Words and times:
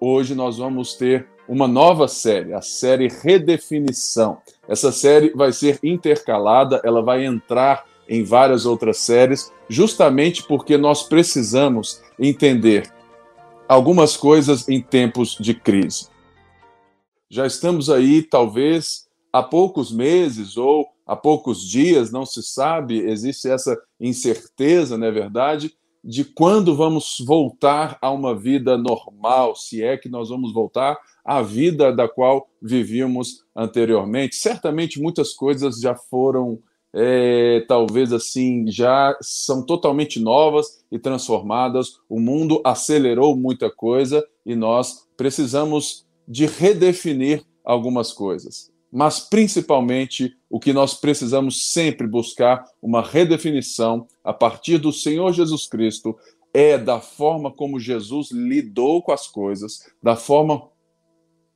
hoje 0.00 0.34
nós 0.34 0.58
vamos 0.58 0.94
ter 0.94 1.28
uma 1.48 1.66
nova 1.66 2.06
série, 2.06 2.52
a 2.52 2.60
série 2.60 3.08
Redefinição. 3.08 4.38
Essa 4.68 4.92
série 4.92 5.30
vai 5.30 5.52
ser 5.52 5.78
intercalada, 5.82 6.80
ela 6.84 7.02
vai 7.02 7.24
entrar 7.24 7.84
em 8.08 8.22
várias 8.22 8.66
outras 8.66 8.98
séries, 8.98 9.52
justamente 9.68 10.42
porque 10.42 10.76
nós 10.76 11.02
precisamos 11.02 12.02
entender 12.18 12.90
algumas 13.68 14.16
coisas 14.16 14.68
em 14.68 14.80
tempos 14.80 15.36
de 15.38 15.54
crise. 15.54 16.08
Já 17.30 17.46
estamos 17.46 17.90
aí, 17.90 18.22
talvez, 18.22 19.06
há 19.32 19.42
poucos 19.42 19.92
meses 19.92 20.56
ou 20.56 20.88
há 21.06 21.14
poucos 21.14 21.62
dias, 21.62 22.10
não 22.10 22.24
se 22.24 22.42
sabe, 22.42 22.98
existe 23.00 23.48
essa 23.48 23.78
incerteza, 24.00 24.96
não 24.96 25.06
é 25.06 25.10
verdade, 25.10 25.74
de 26.02 26.24
quando 26.24 26.74
vamos 26.76 27.16
voltar 27.26 27.98
a 28.00 28.10
uma 28.10 28.34
vida 28.34 28.78
normal, 28.78 29.54
se 29.56 29.82
é 29.82 29.96
que 29.96 30.08
nós 30.08 30.28
vamos 30.28 30.52
voltar 30.52 30.96
à 31.24 31.42
vida 31.42 31.92
da 31.92 32.08
qual 32.08 32.48
vivíamos 32.62 33.44
anteriormente. 33.54 34.36
Certamente 34.36 35.00
muitas 35.00 35.34
coisas 35.34 35.80
já 35.80 35.94
foram, 35.94 36.58
é, 36.94 37.64
talvez 37.68 38.12
assim, 38.12 38.66
já 38.70 39.16
são 39.20 39.64
totalmente 39.64 40.20
novas 40.20 40.84
e 40.90 40.98
transformadas. 40.98 41.98
O 42.08 42.18
mundo 42.18 42.60
acelerou 42.64 43.36
muita 43.36 43.70
coisa 43.70 44.24
e 44.46 44.54
nós 44.54 45.06
precisamos 45.16 46.06
de 46.26 46.46
redefinir 46.46 47.44
algumas 47.64 48.12
coisas. 48.12 48.70
Mas, 48.90 49.20
principalmente, 49.20 50.36
o 50.48 50.58
que 50.58 50.72
nós 50.72 50.94
precisamos 50.94 51.72
sempre 51.72 52.06
buscar 52.06 52.64
uma 52.80 53.02
redefinição 53.02 54.06
a 54.24 54.32
partir 54.32 54.78
do 54.78 54.92
Senhor 54.92 55.32
Jesus 55.32 55.66
Cristo 55.66 56.16
é 56.54 56.78
da 56.78 57.00
forma 57.00 57.50
como 57.52 57.78
Jesus 57.78 58.30
lidou 58.30 59.02
com 59.02 59.12
as 59.12 59.26
coisas, 59.26 59.90
da 60.02 60.16
forma 60.16 60.68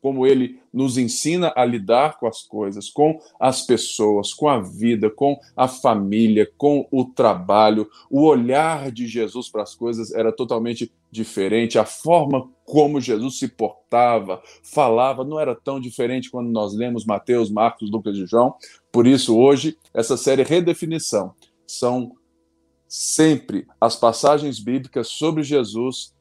como 0.02 0.26
ele 0.26 0.60
nos 0.74 0.98
ensina 0.98 1.52
a 1.54 1.64
lidar 1.64 2.18
com 2.18 2.26
as 2.26 2.42
coisas, 2.42 2.90
com 2.90 3.20
as 3.38 3.62
pessoas, 3.62 4.34
com 4.34 4.48
a 4.48 4.60
vida, 4.60 5.08
com 5.08 5.38
a 5.56 5.68
família, 5.68 6.50
com 6.58 6.88
o 6.90 7.04
trabalho. 7.04 7.88
O 8.10 8.24
olhar 8.24 8.90
de 8.90 9.06
Jesus 9.06 9.48
para 9.48 9.62
as 9.62 9.76
coisas 9.76 10.12
era 10.12 10.32
totalmente 10.32 10.92
diferente, 11.08 11.78
a 11.78 11.84
forma 11.84 12.50
como 12.64 13.00
Jesus 13.00 13.38
se 13.38 13.46
portava, 13.46 14.42
falava, 14.62 15.22
não 15.22 15.38
era 15.38 15.54
tão 15.54 15.78
diferente 15.78 16.30
quando 16.30 16.50
nós 16.50 16.74
lemos 16.74 17.04
Mateus, 17.04 17.48
Marcos, 17.48 17.90
Lucas 17.90 18.16
e 18.16 18.26
João. 18.26 18.56
Por 18.90 19.06
isso, 19.06 19.38
hoje, 19.38 19.76
essa 19.94 20.16
série 20.16 20.42
Redefinição 20.42 21.32
são 21.64 22.12
sempre 22.88 23.66
as 23.80 23.94
passagens 23.94 24.58
bíblicas 24.58 25.08
sobre 25.08 25.42
Jesus 25.44 26.12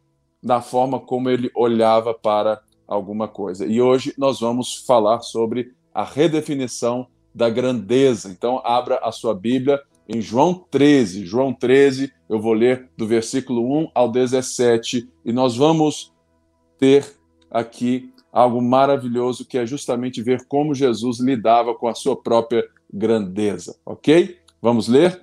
na 0.43 0.61
forma 0.61 0.99
como 0.99 1.29
ele 1.29 1.49
olhava 1.55 2.13
para 2.13 2.61
alguma 2.92 3.28
coisa. 3.28 3.66
E 3.66 3.81
hoje 3.81 4.14
nós 4.17 4.42
vamos 4.42 4.84
falar 4.86 5.22
sobre 5.22 5.73
a 5.94 6.03
redefinição 6.03 7.08
da 7.33 7.50
grandeza. 7.50 8.30
Então, 8.30 8.61
abra 8.66 9.00
a 9.02 9.11
sua 9.11 9.33
Bíblia 9.33 9.81
em 10.08 10.22
João 10.22 10.66
13. 10.70 11.25
João 11.25 11.53
13, 11.53 12.11
eu 12.30 12.39
vou 12.39 12.53
ler 12.53 12.89
do 12.98 13.08
versículo 13.08 13.66
1 13.83 13.92
ao 13.95 14.11
17 14.11 15.09
e 15.23 15.31
nós 15.31 15.56
vamos 15.56 16.14
ter 16.78 17.06
aqui 17.50 18.11
algo 18.31 18.61
maravilhoso 18.61 19.45
que 19.45 19.58
é 19.58 19.66
justamente 19.66 20.22
ver 20.22 20.45
como 20.48 20.76
Jesus 20.76 21.20
lidava 21.20 21.73
com 21.73 21.88
a 21.88 21.95
sua 21.95 22.16
própria 22.16 22.64
grandeza, 22.94 23.78
ok? 23.86 24.38
Vamos 24.61 24.88
ler? 24.88 25.22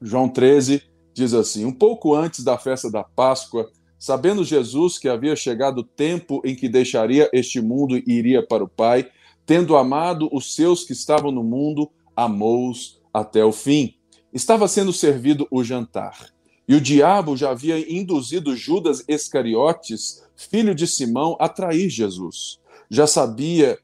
João 0.00 0.28
13 0.28 0.82
diz 1.12 1.34
assim: 1.34 1.64
Um 1.64 1.72
pouco 1.72 2.14
antes 2.14 2.42
da 2.42 2.56
festa 2.56 2.90
da 2.90 3.04
Páscoa, 3.04 3.70
Sabendo 4.04 4.44
Jesus 4.44 4.98
que 4.98 5.08
havia 5.08 5.34
chegado 5.34 5.78
o 5.78 5.82
tempo 5.82 6.42
em 6.44 6.54
que 6.54 6.68
deixaria 6.68 7.30
este 7.32 7.58
mundo 7.58 7.96
e 7.96 8.04
iria 8.06 8.46
para 8.46 8.62
o 8.62 8.68
Pai, 8.68 9.08
tendo 9.46 9.74
amado 9.78 10.28
os 10.30 10.54
seus 10.54 10.84
que 10.84 10.92
estavam 10.92 11.32
no 11.32 11.42
mundo, 11.42 11.90
amou-os 12.14 13.00
até 13.14 13.42
o 13.42 13.50
fim. 13.50 13.94
Estava 14.30 14.68
sendo 14.68 14.92
servido 14.92 15.48
o 15.50 15.64
jantar. 15.64 16.28
E 16.68 16.74
o 16.74 16.82
diabo 16.82 17.34
já 17.34 17.52
havia 17.52 17.78
induzido 17.90 18.54
Judas 18.54 19.02
Iscariotes, 19.08 20.22
filho 20.36 20.74
de 20.74 20.86
Simão, 20.86 21.34
a 21.40 21.48
trair 21.48 21.88
Jesus. 21.88 22.60
Já 22.90 23.06
sabia, 23.06 23.78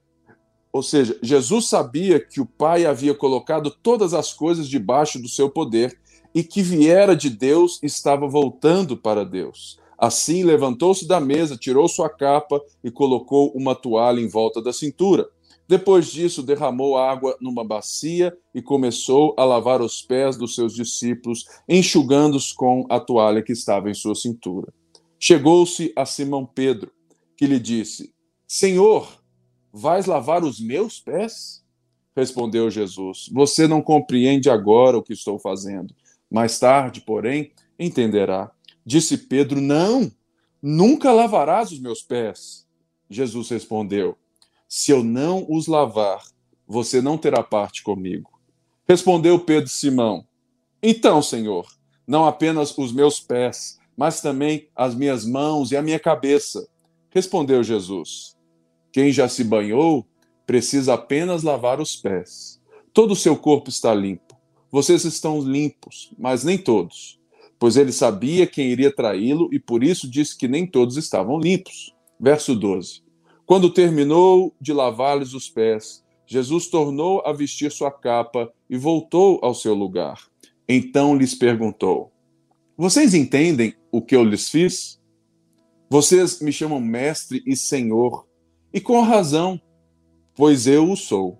ou 0.70 0.82
seja, 0.82 1.18
Jesus 1.22 1.66
sabia 1.66 2.20
que 2.20 2.42
o 2.42 2.46
Pai 2.46 2.84
havia 2.84 3.14
colocado 3.14 3.70
todas 3.70 4.12
as 4.12 4.34
coisas 4.34 4.68
debaixo 4.68 5.18
do 5.18 5.30
seu 5.30 5.48
poder 5.48 5.98
e 6.34 6.44
que 6.44 6.60
viera 6.60 7.16
de 7.16 7.30
Deus 7.30 7.78
estava 7.82 8.28
voltando 8.28 8.98
para 8.98 9.24
Deus. 9.24 9.79
Assim 10.00 10.42
levantou-se 10.42 11.06
da 11.06 11.20
mesa, 11.20 11.58
tirou 11.58 11.86
sua 11.86 12.08
capa 12.08 12.58
e 12.82 12.90
colocou 12.90 13.52
uma 13.54 13.74
toalha 13.74 14.18
em 14.18 14.28
volta 14.28 14.62
da 14.62 14.72
cintura. 14.72 15.28
Depois 15.68 16.10
disso, 16.10 16.42
derramou 16.42 16.96
água 16.96 17.36
numa 17.38 17.62
bacia 17.62 18.34
e 18.54 18.62
começou 18.62 19.34
a 19.36 19.44
lavar 19.44 19.82
os 19.82 20.00
pés 20.00 20.38
dos 20.38 20.54
seus 20.54 20.74
discípulos, 20.74 21.44
enxugando-os 21.68 22.50
com 22.50 22.86
a 22.88 22.98
toalha 22.98 23.42
que 23.42 23.52
estava 23.52 23.90
em 23.90 23.94
sua 23.94 24.14
cintura. 24.14 24.72
Chegou-se 25.18 25.92
a 25.94 26.06
Simão 26.06 26.46
Pedro, 26.46 26.90
que 27.36 27.46
lhe 27.46 27.60
disse: 27.60 28.10
Senhor, 28.48 29.22
vais 29.70 30.06
lavar 30.06 30.42
os 30.42 30.58
meus 30.58 30.98
pés? 30.98 31.62
Respondeu 32.16 32.70
Jesus: 32.70 33.28
Você 33.30 33.68
não 33.68 33.82
compreende 33.82 34.48
agora 34.48 34.96
o 34.96 35.02
que 35.02 35.12
estou 35.12 35.38
fazendo. 35.38 35.94
Mais 36.30 36.58
tarde, 36.58 37.02
porém, 37.02 37.52
entenderá. 37.78 38.50
Disse 38.84 39.16
Pedro: 39.18 39.60
Não, 39.60 40.10
nunca 40.62 41.12
lavarás 41.12 41.70
os 41.70 41.78
meus 41.78 42.02
pés. 42.02 42.66
Jesus 43.08 43.48
respondeu: 43.50 44.16
Se 44.68 44.90
eu 44.90 45.02
não 45.02 45.46
os 45.48 45.66
lavar, 45.66 46.24
você 46.66 47.00
não 47.02 47.18
terá 47.18 47.42
parte 47.42 47.82
comigo. 47.82 48.40
Respondeu 48.88 49.38
Pedro 49.38 49.68
Simão: 49.68 50.26
Então, 50.82 51.22
Senhor, 51.22 51.66
não 52.06 52.24
apenas 52.24 52.76
os 52.76 52.92
meus 52.92 53.20
pés, 53.20 53.78
mas 53.96 54.20
também 54.20 54.68
as 54.74 54.94
minhas 54.94 55.24
mãos 55.26 55.70
e 55.72 55.76
a 55.76 55.82
minha 55.82 56.00
cabeça. 56.00 56.66
Respondeu 57.10 57.62
Jesus: 57.62 58.36
Quem 58.92 59.12
já 59.12 59.28
se 59.28 59.44
banhou 59.44 60.06
precisa 60.46 60.94
apenas 60.94 61.42
lavar 61.42 61.80
os 61.80 61.96
pés. 61.96 62.60
Todo 62.92 63.12
o 63.12 63.16
seu 63.16 63.36
corpo 63.36 63.68
está 63.68 63.94
limpo. 63.94 64.36
Vocês 64.70 65.04
estão 65.04 65.40
limpos, 65.40 66.12
mas 66.18 66.44
nem 66.44 66.56
todos 66.56 67.19
pois 67.60 67.76
ele 67.76 67.92
sabia 67.92 68.46
quem 68.46 68.70
iria 68.70 68.90
traí-lo 68.90 69.50
e 69.52 69.58
por 69.60 69.84
isso 69.84 70.10
disse 70.10 70.36
que 70.36 70.48
nem 70.48 70.66
todos 70.66 70.96
estavam 70.96 71.38
limpos. 71.38 71.94
Verso 72.18 72.56
12. 72.56 73.02
Quando 73.44 73.68
terminou 73.68 74.54
de 74.58 74.72
lavar-lhes 74.72 75.34
os 75.34 75.48
pés, 75.50 76.02
Jesus 76.26 76.68
tornou 76.68 77.22
a 77.26 77.32
vestir 77.32 77.70
sua 77.70 77.90
capa 77.90 78.50
e 78.68 78.78
voltou 78.78 79.38
ao 79.42 79.54
seu 79.54 79.74
lugar. 79.74 80.24
Então 80.66 81.14
lhes 81.14 81.34
perguntou: 81.34 82.10
Vocês 82.78 83.12
entendem 83.12 83.74
o 83.92 84.00
que 84.00 84.16
eu 84.16 84.24
lhes 84.24 84.48
fiz? 84.48 84.98
Vocês 85.90 86.40
me 86.40 86.52
chamam 86.52 86.80
mestre 86.80 87.42
e 87.44 87.54
senhor, 87.54 88.26
e 88.72 88.80
com 88.80 89.02
razão, 89.02 89.60
pois 90.34 90.66
eu 90.66 90.90
o 90.90 90.96
sou. 90.96 91.38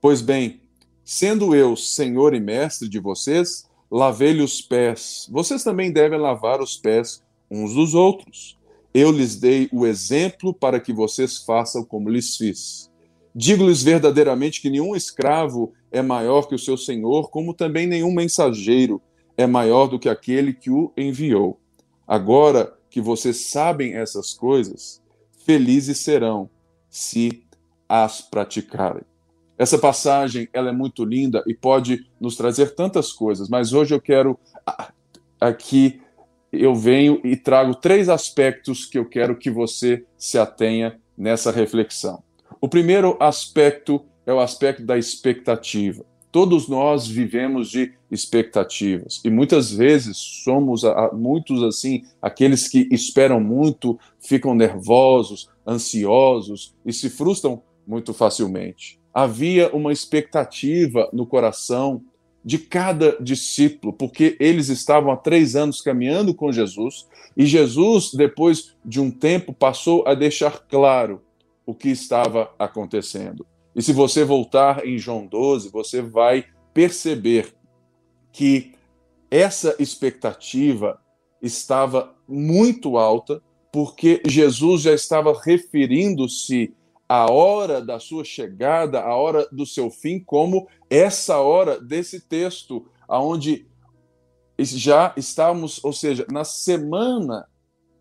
Pois 0.00 0.22
bem, 0.22 0.62
sendo 1.04 1.54
eu 1.54 1.76
senhor 1.76 2.34
e 2.34 2.40
mestre 2.40 2.88
de 2.88 2.98
vocês, 2.98 3.66
lavei-lhe 3.90 4.42
os 4.42 4.60
pés. 4.60 5.28
Vocês 5.30 5.62
também 5.62 5.92
devem 5.92 6.18
lavar 6.18 6.60
os 6.60 6.76
pés 6.76 7.22
uns 7.50 7.74
dos 7.74 7.94
outros. 7.94 8.58
Eu 8.92 9.10
lhes 9.12 9.36
dei 9.36 9.68
o 9.72 9.86
exemplo 9.86 10.54
para 10.54 10.80
que 10.80 10.92
vocês 10.92 11.38
façam 11.38 11.84
como 11.84 12.08
lhes 12.08 12.36
fiz. 12.36 12.90
Digo-lhes 13.34 13.82
verdadeiramente 13.82 14.62
que 14.62 14.70
nenhum 14.70 14.96
escravo 14.96 15.72
é 15.92 16.00
maior 16.00 16.48
que 16.48 16.54
o 16.54 16.58
seu 16.58 16.76
senhor, 16.76 17.30
como 17.30 17.52
também 17.52 17.86
nenhum 17.86 18.12
mensageiro 18.12 19.00
é 19.36 19.46
maior 19.46 19.86
do 19.86 19.98
que 19.98 20.08
aquele 20.08 20.54
que 20.54 20.70
o 20.70 20.90
enviou. 20.96 21.60
Agora 22.06 22.74
que 22.88 23.00
vocês 23.00 23.48
sabem 23.48 23.94
essas 23.94 24.32
coisas, 24.32 25.02
felizes 25.44 25.98
serão 25.98 26.48
se 26.88 27.44
as 27.86 28.22
praticarem. 28.22 29.04
Essa 29.58 29.78
passagem 29.78 30.48
ela 30.52 30.68
é 30.68 30.72
muito 30.72 31.04
linda 31.04 31.42
e 31.46 31.54
pode 31.54 32.06
nos 32.20 32.36
trazer 32.36 32.74
tantas 32.74 33.12
coisas, 33.12 33.48
mas 33.48 33.72
hoje 33.72 33.94
eu 33.94 34.00
quero 34.00 34.38
aqui 35.40 36.00
eu 36.52 36.74
venho 36.74 37.20
e 37.24 37.36
trago 37.36 37.74
três 37.74 38.08
aspectos 38.08 38.84
que 38.84 38.98
eu 38.98 39.04
quero 39.04 39.36
que 39.36 39.50
você 39.50 40.04
se 40.16 40.38
atenha 40.38 40.98
nessa 41.16 41.50
reflexão. 41.50 42.22
O 42.60 42.68
primeiro 42.68 43.16
aspecto 43.20 44.04
é 44.24 44.32
o 44.32 44.40
aspecto 44.40 44.82
da 44.82 44.96
expectativa. 44.96 46.04
Todos 46.30 46.68
nós 46.68 47.06
vivemos 47.06 47.70
de 47.70 47.92
expectativas 48.10 49.20
e 49.24 49.30
muitas 49.30 49.70
vezes 49.70 50.18
somos 50.18 50.82
muitos 51.12 51.62
assim, 51.62 52.04
aqueles 52.20 52.68
que 52.68 52.88
esperam 52.90 53.40
muito, 53.40 53.98
ficam 54.20 54.54
nervosos, 54.54 55.48
ansiosos 55.66 56.74
e 56.84 56.92
se 56.92 57.08
frustram 57.08 57.62
muito 57.86 58.12
facilmente 58.12 58.98
havia 59.16 59.74
uma 59.74 59.94
expectativa 59.94 61.08
no 61.10 61.24
coração 61.24 62.02
de 62.44 62.58
cada 62.58 63.16
discípulo, 63.18 63.90
porque 63.90 64.36
eles 64.38 64.68
estavam 64.68 65.10
há 65.10 65.16
três 65.16 65.56
anos 65.56 65.80
caminhando 65.80 66.34
com 66.34 66.52
Jesus 66.52 67.08
e 67.34 67.46
Jesus, 67.46 68.12
depois 68.12 68.76
de 68.84 69.00
um 69.00 69.10
tempo, 69.10 69.54
passou 69.54 70.06
a 70.06 70.12
deixar 70.12 70.66
claro 70.68 71.22
o 71.64 71.74
que 71.74 71.88
estava 71.88 72.50
acontecendo. 72.58 73.46
E 73.74 73.80
se 73.80 73.94
você 73.94 74.22
voltar 74.22 74.86
em 74.86 74.98
João 74.98 75.26
12, 75.26 75.70
você 75.70 76.02
vai 76.02 76.44
perceber 76.74 77.54
que 78.30 78.74
essa 79.30 79.74
expectativa 79.78 81.00
estava 81.40 82.14
muito 82.28 82.98
alta, 82.98 83.42
porque 83.72 84.20
Jesus 84.26 84.82
já 84.82 84.92
estava 84.92 85.32
referindo-se 85.42 86.74
à 87.08 87.30
hora 87.30 87.80
da 87.80 87.98
sua 87.98 88.24
chegada, 88.24 89.00
à 89.00 89.14
hora 89.14 89.48
do 89.52 89.64
seu 89.64 89.90
fim, 89.90 90.18
como 90.18 90.68
essa 90.90 91.38
hora 91.38 91.80
desse 91.80 92.20
texto, 92.20 92.86
aonde 93.08 93.66
já 94.58 95.12
estamos, 95.16 95.82
ou 95.84 95.92
seja, 95.92 96.26
na 96.30 96.44
semana 96.44 97.46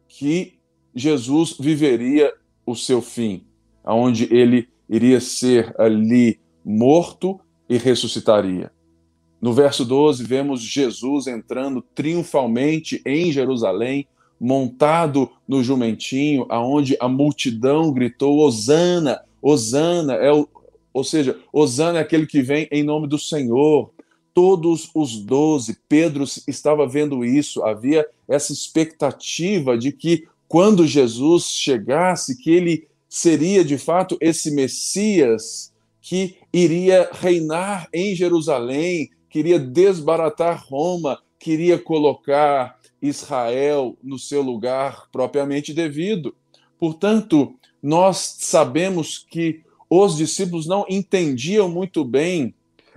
que 0.07 0.59
Jesus 0.95 1.55
viveria 1.59 2.33
o 2.65 2.75
seu 2.75 3.01
fim, 3.01 3.45
aonde 3.83 4.33
ele 4.33 4.69
iria 4.89 5.19
ser 5.19 5.73
ali 5.79 6.39
morto 6.63 7.39
e 7.69 7.77
ressuscitaria. 7.77 8.71
No 9.41 9.53
verso 9.53 9.85
12, 9.85 10.23
vemos 10.23 10.61
Jesus 10.61 11.27
entrando 11.27 11.81
triunfalmente 11.81 13.01
em 13.05 13.31
Jerusalém, 13.31 14.07
montado 14.39 15.29
no 15.47 15.63
jumentinho, 15.63 16.45
aonde 16.49 16.97
a 16.99 17.07
multidão 17.07 17.91
gritou: 17.91 18.39
Hosana, 18.39 19.21
Hosana, 19.41 20.13
é 20.15 20.31
o, 20.31 20.47
ou 20.93 21.03
seja, 21.03 21.37
Hosana 21.51 21.99
é 21.99 22.01
aquele 22.01 22.25
que 22.25 22.41
vem 22.41 22.67
em 22.71 22.83
nome 22.83 23.07
do 23.07 23.19
Senhor. 23.19 23.91
Todos 24.33 24.89
os 24.93 25.17
doze, 25.17 25.77
Pedro 25.87 26.25
estava 26.47 26.85
vendo 26.85 27.23
isso, 27.23 27.63
havia 27.63 28.05
essa 28.27 28.51
expectativa 28.51 29.77
de 29.77 29.93
que 29.93 30.27
quando 30.47 30.85
Jesus 30.85 31.45
chegasse, 31.45 32.37
que 32.41 32.51
ele 32.51 32.87
seria 33.07 33.63
de 33.63 33.77
fato 33.77 34.17
esse 34.19 34.51
Messias 34.51 35.73
que 36.01 36.35
iria 36.53 37.09
reinar 37.13 37.87
em 37.93 38.13
Jerusalém, 38.13 39.09
queria 39.29 39.57
desbaratar 39.57 40.63
Roma, 40.67 41.19
queria 41.39 41.79
colocar 41.79 42.74
Israel 43.01 43.97
no 44.01 44.17
seu 44.17 44.41
lugar 44.41 45.07
propriamente 45.11 45.73
devido. 45.73 46.35
Portanto, 46.79 47.55
nós 47.81 48.37
sabemos 48.39 49.19
que 49.29 49.63
os 49.89 50.17
discípulos 50.17 50.65
não 50.65 50.85
entendiam 50.89 51.69
muito 51.69 52.03
bem 52.03 52.53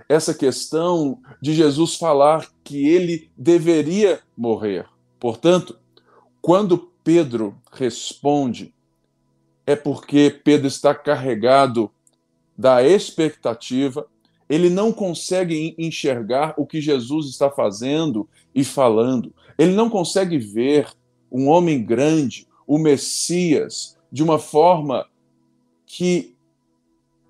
essa 0.07 0.33
questão 0.33 1.19
de 1.39 1.53
Jesus 1.53 1.95
falar 1.95 2.49
que 2.63 2.87
ele 2.87 3.29
deveria 3.37 4.19
morrer. 4.35 4.87
Portanto, 5.19 5.77
quando 6.41 6.91
Pedro 7.03 7.55
responde, 7.71 8.73
é 9.67 9.75
porque 9.75 10.39
Pedro 10.43 10.67
está 10.67 10.95
carregado 10.95 11.91
da 12.57 12.83
expectativa 12.83 14.07
ele 14.49 14.69
não 14.69 14.91
consegue 14.91 15.75
enxergar 15.77 16.55
o 16.57 16.65
que 16.65 16.81
Jesus 16.81 17.27
está 17.27 17.51
fazendo 17.51 18.27
e 18.53 18.63
falando. 18.63 19.31
Ele 19.57 19.73
não 19.73 19.89
consegue 19.89 20.39
ver 20.39 20.87
um 21.31 21.47
homem 21.47 21.83
grande, 21.83 22.47
o 22.65 22.79
Messias, 22.79 23.95
de 24.11 24.23
uma 24.23 24.39
forma 24.39 25.05
que 25.85 26.35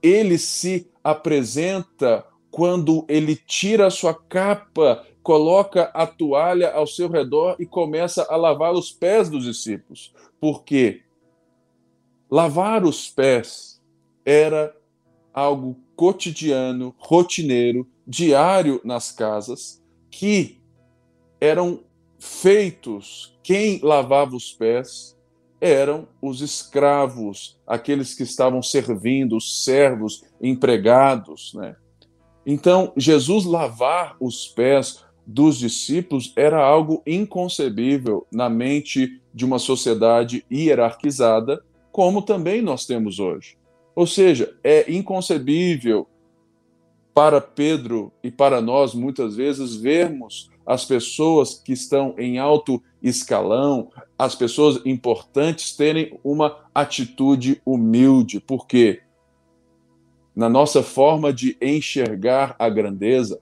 ele 0.02 0.38
se 0.38 0.88
apresenta 1.04 2.26
quando 2.50 3.06
ele 3.10 3.36
tira 3.36 3.88
a 3.88 3.92
sua 3.92 4.14
capa, 4.14 5.06
coloca 5.22 5.92
a 5.94 6.08
toalha 6.08 6.72
ao 6.72 6.88
seu 6.88 7.10
redor 7.10 7.58
e 7.60 7.66
começa 7.66 8.26
a 8.30 8.36
lavar 8.38 8.74
os 8.74 8.92
pés 8.92 9.30
dos 9.30 9.44
discípulos. 9.44 10.14
Porque 10.40 11.02
lavar 12.32 12.86
os 12.86 13.10
pés 13.10 13.82
era 14.26 14.74
algo 15.40 15.78
cotidiano, 15.96 16.94
rotineiro, 16.98 17.88
diário 18.06 18.80
nas 18.84 19.12
casas, 19.12 19.82
que 20.10 20.60
eram 21.40 21.82
feitos, 22.18 23.38
quem 23.44 23.80
lavava 23.82 24.36
os 24.36 24.52
pés 24.52 25.18
eram 25.62 26.08
os 26.22 26.42
escravos, 26.42 27.58
aqueles 27.68 28.14
que 28.14 28.24
estavam 28.24 28.62
servindo, 28.62 29.36
os 29.36 29.64
servos, 29.64 30.24
empregados, 30.42 31.54
né? 31.54 31.76
Então, 32.46 32.94
Jesus 32.96 33.46
lavar 33.46 34.16
os 34.20 34.48
pés 34.48 35.04
dos 35.28 35.60
discípulos 35.60 36.34
era 36.36 36.64
algo 36.64 37.04
inconcebível 37.06 38.26
na 38.32 38.50
mente 38.50 39.22
de 39.34 39.46
uma 39.46 39.60
sociedade 39.60 40.44
hierarquizada, 40.52 41.62
como 41.92 42.22
também 42.22 42.62
nós 42.62 42.86
temos 42.86 43.20
hoje. 43.20 43.59
Ou 44.00 44.08
seja, 44.08 44.58
é 44.64 44.90
inconcebível 44.90 46.08
para 47.14 47.42
Pedro 47.42 48.14
e 48.24 48.32
para 48.32 48.62
nós, 48.62 48.94
muitas 48.94 49.36
vezes, 49.36 49.76
vermos 49.76 50.50
as 50.66 50.86
pessoas 50.86 51.56
que 51.56 51.74
estão 51.74 52.16
em 52.18 52.40
alto 52.40 52.82
escalão, 53.04 53.92
as 54.18 54.36
pessoas 54.36 54.80
importantes, 54.86 55.76
terem 55.76 56.18
uma 56.24 56.64
atitude 56.74 57.62
humilde, 57.66 58.40
porque 58.40 59.02
na 60.34 60.48
nossa 60.48 60.82
forma 60.82 61.34
de 61.34 61.58
enxergar 61.62 62.56
a 62.58 62.70
grandeza, 62.70 63.42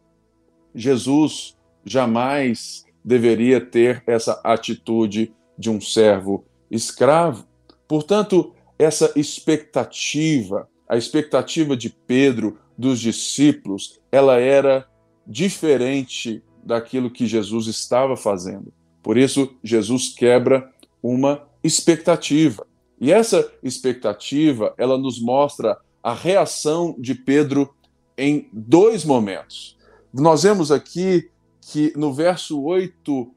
Jesus 0.74 1.56
jamais 1.86 2.84
deveria 3.06 3.62
ter 3.62 4.04
essa 4.08 4.42
atitude 4.44 5.32
de 5.56 5.70
um 5.70 5.80
servo 5.80 6.46
escravo. 6.72 7.46
Portanto, 7.88 8.56
essa 8.78 9.12
expectativa, 9.16 10.70
a 10.88 10.98
expectativa 10.98 11.76
de 11.76 11.90
Pedro, 11.90 12.58
dos 12.78 13.00
discípulos, 13.00 14.00
ela 14.12 14.38
era 14.40 14.88
diferente 15.26 16.44
daquilo 16.64 17.10
que 17.10 17.26
Jesus 17.26 17.68
estava 17.68 18.16
fazendo. 18.16 18.72
Por 19.02 19.18
isso, 19.18 19.56
Jesus 19.64 20.10
quebra 20.10 20.72
uma 21.02 21.48
expectativa. 21.64 22.68
E 23.00 23.12
essa 23.12 23.52
expectativa, 23.64 24.74
ela 24.78 24.98
nos 24.98 25.20
mostra 25.20 25.78
a 26.04 26.14
reação 26.14 26.96
de 27.00 27.16
Pedro 27.16 27.74
em 28.18 28.48
dois 28.52 29.04
momentos. 29.04 29.78
Nós 30.14 30.44
vemos 30.44 30.72
aqui 30.72 31.30
que 31.62 31.94
no 31.96 32.14
verso 32.14 32.62
8 32.62 33.32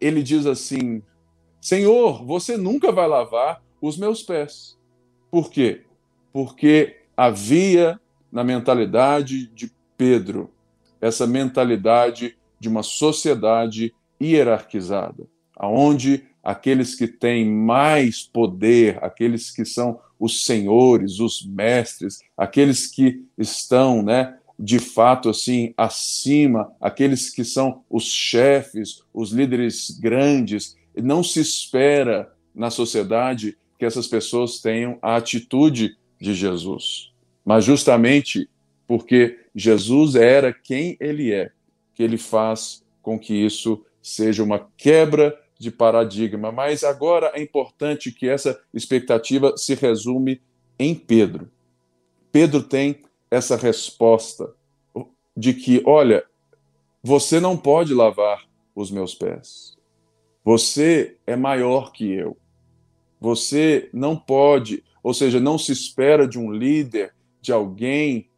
ele 0.00 0.22
diz 0.22 0.46
assim: 0.46 1.02
Senhor, 1.60 2.24
você 2.24 2.56
nunca 2.56 2.90
vai 2.90 3.06
lavar 3.06 3.62
os 3.80 3.96
meus 3.96 4.22
pés. 4.22 4.76
Por 5.34 5.50
quê? 5.50 5.80
Porque 6.32 6.98
havia 7.16 7.98
na 8.30 8.44
mentalidade 8.44 9.48
de 9.48 9.68
Pedro 9.96 10.48
essa 11.00 11.26
mentalidade 11.26 12.36
de 12.60 12.68
uma 12.68 12.84
sociedade 12.84 13.92
hierarquizada, 14.22 15.26
aonde 15.56 16.22
aqueles 16.40 16.94
que 16.94 17.08
têm 17.08 17.50
mais 17.50 18.22
poder, 18.22 19.02
aqueles 19.02 19.50
que 19.50 19.64
são 19.64 19.98
os 20.20 20.44
senhores, 20.44 21.18
os 21.18 21.44
mestres, 21.44 22.20
aqueles 22.36 22.86
que 22.86 23.24
estão, 23.36 24.04
né, 24.04 24.38
de 24.56 24.78
fato 24.78 25.28
assim 25.28 25.74
acima, 25.76 26.70
aqueles 26.80 27.28
que 27.28 27.44
são 27.44 27.82
os 27.90 28.04
chefes, 28.04 29.02
os 29.12 29.32
líderes 29.32 29.90
grandes, 29.98 30.76
não 30.94 31.24
se 31.24 31.40
espera 31.40 32.32
na 32.54 32.70
sociedade 32.70 33.58
que 33.78 33.84
essas 33.84 34.06
pessoas 34.06 34.60
tenham 34.60 34.98
a 35.02 35.16
atitude 35.16 35.96
de 36.20 36.34
Jesus. 36.34 37.12
Mas 37.44 37.64
justamente 37.64 38.48
porque 38.86 39.38
Jesus 39.54 40.14
era 40.14 40.52
quem 40.52 40.96
ele 41.00 41.32
é, 41.32 41.50
que 41.94 42.02
ele 42.02 42.18
faz 42.18 42.84
com 43.02 43.18
que 43.18 43.34
isso 43.34 43.84
seja 44.02 44.42
uma 44.42 44.68
quebra 44.76 45.38
de 45.58 45.70
paradigma. 45.70 46.52
Mas 46.52 46.84
agora 46.84 47.32
é 47.34 47.42
importante 47.42 48.12
que 48.12 48.28
essa 48.28 48.60
expectativa 48.72 49.56
se 49.56 49.74
resume 49.74 50.40
em 50.78 50.94
Pedro. 50.94 51.50
Pedro 52.32 52.62
tem 52.62 53.02
essa 53.30 53.56
resposta 53.56 54.54
de 55.36 55.54
que, 55.54 55.82
olha, 55.84 56.24
você 57.02 57.40
não 57.40 57.56
pode 57.56 57.92
lavar 57.94 58.44
os 58.74 58.90
meus 58.90 59.14
pés. 59.14 59.76
Você 60.44 61.16
é 61.26 61.36
maior 61.36 61.92
que 61.92 62.12
eu. 62.12 62.36
Você 63.24 63.88
não 63.90 64.14
pode, 64.14 64.84
ou 65.02 65.14
seja, 65.14 65.40
não 65.40 65.56
se 65.56 65.72
espera 65.72 66.28
de 66.28 66.38
um 66.38 66.52
líder, 66.52 67.14
de 67.40 67.54
alguém 67.54 68.28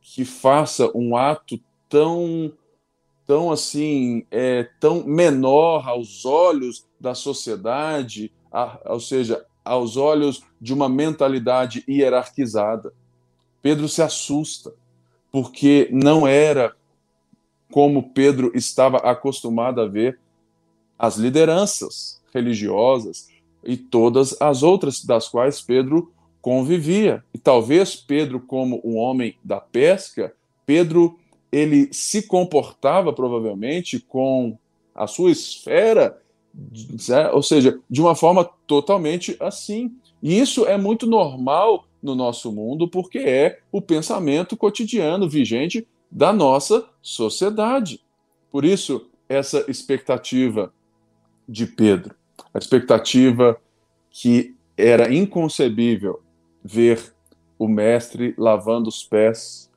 que 0.00 0.24
faça 0.24 0.88
um 0.96 1.16
ato 1.16 1.58
tão 1.88 2.52
tão 3.26 3.50
assim, 3.50 4.24
é, 4.30 4.68
tão 4.78 5.02
menor 5.02 5.88
aos 5.88 6.24
olhos 6.24 6.86
da 7.00 7.12
sociedade, 7.12 8.32
a, 8.52 8.78
ou 8.84 9.00
seja, 9.00 9.44
aos 9.64 9.96
olhos 9.96 10.44
de 10.60 10.72
uma 10.72 10.88
mentalidade 10.88 11.82
hierarquizada. 11.88 12.94
Pedro 13.60 13.88
se 13.88 14.00
assusta, 14.00 14.72
porque 15.32 15.88
não 15.90 16.24
era 16.24 16.72
como 17.72 18.10
Pedro 18.10 18.52
estava 18.54 18.98
acostumado 18.98 19.80
a 19.80 19.88
ver 19.88 20.20
as 20.96 21.16
lideranças 21.16 22.22
religiosas 22.32 23.34
e 23.66 23.76
todas 23.76 24.40
as 24.40 24.62
outras 24.62 25.04
das 25.04 25.28
quais 25.28 25.60
Pedro 25.60 26.12
convivia. 26.40 27.24
E 27.34 27.38
talvez 27.38 27.96
Pedro, 27.96 28.40
como 28.40 28.80
um 28.84 28.96
homem 28.96 29.36
da 29.42 29.60
pesca, 29.60 30.32
Pedro 30.64 31.18
ele 31.50 31.88
se 31.92 32.22
comportava 32.22 33.12
provavelmente 33.12 33.98
com 33.98 34.56
a 34.94 35.06
sua 35.06 35.30
esfera, 35.30 36.20
ou 37.32 37.42
seja, 37.42 37.80
de 37.88 38.00
uma 38.00 38.14
forma 38.14 38.48
totalmente 38.66 39.36
assim. 39.40 39.94
E 40.22 40.38
isso 40.38 40.66
é 40.66 40.76
muito 40.76 41.06
normal 41.06 41.86
no 42.02 42.14
nosso 42.14 42.52
mundo, 42.52 42.88
porque 42.88 43.18
é 43.18 43.60
o 43.72 43.80
pensamento 43.80 44.56
cotidiano 44.56 45.28
vigente 45.28 45.86
da 46.10 46.32
nossa 46.32 46.84
sociedade. 47.02 48.00
Por 48.50 48.64
isso, 48.64 49.08
essa 49.28 49.64
expectativa 49.68 50.72
de 51.48 51.66
Pedro, 51.66 52.14
a 52.56 52.58
expectativa 52.58 53.60
que 54.10 54.56
era 54.78 55.14
inconcebível 55.14 56.22
ver 56.64 57.14
o 57.58 57.68
mestre 57.68 58.34
lavando 58.38 58.88
os 58.88 59.04
pés, 59.04 59.70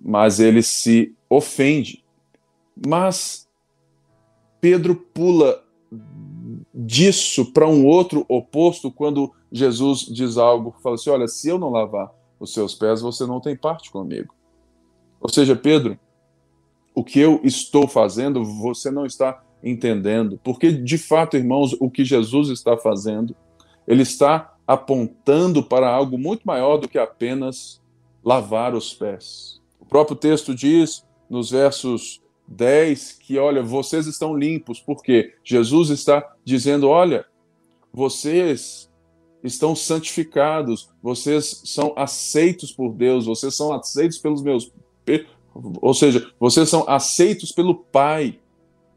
mas 0.00 0.40
ele 0.40 0.62
se 0.62 1.14
ofende. 1.30 2.04
Mas 2.84 3.48
Pedro 4.60 4.96
pula 4.96 5.62
disso 6.74 7.52
para 7.52 7.68
um 7.68 7.86
outro 7.86 8.26
oposto 8.28 8.90
quando 8.90 9.32
Jesus 9.52 10.00
diz 10.00 10.36
algo, 10.38 10.74
fala 10.82 10.96
assim: 10.96 11.10
Olha, 11.10 11.28
se 11.28 11.48
eu 11.48 11.56
não 11.56 11.70
lavar 11.70 12.12
os 12.40 12.52
seus 12.52 12.74
pés, 12.74 13.00
você 13.00 13.24
não 13.24 13.40
tem 13.40 13.56
parte 13.56 13.92
comigo. 13.92 14.34
Ou 15.20 15.28
seja, 15.28 15.54
Pedro, 15.54 15.96
o 16.92 17.04
que 17.04 17.20
eu 17.20 17.40
estou 17.44 17.86
fazendo, 17.86 18.44
você 18.44 18.90
não 18.90 19.06
está 19.06 19.40
entendendo. 19.62 20.40
Porque, 20.42 20.72
de 20.72 20.98
fato, 20.98 21.36
irmãos, 21.36 21.74
o 21.80 21.90
que 21.90 22.04
Jesus 22.04 22.48
está 22.48 22.76
fazendo, 22.76 23.34
ele 23.86 24.02
está 24.02 24.54
apontando 24.66 25.62
para 25.62 25.88
algo 25.88 26.18
muito 26.18 26.42
maior 26.44 26.76
do 26.76 26.88
que 26.88 26.98
apenas 26.98 27.80
lavar 28.22 28.74
os 28.74 28.92
pés. 28.92 29.60
O 29.80 29.86
próprio 29.86 30.16
texto 30.16 30.54
diz, 30.54 31.04
nos 31.30 31.50
versos 31.50 32.20
10, 32.46 33.12
que, 33.12 33.38
olha, 33.38 33.62
vocês 33.62 34.06
estão 34.06 34.36
limpos, 34.36 34.80
porque 34.80 35.34
Jesus 35.44 35.90
está 35.90 36.26
dizendo: 36.44 36.88
olha, 36.88 37.24
vocês 37.92 38.90
estão 39.42 39.74
santificados, 39.76 40.90
vocês 41.02 41.62
são 41.64 41.92
aceitos 41.96 42.72
por 42.72 42.92
Deus, 42.92 43.26
vocês 43.26 43.54
são 43.54 43.72
aceitos 43.72 44.18
pelos 44.18 44.42
meus. 44.42 44.72
Ou 45.80 45.94
seja, 45.94 46.30
vocês 46.38 46.68
são 46.68 46.84
aceitos 46.88 47.52
pelo 47.52 47.74
Pai. 47.74 48.38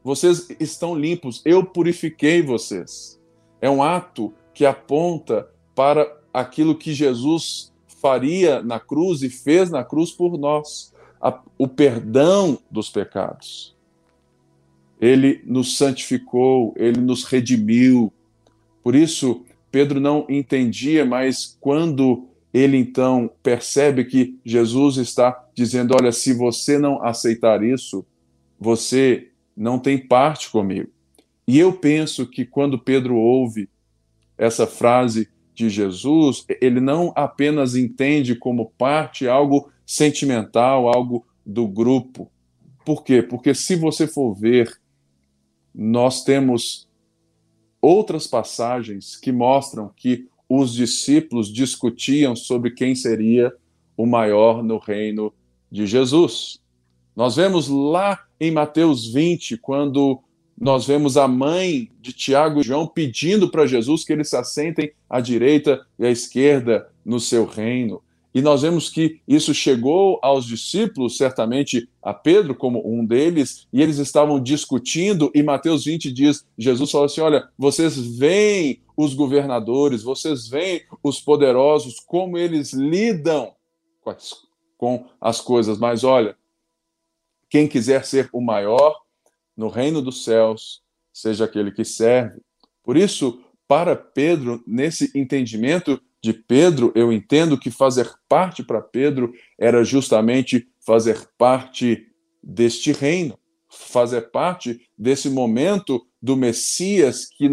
Vocês 0.02 0.48
estão 0.58 0.98
limpos, 0.98 1.40
eu 1.44 1.64
purifiquei 1.64 2.42
vocês. 2.42 3.20
É 3.60 3.70
um 3.70 3.82
ato 3.82 4.34
que 4.52 4.66
aponta 4.66 5.48
para 5.74 6.10
aquilo 6.32 6.76
que 6.76 6.92
Jesus 6.92 7.72
faria 8.00 8.62
na 8.62 8.80
cruz 8.80 9.22
e 9.22 9.30
fez 9.30 9.70
na 9.70 9.84
cruz 9.84 10.10
por 10.10 10.36
nós 10.36 10.92
o 11.56 11.68
perdão 11.68 12.58
dos 12.68 12.90
pecados. 12.90 13.76
Ele 15.00 15.40
nos 15.44 15.76
santificou, 15.76 16.74
ele 16.76 17.00
nos 17.00 17.24
redimiu. 17.24 18.12
Por 18.82 18.96
isso, 18.96 19.44
Pedro 19.70 20.00
não 20.00 20.26
entendia, 20.28 21.04
mas 21.04 21.56
quando 21.60 22.28
ele 22.52 22.76
então 22.76 23.30
percebe 23.42 24.04
que 24.04 24.38
Jesus 24.44 24.96
está 24.96 25.48
dizendo: 25.54 25.94
Olha, 25.98 26.12
se 26.12 26.34
você 26.34 26.78
não 26.78 27.02
aceitar 27.02 27.62
isso, 27.62 28.04
você 28.60 29.31
não 29.62 29.78
tem 29.78 29.96
parte 29.96 30.50
comigo. 30.50 30.90
E 31.46 31.56
eu 31.56 31.72
penso 31.72 32.26
que 32.26 32.44
quando 32.44 32.78
Pedro 32.78 33.16
ouve 33.16 33.68
essa 34.36 34.66
frase 34.66 35.28
de 35.54 35.70
Jesus, 35.70 36.44
ele 36.60 36.80
não 36.80 37.12
apenas 37.14 37.76
entende 37.76 38.34
como 38.34 38.72
parte 38.76 39.28
algo 39.28 39.70
sentimental, 39.86 40.88
algo 40.88 41.24
do 41.46 41.68
grupo. 41.68 42.28
Por 42.84 43.04
quê? 43.04 43.22
Porque 43.22 43.54
se 43.54 43.76
você 43.76 44.08
for 44.08 44.34
ver, 44.34 44.80
nós 45.72 46.24
temos 46.24 46.88
outras 47.80 48.26
passagens 48.26 49.16
que 49.16 49.30
mostram 49.30 49.92
que 49.94 50.26
os 50.48 50.74
discípulos 50.74 51.52
discutiam 51.52 52.34
sobre 52.34 52.72
quem 52.72 52.96
seria 52.96 53.52
o 53.96 54.06
maior 54.06 54.62
no 54.62 54.78
reino 54.78 55.32
de 55.70 55.86
Jesus. 55.86 56.61
Nós 57.14 57.36
vemos 57.36 57.68
lá 57.68 58.20
em 58.40 58.50
Mateus 58.50 59.12
20, 59.12 59.58
quando 59.58 60.20
nós 60.58 60.86
vemos 60.86 61.16
a 61.16 61.26
mãe 61.26 61.90
de 62.00 62.12
Tiago 62.12 62.60
e 62.60 62.64
João 62.64 62.86
pedindo 62.86 63.50
para 63.50 63.66
Jesus 63.66 64.04
que 64.04 64.12
eles 64.12 64.30
se 64.30 64.36
assentem 64.36 64.92
à 65.08 65.20
direita 65.20 65.84
e 65.98 66.06
à 66.06 66.10
esquerda 66.10 66.88
no 67.04 67.18
seu 67.18 67.44
reino. 67.44 68.02
E 68.34 68.40
nós 68.40 68.62
vemos 68.62 68.88
que 68.88 69.20
isso 69.28 69.52
chegou 69.52 70.18
aos 70.22 70.46
discípulos, 70.46 71.18
certamente 71.18 71.86
a 72.02 72.14
Pedro 72.14 72.54
como 72.54 72.82
um 72.86 73.04
deles, 73.04 73.66
e 73.70 73.82
eles 73.82 73.98
estavam 73.98 74.40
discutindo, 74.40 75.30
e 75.34 75.42
Mateus 75.42 75.84
20 75.84 76.10
diz, 76.10 76.44
Jesus 76.56 76.90
falou 76.90 77.04
assim, 77.04 77.20
olha, 77.20 77.46
vocês 77.58 77.96
veem 78.16 78.80
os 78.96 79.12
governadores, 79.12 80.02
vocês 80.02 80.48
veem 80.48 80.80
os 81.02 81.20
poderosos, 81.20 82.00
como 82.00 82.38
eles 82.38 82.72
lidam 82.72 83.52
com 84.00 84.10
as, 84.10 84.30
com 84.78 85.06
as 85.20 85.40
coisas, 85.40 85.78
mas 85.78 86.02
olha, 86.02 86.34
quem 87.52 87.68
quiser 87.68 88.06
ser 88.06 88.30
o 88.32 88.40
maior 88.40 88.98
no 89.54 89.68
reino 89.68 90.00
dos 90.00 90.24
céus, 90.24 90.80
seja 91.12 91.44
aquele 91.44 91.70
que 91.70 91.84
serve. 91.84 92.40
Por 92.82 92.96
isso, 92.96 93.44
para 93.68 93.94
Pedro, 93.94 94.64
nesse 94.66 95.12
entendimento 95.14 96.00
de 96.22 96.32
Pedro, 96.32 96.90
eu 96.94 97.12
entendo 97.12 97.60
que 97.60 97.70
fazer 97.70 98.10
parte 98.26 98.64
para 98.64 98.80
Pedro 98.80 99.34
era 99.58 99.84
justamente 99.84 100.66
fazer 100.80 101.28
parte 101.36 102.06
deste 102.42 102.90
reino, 102.90 103.38
fazer 103.68 104.30
parte 104.30 104.88
desse 104.96 105.28
momento 105.28 106.06
do 106.22 106.34
Messias 106.34 107.26
que, 107.26 107.50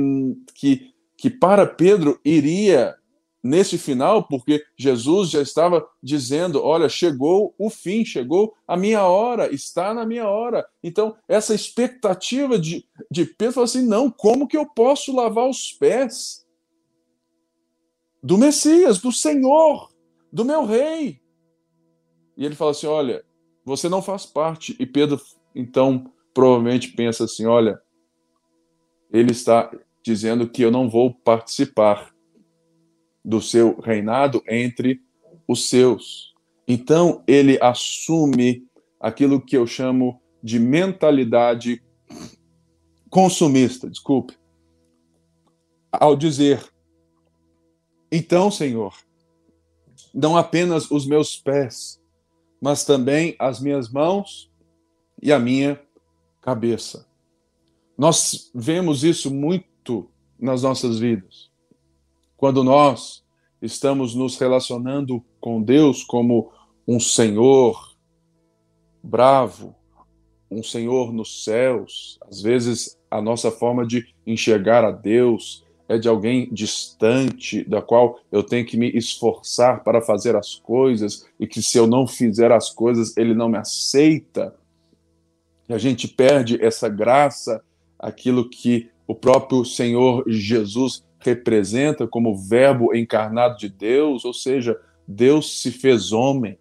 que, 0.56 0.94
que 1.18 1.30
para 1.30 1.68
Pedro 1.68 2.22
iria 2.24 2.96
nesse 3.44 3.78
final, 3.78 4.24
porque 4.24 4.64
Jesus 4.78 5.30
já 5.30 5.42
estava 5.42 5.88
dizendo: 6.02 6.64
Olha, 6.64 6.90
chegou 6.90 7.54
o 7.58 7.70
fim, 7.70 8.04
chegou 8.04 8.54
a 8.68 8.76
minha 8.76 9.04
hora, 9.04 9.54
está 9.54 9.94
na 9.94 10.06
minha 10.06 10.28
hora. 10.28 10.66
Então, 10.84 11.16
essa 11.28 11.54
expectativa 11.54 12.60
de, 12.60 12.86
de 13.10 13.26
Pedro 13.26 13.56
falou 13.56 13.66
assim: 13.66 13.88
Não, 13.88 14.10
como 14.12 14.48
que 14.48 14.58
eu 14.58 14.66
posso 14.66 15.16
lavar 15.16 15.50
os 15.50 15.72
pés 15.72 16.46
do 18.22 18.38
Messias, 18.38 19.00
do 19.00 19.12
Senhor, 19.12 19.90
do 20.32 20.44
meu 20.44 20.66
rei? 20.66 21.22
E 22.36 22.46
ele 22.46 22.56
fala 22.56 22.72
assim: 22.72 22.88
Olha, 22.88 23.24
você 23.64 23.88
não 23.88 24.02
faz 24.02 24.26
parte. 24.26 24.76
E 24.80 24.86
Pedro, 24.86 25.22
então, 25.56 26.12
provavelmente 26.34 26.90
pensa 26.90 27.24
assim: 27.24 27.46
Olha, 27.46 27.82
ele 29.12 29.32
está 29.32 29.72
dizendo 30.04 30.50
que 30.50 30.62
eu 30.62 30.72
não 30.72 30.90
vou 30.90 31.14
participar 31.14 32.14
do 33.30 33.40
seu 33.40 33.80
reinado 33.80 34.42
entre 34.48 35.00
os 35.48 35.70
seus. 35.70 36.34
Então, 36.68 37.24
ele 37.28 37.60
assume 37.62 38.68
aquilo 39.00 39.40
que 39.40 39.56
eu 39.56 39.68
chamo 39.68 40.20
de 40.42 40.58
mentalidade 40.58 41.84
consumista, 43.08 43.88
desculpe, 43.88 44.36
ao 45.92 46.16
dizer: 46.16 46.68
Então, 48.12 48.50
Senhor, 48.50 48.96
não 50.12 50.36
apenas 50.36 50.90
os 50.90 51.06
meus 51.06 51.38
pés, 51.38 52.02
mas 52.60 52.84
também 52.84 53.36
as 53.38 53.60
minhas 53.60 53.92
mãos 53.92 54.52
e 55.22 55.32
a 55.32 55.38
minha 55.38 55.80
cabeça. 56.42 57.08
Nós 57.96 58.50
vemos 58.56 59.04
isso 59.04 59.32
muito 59.32 60.10
nas 60.40 60.64
nossas 60.64 60.98
vidas 60.98 61.49
quando 62.40 62.64
nós 62.64 63.22
estamos 63.62 64.16
nos 64.16 64.38
relacionando 64.38 65.22
com 65.42 65.62
Deus 65.62 66.06
como 66.06 66.50
um 66.88 66.98
Senhor 66.98 67.98
bravo, 69.04 69.76
um 70.50 70.64
Senhor 70.64 71.12
nos 71.12 71.44
céus, 71.44 72.18
às 72.22 72.42
vezes 72.42 72.98
a 73.12 73.22
nossa 73.22 73.52
forma 73.52 73.86
de 73.86 74.08
enxergar 74.26 74.86
a 74.86 74.92
Deus 74.92 75.66
é 75.90 75.98
de 75.98 76.08
alguém 76.08 76.48
distante, 76.50 77.62
da 77.66 77.82
qual 77.82 78.18
eu 78.32 78.42
tenho 78.42 78.66
que 78.66 78.78
me 78.78 78.90
esforçar 78.90 79.84
para 79.84 80.02
fazer 80.02 80.38
as 80.38 80.56
coisas 80.56 81.28
e 81.38 81.46
que 81.46 81.62
se 81.62 81.78
eu 81.78 81.88
não 81.88 82.08
fizer 82.08 82.54
as 82.54 82.70
coisas, 82.70 83.18
ele 83.18 83.34
não 83.34 83.50
me 83.50 83.58
aceita. 83.58 84.56
E 85.68 85.74
a 85.74 85.78
gente 85.78 86.08
perde 86.08 86.58
essa 86.64 86.88
graça, 86.88 87.62
aquilo 88.00 88.50
que 88.50 88.90
o 89.06 89.14
próprio 89.14 89.66
Senhor 89.66 90.24
Jesus 90.26 91.04
representa 91.20 92.08
como 92.08 92.38
verbo 92.38 92.96
encarnado 92.96 93.58
de 93.58 93.70
Deus, 93.70 94.24
ou 94.26 94.34
seja, 94.34 94.80
Deus 95.08 95.62
se 95.62 95.72
fez 95.72 96.12
homem 96.12 96.58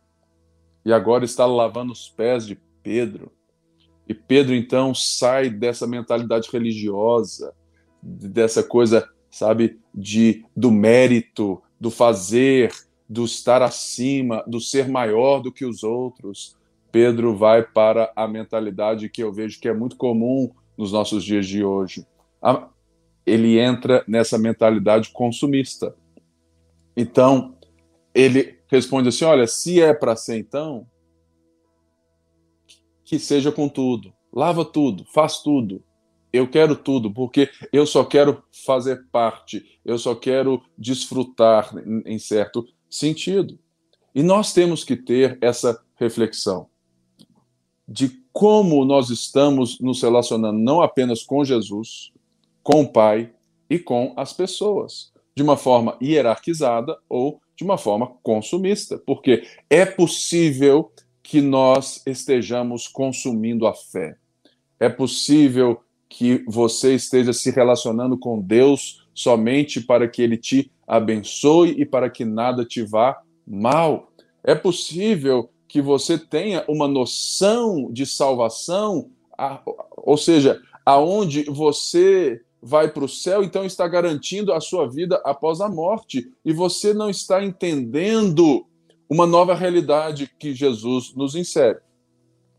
e 0.85 0.93
agora 0.93 1.25
está 1.25 1.47
lavando 1.47 1.93
os 1.93 2.09
pés 2.09 2.47
de 2.47 2.59
Pedro. 2.83 3.31
E 4.09 4.15
Pedro 4.15 4.55
então 4.55 4.95
sai 4.95 5.51
dessa 5.51 5.87
mentalidade 5.87 6.49
religiosa, 6.51 7.55
dessa 8.03 8.63
coisa, 8.63 9.09
sabe, 9.31 9.79
de 9.95 10.45
do 10.57 10.71
mérito, 10.71 11.63
do 11.79 11.91
fazer, 11.91 12.73
do 13.09 13.25
estar 13.25 13.63
acima, 13.63 14.43
do 14.47 14.61
ser 14.61 14.89
maior 14.89 15.41
do 15.41 15.53
que 15.53 15.65
os 15.65 15.83
outros. 15.85 16.57
Pedro 16.91 17.37
vai 17.37 17.63
para 17.63 18.11
a 18.17 18.27
mentalidade 18.27 19.11
que 19.11 19.23
eu 19.23 19.33
vejo 19.33 19.61
que 19.61 19.69
é 19.69 19.75
muito 19.75 19.97
comum 19.97 20.51
nos 20.77 20.91
nossos 20.91 21.23
dias 21.23 21.47
de 21.47 21.63
hoje. 21.63 22.07
Ele 23.29 23.59
entra 23.59 24.05
nessa 24.07 24.39
mentalidade 24.39 25.11
consumista. 25.11 25.95
Então, 26.97 27.57
ele 28.15 28.59
responde 28.69 29.09
assim: 29.09 29.25
olha, 29.25 29.47
se 29.47 29.81
é 29.81 29.93
para 29.93 30.17
ser 30.17 30.39
então, 30.39 30.87
que 33.05 33.19
seja 33.19 33.51
com 33.51 33.69
tudo. 33.69 34.13
Lava 34.33 34.65
tudo, 34.65 35.05
faz 35.13 35.41
tudo. 35.41 35.83
Eu 36.31 36.47
quero 36.47 36.77
tudo, 36.77 37.11
porque 37.11 37.49
eu 37.73 37.87
só 37.87 38.05
quero 38.05 38.43
fazer 38.67 39.07
parte, 39.11 39.81
eu 39.83 39.99
só 39.99 40.15
quero 40.15 40.63
desfrutar 40.77 41.73
em 42.05 42.19
certo 42.19 42.67
sentido. 42.91 43.59
E 44.15 44.23
nós 44.23 44.53
temos 44.53 44.85
que 44.85 44.95
ter 44.95 45.39
essa 45.41 45.83
reflexão 45.97 46.69
de 47.89 48.23
como 48.31 48.85
nós 48.85 49.09
estamos 49.09 49.81
nos 49.81 50.03
relacionando 50.03 50.59
não 50.59 50.83
apenas 50.83 51.23
com 51.23 51.43
Jesus, 51.45 52.13
com 52.69 52.83
o 52.83 52.93
Pai 52.93 53.31
e 53.71 53.79
com 53.79 54.13
as 54.15 54.35
pessoas, 54.35 55.11
de 55.35 55.43
uma 55.43 55.57
forma 55.57 55.97
hierarquizada 56.03 56.99
ou 57.09 57.41
de 57.57 57.65
uma 57.65 57.79
forma 57.79 58.13
consumista, 58.23 58.99
porque 59.07 59.43
é 59.71 59.87
possível 59.87 60.93
que 61.23 61.41
nós 61.41 62.03
estejamos 62.05 62.87
consumindo 62.87 63.67
a 63.67 63.73
fé. 63.73 64.19
É 64.79 64.91
possível 64.91 65.81
que 66.11 66.45
você 66.47 66.95
esteja 66.95 67.33
se 67.33 67.51
relacionando 67.51 68.19
com 68.19 68.39
Deus 68.39 69.09
somente 69.15 69.81
para 69.81 70.07
que 70.07 70.21
ele 70.21 70.37
te 70.37 70.71
abençoe 70.87 71.71
e 71.71 71.87
para 71.87 72.11
que 72.11 72.27
nada 72.27 72.67
te 72.67 72.83
vá 72.83 73.19
mal. 73.47 74.13
É 74.45 74.55
possível 74.55 75.49
que 75.67 75.81
você 75.81 76.19
tenha 76.19 76.67
uma 76.69 76.87
noção 76.87 77.91
de 77.91 78.05
salvação, 78.05 79.09
ou 79.97 80.19
seja, 80.19 80.61
aonde 80.85 81.45
você 81.45 82.43
vai 82.63 82.89
para 82.89 83.05
o 83.05 83.09
céu, 83.09 83.43
então 83.43 83.65
está 83.65 83.87
garantindo 83.87 84.53
a 84.53 84.61
sua 84.61 84.89
vida 84.89 85.21
após 85.25 85.61
a 85.61 85.69
morte. 85.69 86.31
E 86.45 86.53
você 86.53 86.93
não 86.93 87.09
está 87.09 87.43
entendendo 87.45 88.67
uma 89.09 89.27
nova 89.27 89.55
realidade 89.55 90.31
que 90.39 90.55
Jesus 90.55 91.15
nos 91.15 91.35
insere. 91.35 91.79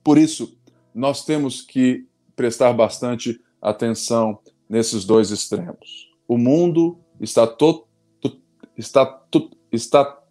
Por 0.03 0.17
isso, 0.17 0.57
nós 0.93 1.23
temos 1.23 1.61
que 1.61 2.05
prestar 2.35 2.73
bastante 2.73 3.39
atenção 3.61 4.39
nesses 4.67 5.05
dois 5.05 5.31
extremos. 5.31 6.09
O 6.27 6.37
mundo 6.37 6.97
está, 7.19 7.45
to, 7.45 7.85
está, 8.77 9.05
to, 9.05 9.51
está 9.71 10.21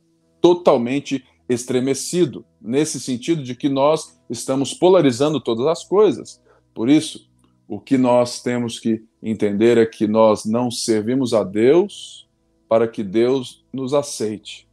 totalmente 0.41 1.25
estremecido, 1.49 2.45
nesse 2.61 3.01
sentido 3.01 3.43
de 3.43 3.55
que 3.55 3.69
nós 3.69 4.19
estamos 4.29 4.75
polarizando 4.75 5.41
todas 5.41 5.67
as 5.67 5.85
coisas. 5.85 6.43
Por 6.75 6.89
isso, 6.89 7.29
o 7.67 7.81
que 7.81 7.99
nós 7.99 8.43
temos 8.43 8.79
que 8.79 9.03
entender 9.23 9.79
é 9.79 9.87
que 9.87 10.07
nós 10.07 10.45
não 10.45 10.71
servimos 10.71 11.35
a 11.35 11.43
Deus 11.43 12.29
para 12.69 12.87
que 12.87 13.03
Deus 13.03 13.65
nos 13.73 13.95
aceite. 13.95 14.69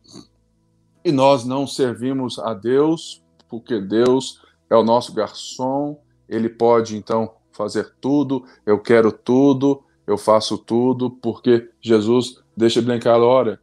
E 1.04 1.12
nós 1.12 1.46
não 1.46 1.66
servimos 1.66 2.40
a 2.40 2.54
Deus 2.54 3.24
porque 3.48 3.80
Deus 3.80 4.42
é 4.70 4.76
o 4.76 4.84
nosso 4.84 5.14
garçom, 5.14 6.00
ele 6.28 6.50
pode 6.50 6.98
então 6.98 7.36
fazer 7.52 7.94
tudo, 8.02 8.44
eu 8.66 8.80
quero 8.80 9.12
tudo, 9.12 9.84
eu 10.06 10.18
faço 10.18 10.58
tudo, 10.58 11.10
porque 11.10 11.70
Jesus 11.82 12.44
deixa 12.56 12.82
bem 12.82 13.00
claro: 13.00 13.24
olha, 13.24 13.60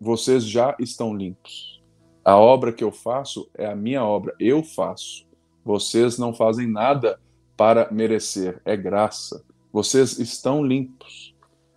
vocês 0.00 0.44
já 0.44 0.74
estão 0.78 1.16
limpos. 1.16 1.82
A 2.24 2.36
obra 2.36 2.72
que 2.72 2.82
eu 2.82 2.90
faço 2.90 3.48
é 3.54 3.66
a 3.66 3.76
minha 3.76 4.02
obra, 4.02 4.34
eu 4.40 4.62
faço. 4.62 5.26
Vocês 5.64 6.18
não 6.18 6.34
fazem 6.34 6.66
nada 6.66 7.20
para 7.56 7.90
merecer, 7.90 8.60
é 8.64 8.76
graça. 8.76 9.44
Vocês 9.74 10.20
estão 10.20 10.64
limpos. 10.64 11.34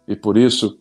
E 0.07 0.15
por 0.15 0.37
isso, 0.37 0.79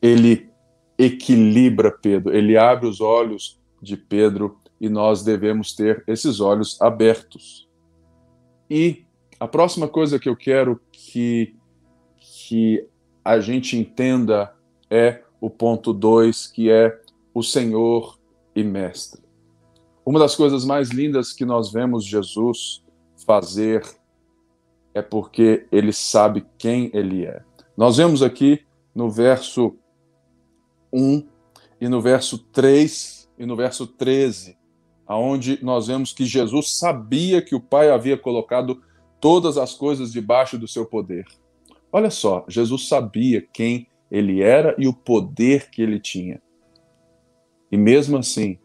ele 0.00 0.48
equilibra 0.96 1.90
Pedro, 1.90 2.32
ele 2.32 2.56
abre 2.56 2.86
os 2.86 3.00
olhos 3.00 3.60
de 3.82 3.96
Pedro 3.96 4.56
e 4.80 4.88
nós 4.88 5.24
devemos 5.24 5.74
ter 5.74 6.04
esses 6.06 6.38
olhos 6.38 6.80
abertos. 6.80 7.68
E 8.70 9.04
a 9.40 9.48
próxima 9.48 9.88
coisa 9.88 10.20
que 10.20 10.28
eu 10.28 10.36
quero 10.36 10.80
que, 10.92 11.56
que 12.20 12.86
a 13.24 13.40
gente 13.40 13.76
entenda 13.76 14.54
é 14.88 15.24
o 15.40 15.50
ponto 15.50 15.92
2, 15.92 16.46
que 16.46 16.70
é 16.70 16.96
o 17.34 17.42
Senhor 17.42 18.20
e 18.54 18.62
Mestre. 18.62 19.20
Uma 20.04 20.20
das 20.20 20.36
coisas 20.36 20.64
mais 20.64 20.90
lindas 20.90 21.32
que 21.32 21.44
nós 21.44 21.72
vemos 21.72 22.04
Jesus 22.04 22.84
fazer 23.26 23.82
é 24.96 25.02
porque 25.02 25.66
ele 25.70 25.92
sabe 25.92 26.46
quem 26.56 26.90
ele 26.94 27.26
é. 27.26 27.42
Nós 27.76 27.98
vemos 27.98 28.22
aqui 28.22 28.64
no 28.94 29.10
verso 29.10 29.76
1 30.90 31.22
e 31.78 31.86
no 31.86 32.00
verso 32.00 32.38
3 32.38 33.28
e 33.38 33.44
no 33.44 33.54
verso 33.54 33.86
13, 33.86 34.56
aonde 35.06 35.62
nós 35.62 35.88
vemos 35.88 36.14
que 36.14 36.24
Jesus 36.24 36.78
sabia 36.78 37.42
que 37.42 37.54
o 37.54 37.60
Pai 37.60 37.90
havia 37.90 38.16
colocado 38.16 38.82
todas 39.20 39.58
as 39.58 39.74
coisas 39.74 40.10
debaixo 40.10 40.58
do 40.58 40.66
seu 40.66 40.86
poder. 40.86 41.26
Olha 41.92 42.10
só, 42.10 42.46
Jesus 42.48 42.88
sabia 42.88 43.42
quem 43.42 43.86
ele 44.10 44.40
era 44.40 44.74
e 44.78 44.88
o 44.88 44.94
poder 44.94 45.68
que 45.68 45.82
ele 45.82 46.00
tinha. 46.00 46.40
E 47.70 47.76
mesmo 47.76 48.16
assim, 48.16 48.58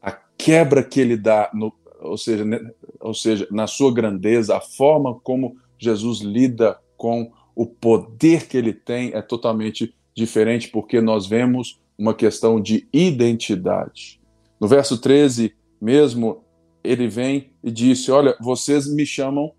a 0.00 0.12
quebra 0.12 0.84
que 0.84 1.00
ele 1.00 1.16
dá 1.16 1.50
no, 1.52 1.74
ou 2.00 2.16
seja, 2.16 2.44
né, 2.44 2.60
ou 3.02 3.14
seja, 3.14 3.46
na 3.50 3.66
sua 3.66 3.92
grandeza, 3.92 4.56
a 4.56 4.60
forma 4.60 5.18
como 5.20 5.56
Jesus 5.78 6.20
lida 6.20 6.78
com 6.96 7.32
o 7.54 7.66
poder 7.66 8.46
que 8.46 8.56
ele 8.56 8.72
tem 8.72 9.12
é 9.14 9.20
totalmente 9.20 9.94
diferente, 10.14 10.68
porque 10.68 11.00
nós 11.00 11.26
vemos 11.26 11.80
uma 11.98 12.14
questão 12.14 12.60
de 12.60 12.86
identidade. 12.92 14.20
No 14.60 14.68
verso 14.68 14.98
13, 14.98 15.54
mesmo, 15.80 16.44
ele 16.82 17.08
vem 17.08 17.50
e 17.62 17.70
disse: 17.70 18.10
Olha, 18.10 18.36
vocês 18.40 18.86
me 18.86 19.04
chamam 19.04 19.52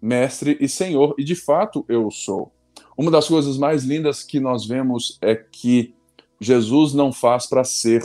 mestre 0.00 0.56
e 0.60 0.68
senhor, 0.68 1.14
e 1.18 1.24
de 1.24 1.34
fato 1.34 1.84
eu 1.88 2.10
sou. 2.10 2.52
Uma 2.96 3.10
das 3.10 3.28
coisas 3.28 3.58
mais 3.58 3.84
lindas 3.84 4.22
que 4.22 4.40
nós 4.40 4.66
vemos 4.66 5.18
é 5.20 5.34
que 5.34 5.94
Jesus 6.40 6.94
não 6.94 7.12
faz 7.12 7.46
para 7.46 7.64
ser. 7.64 8.02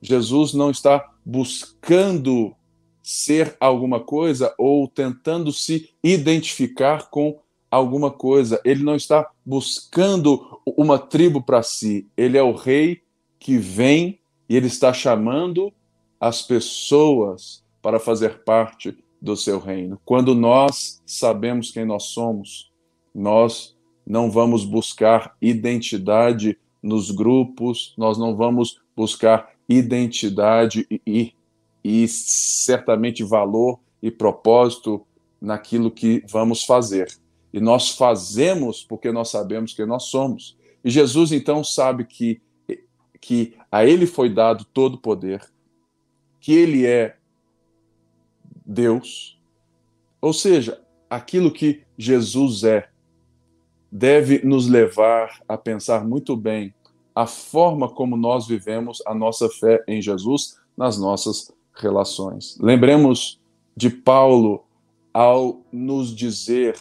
Jesus 0.00 0.54
não 0.54 0.70
está 0.70 1.12
buscando 1.24 2.54
ser 3.08 3.56
alguma 3.58 4.00
coisa 4.00 4.54
ou 4.58 4.86
tentando 4.86 5.50
se 5.50 5.88
identificar 6.04 7.08
com 7.08 7.40
alguma 7.70 8.10
coisa. 8.10 8.60
Ele 8.62 8.84
não 8.84 8.94
está 8.94 9.30
buscando 9.46 10.60
uma 10.66 10.98
tribo 10.98 11.40
para 11.40 11.62
si. 11.62 12.06
Ele 12.14 12.36
é 12.36 12.42
o 12.42 12.52
rei 12.52 13.00
que 13.38 13.56
vem 13.56 14.18
e 14.46 14.54
ele 14.54 14.66
está 14.66 14.92
chamando 14.92 15.72
as 16.20 16.42
pessoas 16.42 17.64
para 17.80 17.98
fazer 17.98 18.44
parte 18.44 18.94
do 19.22 19.34
seu 19.38 19.58
reino. 19.58 19.98
Quando 20.04 20.34
nós 20.34 21.00
sabemos 21.06 21.70
quem 21.70 21.86
nós 21.86 22.04
somos, 22.04 22.70
nós 23.14 23.74
não 24.06 24.30
vamos 24.30 24.66
buscar 24.66 25.34
identidade 25.40 26.58
nos 26.82 27.10
grupos, 27.10 27.94
nós 27.96 28.18
não 28.18 28.36
vamos 28.36 28.78
buscar 28.94 29.50
identidade 29.66 30.86
e, 31.06 31.32
e 31.88 32.06
certamente 32.06 33.24
valor 33.24 33.80
e 34.02 34.10
propósito 34.10 35.06
naquilo 35.40 35.90
que 35.90 36.22
vamos 36.28 36.62
fazer. 36.62 37.08
E 37.50 37.58
nós 37.60 37.92
fazemos 37.92 38.84
porque 38.84 39.10
nós 39.10 39.30
sabemos 39.30 39.72
quem 39.72 39.86
nós 39.86 40.04
somos. 40.04 40.54
E 40.84 40.90
Jesus 40.90 41.32
então 41.32 41.64
sabe 41.64 42.04
que, 42.04 42.42
que 43.18 43.56
a 43.72 43.86
ele 43.86 44.06
foi 44.06 44.28
dado 44.28 44.66
todo 44.66 44.96
o 44.96 45.00
poder, 45.00 45.42
que 46.38 46.52
ele 46.52 46.84
é 46.84 47.16
Deus. 48.66 49.40
Ou 50.20 50.34
seja, 50.34 50.82
aquilo 51.08 51.50
que 51.50 51.84
Jesus 51.96 52.64
é 52.64 52.90
deve 53.90 54.44
nos 54.44 54.68
levar 54.68 55.40
a 55.48 55.56
pensar 55.56 56.06
muito 56.06 56.36
bem 56.36 56.74
a 57.14 57.26
forma 57.26 57.88
como 57.88 58.14
nós 58.14 58.46
vivemos 58.46 59.02
a 59.06 59.14
nossa 59.14 59.48
fé 59.48 59.82
em 59.88 60.02
Jesus 60.02 60.58
nas 60.76 60.98
nossas 60.98 61.50
relações. 61.78 62.56
Lembremos 62.60 63.40
de 63.76 63.90
Paulo 63.90 64.64
ao 65.12 65.62
nos 65.72 66.14
dizer: 66.14 66.76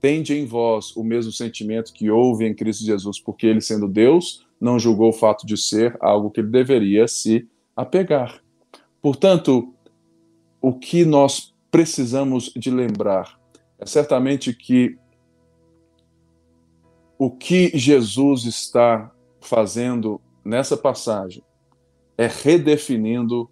tende 0.00 0.34
em 0.34 0.46
vós 0.46 0.94
o 0.96 1.02
mesmo 1.02 1.32
sentimento 1.32 1.92
que 1.92 2.10
houve 2.10 2.46
em 2.46 2.54
Cristo 2.54 2.84
Jesus, 2.84 3.18
porque 3.18 3.46
ele, 3.46 3.60
sendo 3.60 3.88
Deus, 3.88 4.46
não 4.60 4.78
julgou 4.78 5.10
o 5.10 5.12
fato 5.12 5.46
de 5.46 5.56
ser 5.56 5.96
algo 6.00 6.30
que 6.30 6.40
ele 6.40 6.50
deveria 6.50 7.08
se 7.08 7.48
apegar. 7.76 8.42
Portanto, 9.00 9.74
o 10.60 10.72
que 10.72 11.04
nós 11.04 11.54
precisamos 11.70 12.52
de 12.56 12.70
lembrar 12.70 13.38
é 13.78 13.84
certamente 13.84 14.54
que 14.54 14.96
o 17.18 17.30
que 17.30 17.70
Jesus 17.76 18.44
está 18.44 19.10
fazendo 19.40 20.20
nessa 20.44 20.76
passagem 20.76 21.42
é 22.16 22.26
redefinindo 22.26 23.50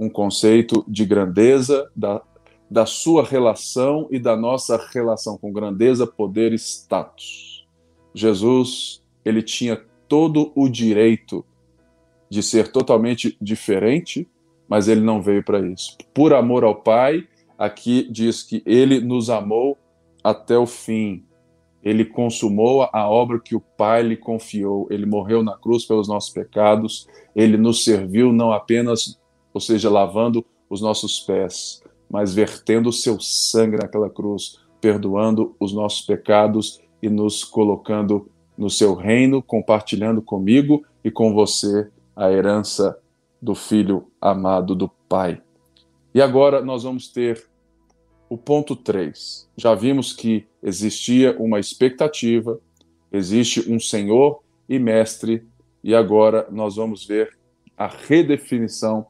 um 0.00 0.08
conceito 0.08 0.82
de 0.88 1.04
grandeza, 1.04 1.90
da, 1.94 2.22
da 2.70 2.86
sua 2.86 3.22
relação 3.22 4.08
e 4.10 4.18
da 4.18 4.34
nossa 4.34 4.82
relação 4.94 5.36
com 5.36 5.52
grandeza, 5.52 6.06
poder 6.06 6.54
e 6.54 6.58
status. 6.58 7.68
Jesus, 8.14 9.02
ele 9.22 9.42
tinha 9.42 9.78
todo 10.08 10.52
o 10.56 10.70
direito 10.70 11.44
de 12.30 12.42
ser 12.42 12.72
totalmente 12.72 13.36
diferente, 13.42 14.26
mas 14.66 14.88
ele 14.88 15.02
não 15.02 15.20
veio 15.20 15.44
para 15.44 15.60
isso. 15.60 15.98
Por 16.14 16.32
amor 16.32 16.64
ao 16.64 16.76
Pai, 16.76 17.28
aqui 17.58 18.08
diz 18.10 18.42
que 18.42 18.62
ele 18.64 19.00
nos 19.00 19.28
amou 19.28 19.76
até 20.24 20.56
o 20.56 20.66
fim. 20.66 21.24
Ele 21.82 22.06
consumou 22.06 22.88
a 22.90 23.06
obra 23.06 23.38
que 23.38 23.54
o 23.54 23.60
Pai 23.60 24.02
lhe 24.02 24.16
confiou. 24.16 24.86
Ele 24.90 25.04
morreu 25.04 25.42
na 25.42 25.58
cruz 25.58 25.84
pelos 25.84 26.08
nossos 26.08 26.30
pecados. 26.30 27.06
Ele 27.36 27.58
nos 27.58 27.84
serviu 27.84 28.32
não 28.32 28.50
apenas, 28.50 29.19
ou 29.52 29.60
seja, 29.60 29.90
lavando 29.90 30.44
os 30.68 30.80
nossos 30.80 31.20
pés, 31.20 31.82
mas 32.08 32.34
vertendo 32.34 32.88
o 32.88 32.92
seu 32.92 33.18
sangue 33.20 33.76
naquela 33.76 34.08
cruz, 34.08 34.58
perdoando 34.80 35.54
os 35.60 35.72
nossos 35.72 36.00
pecados 36.02 36.80
e 37.02 37.08
nos 37.08 37.44
colocando 37.44 38.30
no 38.56 38.68
seu 38.68 38.94
reino, 38.94 39.42
compartilhando 39.42 40.20
comigo 40.20 40.84
e 41.04 41.10
com 41.10 41.32
você 41.32 41.90
a 42.14 42.30
herança 42.30 42.98
do 43.40 43.54
Filho 43.54 44.06
amado 44.20 44.74
do 44.74 44.88
Pai. 45.08 45.40
E 46.14 46.20
agora 46.20 46.60
nós 46.60 46.82
vamos 46.82 47.08
ter 47.08 47.48
o 48.28 48.36
ponto 48.36 48.76
3. 48.76 49.48
Já 49.56 49.74
vimos 49.74 50.12
que 50.12 50.46
existia 50.62 51.36
uma 51.38 51.58
expectativa, 51.58 52.60
existe 53.10 53.72
um 53.72 53.80
Senhor 53.80 54.42
e 54.68 54.78
Mestre, 54.78 55.46
e 55.82 55.94
agora 55.94 56.46
nós 56.50 56.76
vamos 56.76 57.06
ver 57.06 57.36
a 57.76 57.86
redefinição 57.86 59.06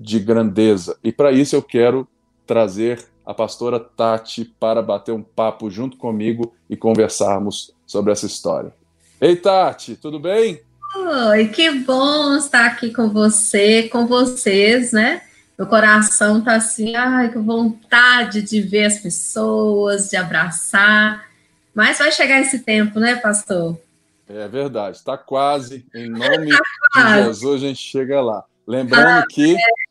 de 0.00 0.18
grandeza. 0.18 0.96
E 1.04 1.12
para 1.12 1.30
isso 1.30 1.54
eu 1.54 1.62
quero 1.62 2.08
trazer 2.46 3.04
a 3.24 3.34
pastora 3.34 3.78
Tati 3.78 4.44
para 4.58 4.80
bater 4.80 5.12
um 5.12 5.22
papo 5.22 5.70
junto 5.70 5.98
comigo 5.98 6.54
e 6.68 6.76
conversarmos 6.76 7.72
sobre 7.86 8.10
essa 8.10 8.24
história. 8.24 8.72
Ei, 9.20 9.36
Tati, 9.36 9.94
tudo 9.94 10.18
bem? 10.18 10.62
Oi, 10.96 11.48
que 11.48 11.70
bom 11.70 12.34
estar 12.36 12.64
aqui 12.66 12.92
com 12.92 13.10
você, 13.10 13.88
com 13.88 14.06
vocês, 14.06 14.92
né? 14.92 15.22
Meu 15.56 15.66
coração 15.66 16.40
tá 16.40 16.54
assim, 16.54 16.96
ai, 16.96 17.30
que 17.30 17.38
vontade 17.38 18.40
de 18.40 18.62
ver 18.62 18.86
as 18.86 18.98
pessoas, 18.98 20.08
de 20.08 20.16
abraçar. 20.16 21.28
Mas 21.74 21.98
vai 21.98 22.10
chegar 22.10 22.40
esse 22.40 22.60
tempo, 22.60 22.98
né, 22.98 23.16
pastor? 23.16 23.78
É 24.26 24.48
verdade, 24.48 24.96
está 24.96 25.18
quase. 25.18 25.84
Em 25.94 26.08
nome 26.08 26.48
tá 26.94 27.20
de 27.20 27.24
Jesus, 27.26 27.62
a 27.62 27.66
gente 27.66 27.82
chega 27.82 28.20
lá. 28.22 28.42
Lembrando 28.66 29.06
ah, 29.06 29.24
que 29.28 29.54
é. 29.54 29.89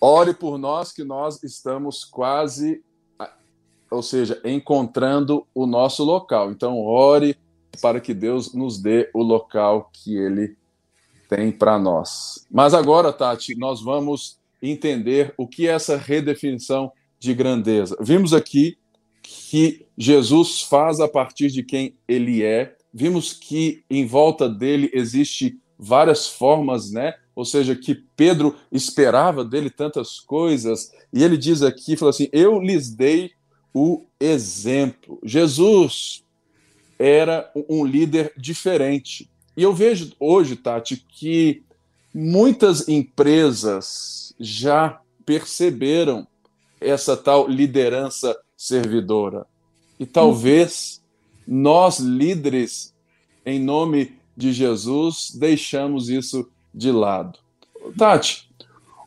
Ore 0.00 0.34
por 0.34 0.58
nós, 0.58 0.92
que 0.92 1.04
nós 1.04 1.42
estamos 1.42 2.04
quase, 2.04 2.82
ou 3.90 4.02
seja, 4.02 4.40
encontrando 4.44 5.46
o 5.54 5.66
nosso 5.66 6.04
local. 6.04 6.50
Então, 6.50 6.80
ore 6.80 7.36
para 7.80 8.00
que 8.00 8.12
Deus 8.12 8.52
nos 8.52 8.80
dê 8.80 9.10
o 9.14 9.22
local 9.22 9.90
que 9.92 10.16
Ele 10.16 10.56
tem 11.28 11.50
para 11.50 11.78
nós. 11.78 12.46
Mas 12.50 12.74
agora, 12.74 13.12
Tati, 13.12 13.54
nós 13.56 13.80
vamos 13.80 14.38
entender 14.60 15.32
o 15.36 15.46
que 15.46 15.66
é 15.66 15.72
essa 15.72 15.96
redefinição 15.96 16.92
de 17.18 17.32
grandeza. 17.34 17.96
Vimos 18.00 18.34
aqui 18.34 18.76
que 19.22 19.86
Jesus 19.96 20.60
faz 20.62 21.00
a 21.00 21.08
partir 21.08 21.48
de 21.48 21.62
quem 21.62 21.96
ele 22.06 22.42
é. 22.42 22.76
Vimos 22.92 23.32
que 23.32 23.84
em 23.88 24.04
volta 24.04 24.48
dele 24.48 24.90
existe 24.92 25.58
várias 25.78 26.28
formas, 26.28 26.90
né? 26.90 27.14
Ou 27.34 27.44
seja, 27.44 27.74
que 27.74 27.94
Pedro 27.94 28.56
esperava 28.70 29.44
dele 29.44 29.70
tantas 29.70 30.20
coisas, 30.20 30.92
e 31.12 31.22
ele 31.24 31.36
diz 31.36 31.62
aqui, 31.62 31.96
fala 31.96 32.10
assim: 32.10 32.28
"Eu 32.32 32.60
lhes 32.60 32.90
dei 32.90 33.32
o 33.72 34.04
exemplo". 34.20 35.18
Jesus 35.24 36.22
era 36.98 37.50
um 37.68 37.84
líder 37.84 38.32
diferente. 38.36 39.28
E 39.56 39.62
eu 39.62 39.74
vejo 39.74 40.12
hoje, 40.20 40.56
Tati, 40.56 40.96
que 40.96 41.62
muitas 42.14 42.88
empresas 42.88 44.34
já 44.38 45.00
perceberam 45.24 46.26
essa 46.80 47.16
tal 47.16 47.48
liderança 47.48 48.36
servidora. 48.56 49.46
E 49.98 50.06
talvez 50.06 51.00
nós, 51.46 51.98
líderes, 51.98 52.94
em 53.44 53.58
nome 53.60 54.16
de 54.36 54.52
Jesus, 54.52 55.32
deixamos 55.34 56.08
isso 56.08 56.48
de 56.74 56.90
lado. 56.90 57.38
Tati, 57.96 58.48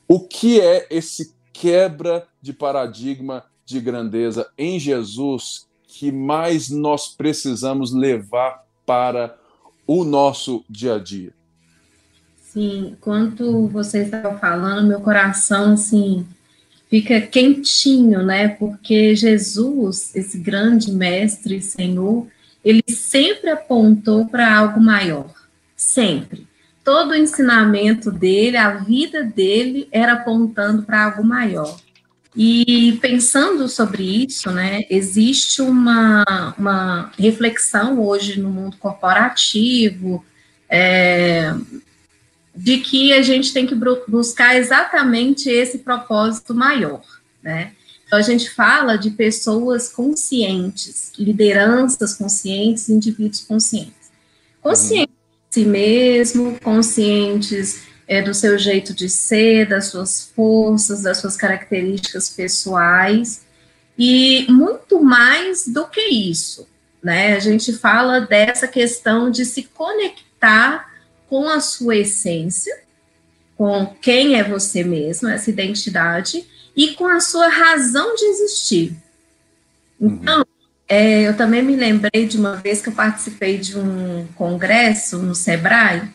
o 0.08 0.19
que 0.19 0.60
é 0.60 0.88
esse 0.89 1.34
quebra 1.51 2.28
de 2.41 2.54
paradigma 2.54 3.45
de 3.65 3.80
grandeza 3.80 4.47
em 4.58 4.80
Jesus 4.80 5.67
que 5.88 6.12
mais 6.12 6.69
nós 6.69 7.08
precisamos 7.08 7.93
levar 7.93 8.65
para 8.86 9.38
o 9.88 10.04
nosso 10.04 10.63
dia 10.69 10.95
a 10.95 10.99
dia? 10.99 11.34
Sim, 12.38 12.89
enquanto 12.91 13.67
você 13.67 14.04
estava 14.04 14.38
falando, 14.38 14.88
meu 14.88 15.01
coração 15.01 15.73
assim 15.73 16.25
fica 16.89 17.19
quentinho, 17.19 18.23
né? 18.23 18.47
Porque 18.47 19.15
Jesus, 19.15 20.15
esse 20.15 20.38
grande 20.38 20.91
mestre, 20.91 21.62
Senhor, 21.62 22.28
ele 22.63 22.84
sempre 22.88 23.49
apontou 23.49 24.25
para 24.28 24.58
algo 24.58 24.80
maior, 24.80 25.34
sempre. 25.75 26.47
Todo 26.86 27.12
o 27.12 27.15
ensinamento 27.15 28.12
dele, 28.12 28.56
a 28.56 28.78
vida 28.78 29.24
dele 29.24 29.89
era 29.91 30.13
apontando 30.13 30.84
para 30.84 31.06
algo 31.06 31.24
maior. 31.24 31.78
E 32.36 33.00
pensando 33.02 33.67
sobre 33.67 34.04
isso, 34.04 34.52
né, 34.52 34.84
existe 34.89 35.62
uma, 35.62 36.54
uma 36.58 37.12
reflexão 37.17 38.00
hoje 38.00 38.39
no 38.39 38.50
mundo 38.50 38.78
corporativo 38.78 40.24
é, 40.69 41.56
de 42.56 42.78
que 42.78 43.13
a 43.13 43.21
gente 43.21 43.52
tem 43.52 43.65
que 43.65 43.76
buscar 44.08 44.56
exatamente 44.56 45.50
esse 45.50 45.80
propósito 45.80 46.54
maior, 46.54 47.02
né? 47.41 47.71
Então 48.06 48.19
a 48.19 48.21
gente 48.21 48.52
fala 48.52 48.98
de 48.98 49.10
pessoas 49.10 49.89
conscientes, 49.89 51.12
lideranças 51.17 52.13
conscientes, 52.13 52.88
indivíduos 52.88 53.41
conscientes. 53.41 54.12
De 55.08 55.14
si 55.56 55.63
mesmo, 55.63 56.60
conscientes 56.62 57.84
é, 58.06 58.22
do 58.22 58.34
seu 58.34 58.58
jeito 58.58 58.94
de 58.94 59.08
ser, 59.08 59.70
das 59.70 59.86
suas 59.86 60.30
forças, 60.36 61.04
das 61.04 61.18
suas 61.20 61.38
características 61.38 62.30
pessoais, 62.30 63.46
e 63.98 64.46
muito 64.50 65.02
mais 65.02 65.65
do 65.65 65.88
que 65.88 66.02
isso, 66.02 66.68
né? 67.02 67.38
A 67.38 67.39
gente 67.39 67.72
fala 67.72 68.20
dessa 68.20 68.68
questão 68.68 69.32
de 69.32 69.46
se 69.46 69.63
conectar 69.63 70.94
com 71.30 71.48
a 71.48 71.62
sua 71.62 71.96
essência, 71.96 72.78
com 73.56 73.86
quem 74.02 74.38
é 74.38 74.44
você 74.44 74.84
mesmo, 74.84 75.30
essa 75.30 75.50
identidade, 75.50 76.46
e 76.76 76.96
com 76.96 77.08
a 77.08 77.22
sua 77.22 77.48
razão 77.48 78.13
de 78.13 78.26
existir. 78.26 78.98
Então, 80.02 80.39
uhum. 80.39 80.46
É, 80.88 81.28
eu 81.28 81.36
também 81.36 81.62
me 81.62 81.76
lembrei 81.76 82.28
de 82.28 82.38
uma 82.38 82.56
vez 82.58 82.82
que 82.82 82.89
eu 82.89 82.93
participei 82.93 83.58
de 83.58 83.78
um 83.78 84.28
congresso 84.36 85.17
no 85.17 85.34
Sebrae, 85.34 86.10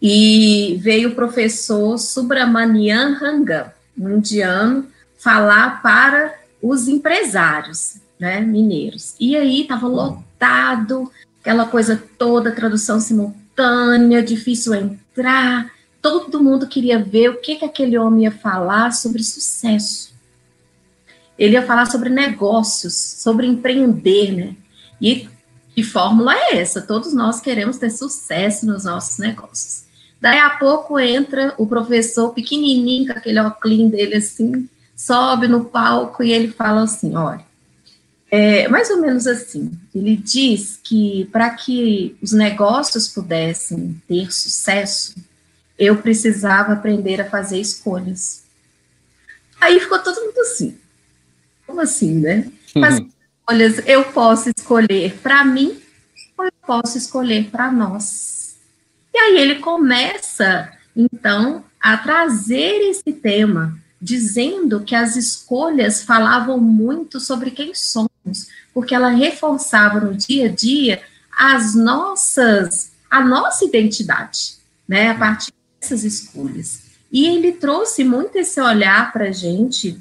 e 0.00 0.78
veio 0.80 1.10
o 1.10 1.14
professor 1.14 1.98
Subramanian 1.98 3.14
Rangam, 3.14 3.66
um 3.98 4.16
indiano, 4.16 4.86
falar 5.18 5.82
para 5.82 6.34
os 6.62 6.86
empresários 6.86 7.96
né, 8.18 8.40
mineiros. 8.40 9.14
E 9.18 9.36
aí 9.36 9.62
estava 9.62 9.88
lotado, 9.88 11.10
aquela 11.40 11.66
coisa 11.66 12.00
toda, 12.16 12.52
tradução 12.52 13.00
simultânea, 13.00 14.22
difícil 14.22 14.74
entrar. 14.74 15.70
Todo 16.00 16.42
mundo 16.42 16.68
queria 16.68 17.02
ver 17.02 17.30
o 17.30 17.40
que, 17.40 17.56
que 17.56 17.64
aquele 17.64 17.98
homem 17.98 18.24
ia 18.24 18.30
falar 18.30 18.92
sobre 18.92 19.22
sucesso. 19.22 20.07
Ele 21.38 21.54
ia 21.54 21.64
falar 21.64 21.86
sobre 21.86 22.08
negócios, 22.08 22.94
sobre 22.94 23.46
empreender, 23.46 24.32
né? 24.32 24.56
E 25.00 25.28
que 25.74 25.82
fórmula 25.82 26.34
é 26.34 26.56
essa? 26.58 26.82
Todos 26.82 27.14
nós 27.14 27.40
queremos 27.40 27.78
ter 27.78 27.90
sucesso 27.90 28.66
nos 28.66 28.84
nossos 28.84 29.18
negócios. 29.18 29.84
Daí 30.20 30.38
a 30.38 30.50
pouco 30.50 30.98
entra 30.98 31.54
o 31.56 31.66
professor 31.66 32.34
pequenininho, 32.34 33.06
com 33.06 33.18
aquele 33.18 33.38
óculos 33.38 33.90
dele 33.92 34.16
assim, 34.16 34.68
sobe 34.96 35.46
no 35.46 35.66
palco 35.66 36.24
e 36.24 36.32
ele 36.32 36.48
fala 36.48 36.82
assim: 36.82 37.14
olha, 37.14 37.46
é 38.30 38.66
mais 38.68 38.90
ou 38.90 39.00
menos 39.00 39.26
assim. 39.26 39.70
Ele 39.94 40.16
diz 40.16 40.80
que 40.82 41.26
para 41.32 41.50
que 41.50 42.16
os 42.20 42.32
negócios 42.32 43.06
pudessem 43.06 44.02
ter 44.08 44.32
sucesso, 44.32 45.14
eu 45.78 45.96
precisava 45.98 46.72
aprender 46.72 47.20
a 47.20 47.30
fazer 47.30 47.60
escolhas. 47.60 48.42
Aí 49.60 49.78
ficou 49.78 49.98
todo 50.00 50.20
mundo 50.20 50.40
assim. 50.40 50.76
Como 51.68 51.82
assim, 51.82 52.14
né? 52.14 52.50
Mas 52.74 52.98
olhas, 53.48 53.86
eu 53.86 54.02
posso 54.04 54.50
escolher 54.56 55.18
para 55.22 55.44
mim 55.44 55.78
ou 56.36 56.46
eu 56.46 56.52
posso 56.66 56.96
escolher 56.96 57.50
para 57.50 57.70
nós. 57.70 58.56
E 59.12 59.18
aí 59.18 59.36
ele 59.36 59.56
começa, 59.56 60.72
então, 60.96 61.62
a 61.78 61.98
trazer 61.98 62.80
esse 62.88 63.12
tema, 63.12 63.78
dizendo 64.00 64.80
que 64.80 64.94
as 64.94 65.14
escolhas 65.14 66.02
falavam 66.04 66.58
muito 66.58 67.20
sobre 67.20 67.50
quem 67.50 67.74
somos, 67.74 68.48
porque 68.72 68.94
ela 68.94 69.10
reforçava 69.10 70.00
no 70.00 70.14
dia 70.14 70.46
a 70.46 70.52
dia 70.52 71.02
as 71.36 71.74
nossas, 71.74 72.92
a 73.10 73.22
nossa 73.22 73.64
identidade, 73.64 74.56
né, 74.88 75.10
a 75.10 75.14
partir 75.14 75.52
dessas 75.78 76.02
escolhas. 76.02 76.80
E 77.12 77.26
ele 77.26 77.52
trouxe 77.52 78.04
muito 78.04 78.36
esse 78.36 78.58
olhar 78.58 79.12
para 79.12 79.26
a 79.26 79.32
gente 79.32 80.00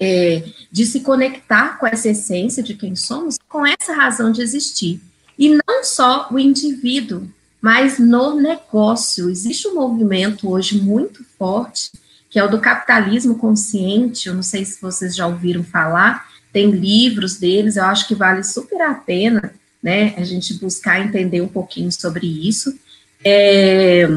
é, 0.00 0.42
de 0.72 0.86
se 0.86 1.00
conectar 1.00 1.78
com 1.78 1.86
essa 1.86 2.08
essência 2.08 2.62
de 2.62 2.74
quem 2.74 2.96
somos, 2.96 3.38
com 3.48 3.66
essa 3.66 3.92
razão 3.92 4.32
de 4.32 4.40
existir. 4.40 5.00
E 5.38 5.50
não 5.50 5.84
só 5.84 6.28
o 6.30 6.38
indivíduo, 6.38 7.28
mas 7.60 7.98
no 7.98 8.34
negócio. 8.34 9.28
Existe 9.28 9.68
um 9.68 9.74
movimento 9.74 10.50
hoje 10.50 10.80
muito 10.80 11.24
forte, 11.38 11.90
que 12.30 12.38
é 12.38 12.44
o 12.44 12.50
do 12.50 12.60
capitalismo 12.60 13.36
consciente. 13.36 14.28
Eu 14.28 14.34
não 14.34 14.42
sei 14.42 14.64
se 14.64 14.80
vocês 14.80 15.14
já 15.14 15.26
ouviram 15.26 15.62
falar, 15.62 16.28
tem 16.52 16.70
livros 16.70 17.36
deles, 17.36 17.76
eu 17.76 17.84
acho 17.84 18.08
que 18.08 18.14
vale 18.14 18.42
super 18.42 18.80
a 18.80 18.94
pena 18.94 19.54
né, 19.82 20.14
a 20.16 20.24
gente 20.24 20.54
buscar 20.54 21.00
entender 21.00 21.40
um 21.40 21.48
pouquinho 21.48 21.90
sobre 21.90 22.26
isso. 22.26 22.78
É, 23.24 24.08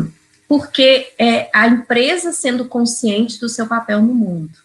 porque 0.48 1.14
é 1.18 1.50
a 1.54 1.68
empresa 1.68 2.32
sendo 2.32 2.66
consciente 2.66 3.40
do 3.40 3.50
seu 3.50 3.68
papel 3.68 4.02
no 4.02 4.14
mundo. 4.14 4.63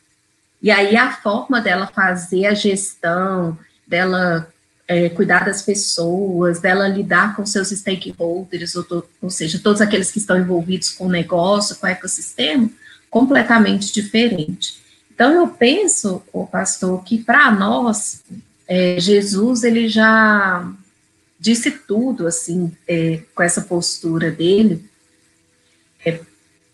E 0.63 0.71
aí 0.71 0.97
a 0.97 1.13
forma 1.13 1.61
dela 1.61 1.87
fazer 1.87 2.47
a 2.47 2.55
gestão, 2.55 3.57
dela 3.87 4.53
é, 4.89 5.09
cuidar 5.11 5.45
das 5.45 5.63
pessoas, 5.63 6.61
dela 6.61 6.89
lidar 6.89 7.37
com 7.37 7.45
seus 7.45 7.69
stakeholders, 7.69 8.75
ou, 8.75 9.07
ou 9.21 9.31
seja, 9.31 9.61
todos 9.63 9.81
aqueles 9.81 10.11
que 10.11 10.19
estão 10.19 10.39
envolvidos 10.39 10.91
com 10.91 11.07
o 11.07 11.11
negócio, 11.11 11.77
com 11.77 11.87
o 11.87 11.91
ecossistema, 11.91 12.71
completamente 13.11 13.93
diferente. 13.93 14.81
Então 15.15 15.33
eu 15.33 15.49
penso, 15.49 16.23
o 16.33 16.47
pastor, 16.47 17.05
que 17.05 17.19
para 17.19 17.51
nós 17.51 18.23
é, 18.67 18.99
Jesus 18.99 19.63
ele 19.63 19.89
já 19.89 20.71
disse 21.39 21.71
tudo 21.71 22.27
assim 22.27 22.73
é, 22.87 23.21
com 23.35 23.43
essa 23.43 23.61
postura 23.61 24.31
dele 24.31 24.89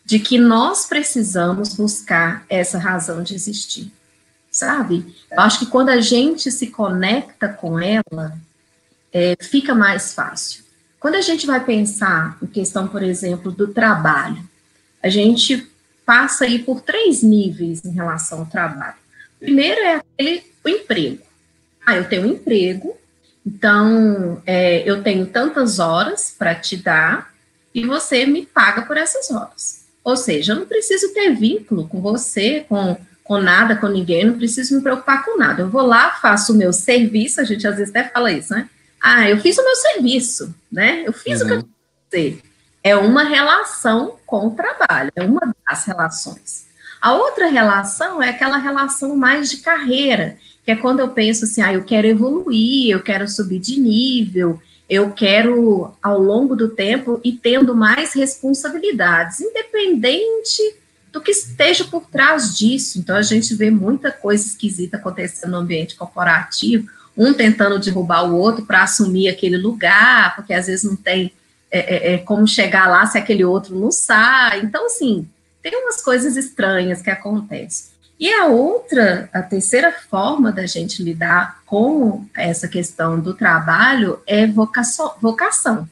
de 0.04 0.18
que 0.18 0.38
nós 0.38 0.86
precisamos 0.86 1.74
buscar 1.74 2.44
essa 2.48 2.78
razão 2.78 3.22
de 3.22 3.34
existir, 3.34 3.90
sabe? 4.50 5.16
Eu 5.30 5.40
acho 5.40 5.60
que 5.60 5.66
quando 5.66 5.88
a 5.88 6.00
gente 6.00 6.50
se 6.50 6.66
conecta 6.66 7.48
com 7.48 7.80
ela, 7.80 8.36
é, 9.12 9.34
fica 9.40 9.74
mais 9.74 10.12
fácil. 10.12 10.62
Quando 11.00 11.14
a 11.14 11.20
gente 11.20 11.46
vai 11.46 11.64
pensar 11.64 12.36
em 12.42 12.46
questão, 12.46 12.86
por 12.88 13.02
exemplo, 13.02 13.50
do 13.50 13.68
trabalho, 13.68 14.42
a 15.02 15.08
gente 15.08 15.70
passa 16.04 16.44
aí 16.44 16.58
por 16.58 16.80
três 16.80 17.22
níveis 17.22 17.84
em 17.84 17.90
relação 17.90 18.40
ao 18.40 18.46
trabalho. 18.46 18.96
Primeiro 19.38 19.80
é 19.80 19.94
aquele, 19.96 20.44
o 20.64 20.68
emprego. 20.68 21.22
Ah, 21.84 21.96
eu 21.96 22.08
tenho 22.08 22.22
um 22.22 22.32
emprego, 22.32 22.96
então 23.46 24.42
é, 24.46 24.82
eu 24.88 25.02
tenho 25.02 25.26
tantas 25.26 25.78
horas 25.78 26.34
para 26.36 26.54
te 26.54 26.76
dar, 26.76 27.32
e 27.74 27.84
você 27.84 28.24
me 28.24 28.46
paga 28.46 28.82
por 28.82 28.96
essas 28.96 29.30
horas. 29.30 29.83
Ou 30.04 30.16
seja, 30.16 30.52
eu 30.52 30.56
não 30.56 30.66
preciso 30.66 31.14
ter 31.14 31.34
vínculo 31.34 31.88
com 31.88 32.00
você, 32.00 32.66
com, 32.68 32.96
com 33.24 33.38
nada, 33.38 33.74
com 33.74 33.88
ninguém, 33.88 34.26
não 34.26 34.36
preciso 34.36 34.76
me 34.76 34.82
preocupar 34.82 35.24
com 35.24 35.38
nada. 35.38 35.62
Eu 35.62 35.70
vou 35.70 35.82
lá, 35.82 36.10
faço 36.10 36.52
o 36.52 36.56
meu 36.56 36.74
serviço, 36.74 37.40
a 37.40 37.44
gente 37.44 37.66
às 37.66 37.76
vezes 37.76 37.94
até 37.94 38.04
fala 38.10 38.30
isso, 38.30 38.52
né? 38.52 38.68
Ah, 39.00 39.28
eu 39.28 39.38
fiz 39.38 39.56
o 39.56 39.64
meu 39.64 39.74
serviço, 39.76 40.54
né? 40.70 41.02
Eu 41.06 41.12
fiz 41.12 41.40
uhum. 41.40 41.46
o 41.46 41.48
que 41.48 41.54
eu 41.54 41.62
tinha 41.62 41.72
que 41.72 42.10
fazer. 42.10 42.42
É 42.82 42.94
uma 42.94 43.24
relação 43.24 44.16
com 44.26 44.48
o 44.48 44.50
trabalho, 44.50 45.10
é 45.16 45.22
uma 45.22 45.54
das 45.66 45.86
relações. 45.86 46.66
A 47.00 47.14
outra 47.14 47.48
relação 47.48 48.22
é 48.22 48.28
aquela 48.30 48.58
relação 48.58 49.16
mais 49.16 49.50
de 49.50 49.58
carreira, 49.58 50.36
que 50.64 50.70
é 50.70 50.76
quando 50.76 51.00
eu 51.00 51.08
penso 51.08 51.44
assim, 51.44 51.62
ah, 51.62 51.72
eu 51.72 51.84
quero 51.84 52.06
evoluir, 52.06 52.90
eu 52.90 53.02
quero 53.02 53.28
subir 53.28 53.58
de 53.58 53.78
nível, 53.78 54.60
eu 54.88 55.10
quero, 55.12 55.92
ao 56.02 56.18
longo 56.18 56.54
do 56.54 56.68
tempo, 56.68 57.20
ir 57.24 57.38
tendo 57.42 57.74
mais 57.74 58.12
responsabilidades, 58.12 59.40
independente 59.40 60.76
do 61.10 61.20
que 61.20 61.30
esteja 61.30 61.84
por 61.84 62.06
trás 62.06 62.56
disso. 62.56 62.98
Então, 62.98 63.16
a 63.16 63.22
gente 63.22 63.54
vê 63.54 63.70
muita 63.70 64.10
coisa 64.10 64.44
esquisita 64.44 64.96
acontecendo 64.96 65.52
no 65.52 65.58
ambiente 65.58 65.94
corporativo, 65.94 66.88
um 67.16 67.32
tentando 67.32 67.78
derrubar 67.78 68.24
o 68.24 68.36
outro 68.36 68.66
para 68.66 68.82
assumir 68.82 69.28
aquele 69.28 69.56
lugar, 69.56 70.34
porque 70.34 70.52
às 70.52 70.66
vezes 70.66 70.84
não 70.84 70.96
tem 70.96 71.32
é, 71.70 71.78
é, 71.78 72.14
é, 72.14 72.18
como 72.18 72.46
chegar 72.46 72.88
lá 72.88 73.06
se 73.06 73.16
aquele 73.16 73.44
outro 73.44 73.78
não 73.78 73.90
sai. 73.90 74.60
Então, 74.60 74.86
assim, 74.86 75.28
tem 75.62 75.74
umas 75.82 76.02
coisas 76.02 76.36
estranhas 76.36 77.00
que 77.00 77.10
acontecem. 77.10 77.93
E 78.18 78.32
a 78.32 78.46
outra, 78.46 79.28
a 79.32 79.42
terceira 79.42 79.92
forma 79.92 80.52
da 80.52 80.66
gente 80.66 81.02
lidar 81.02 81.62
com 81.66 82.24
essa 82.34 82.68
questão 82.68 83.18
do 83.18 83.34
trabalho 83.34 84.20
é 84.26 84.46
vocação, 84.46 85.14
vocação. 85.20 85.88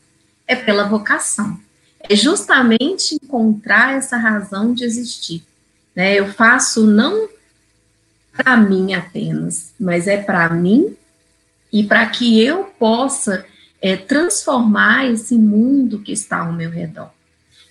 É 0.47 0.55
pela 0.55 0.85
vocação. 0.85 1.59
É 2.01 2.15
justamente 2.15 3.17
encontrar 3.17 3.95
essa 3.95 4.17
razão 4.17 4.73
de 4.73 4.85
existir. 4.85 5.45
Né? 5.95 6.15
Eu 6.15 6.33
faço 6.33 6.87
não 6.87 7.29
para 8.33 8.57
mim 8.57 8.95
apenas, 8.95 9.73
mas 9.79 10.07
é 10.07 10.17
para 10.17 10.49
mim 10.51 10.97
e 11.73 11.85
para 11.85 12.07
que 12.07 12.43
eu 12.43 12.65
possa 12.79 13.45
é, 13.81 13.97
transformar 13.97 15.11
esse 15.11 15.35
mundo 15.37 15.99
que 15.99 16.13
está 16.13 16.41
ao 16.41 16.53
meu 16.53 16.71
redor. 16.71 17.11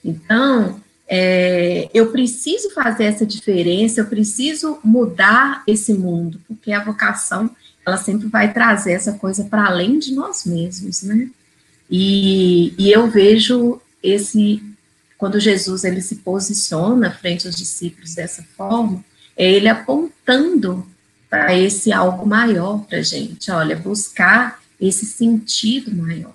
Então, 0.04 0.82
é, 1.14 1.90
eu 1.94 2.10
preciso 2.10 2.70
fazer 2.70 3.04
essa 3.04 3.26
diferença, 3.26 4.00
eu 4.00 4.06
preciso 4.06 4.80
mudar 4.82 5.62
esse 5.68 5.94
mundo, 5.94 6.40
porque 6.48 6.72
a 6.72 6.82
vocação, 6.82 7.54
ela 7.86 7.98
sempre 7.98 8.30
vai 8.30 8.54
trazer 8.54 8.94
essa 8.94 9.12
coisa 9.12 9.44
para 9.44 9.66
além 9.66 10.00
de 10.00 10.14
nós 10.14 10.46
mesmos, 10.46 11.04
né? 11.04 11.30
E, 11.90 12.74
e 12.78 12.90
eu 12.90 13.12
vejo 13.12 13.82
esse, 14.02 14.64
quando 15.18 15.38
Jesus 15.38 15.84
ele 15.84 16.02
se 16.02 16.16
posiciona 16.16 17.12
frente 17.12 17.46
aos 17.46 17.58
discípulos 17.58 18.16
dessa 18.16 18.46
forma, 18.56 19.04
é 19.36 19.52
ele 19.52 19.68
apontando 19.68 20.88
para 21.30 21.54
esse 21.54 21.92
algo 21.92 22.26
maior 22.26 22.86
para 22.86 23.02
gente, 23.02 23.52
olha, 23.52 23.76
buscar 23.76 24.62
esse 24.80 25.06
sentido 25.06 25.94
maior. 25.94 26.34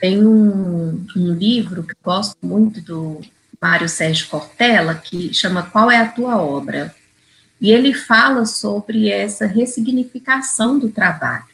Tem 0.00 0.24
um, 0.24 1.04
um 1.16 1.32
livro 1.32 1.82
que 1.82 1.92
eu 1.92 1.98
gosto 2.04 2.36
muito 2.40 2.80
do 2.80 3.20
Mário 3.60 3.88
Sérgio 3.88 4.28
Cortella, 4.28 4.94
que 4.94 5.32
chama 5.32 5.62
Qual 5.62 5.90
é 5.90 5.98
a 5.98 6.08
Tua 6.08 6.36
Obra? 6.36 6.94
E 7.60 7.70
ele 7.70 7.94
fala 7.94 8.44
sobre 8.44 9.08
essa 9.08 9.46
ressignificação 9.46 10.78
do 10.78 10.90
trabalho. 10.90 11.44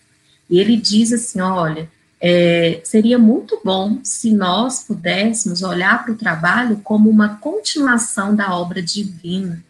E 0.50 0.58
ele 0.58 0.76
diz 0.76 1.12
assim: 1.12 1.40
olha, 1.40 1.88
é, 2.20 2.80
seria 2.84 3.18
muito 3.18 3.60
bom 3.64 3.98
se 4.02 4.32
nós 4.32 4.84
pudéssemos 4.84 5.62
olhar 5.62 6.04
para 6.04 6.12
o 6.12 6.16
trabalho 6.16 6.80
como 6.84 7.10
uma 7.10 7.36
continuação 7.36 8.34
da 8.34 8.54
obra 8.54 8.82
divina, 8.82 9.62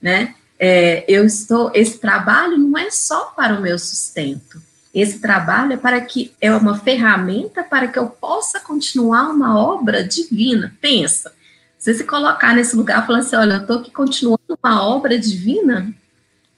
né? 0.00 0.34
É, 0.60 1.04
eu 1.08 1.24
estou, 1.24 1.70
esse 1.72 1.98
trabalho 1.98 2.58
não 2.58 2.76
é 2.76 2.90
só 2.90 3.26
para 3.26 3.56
o 3.56 3.62
meu 3.62 3.78
sustento, 3.78 4.60
esse 4.94 5.20
trabalho 5.20 5.74
é 5.74 5.76
para 5.76 6.00
que 6.00 6.32
é 6.40 6.54
uma 6.54 6.78
ferramenta 6.78 7.62
para 7.62 7.88
que 7.88 7.98
eu 7.98 8.06
possa 8.06 8.58
continuar 8.60 9.30
uma 9.30 9.58
obra 9.58 10.02
divina. 10.02 10.74
Pensa, 10.80 11.32
você 11.78 11.94
se 11.94 12.04
colocar 12.04 12.54
nesse 12.54 12.74
lugar 12.74 13.02
e 13.02 13.06
falar 13.06 13.18
assim, 13.18 13.36
olha, 13.36 13.54
eu 13.54 13.60
estou 13.60 13.78
aqui 13.78 13.90
continuando 13.90 14.58
uma 14.62 14.86
obra 14.86 15.18
divina. 15.18 15.92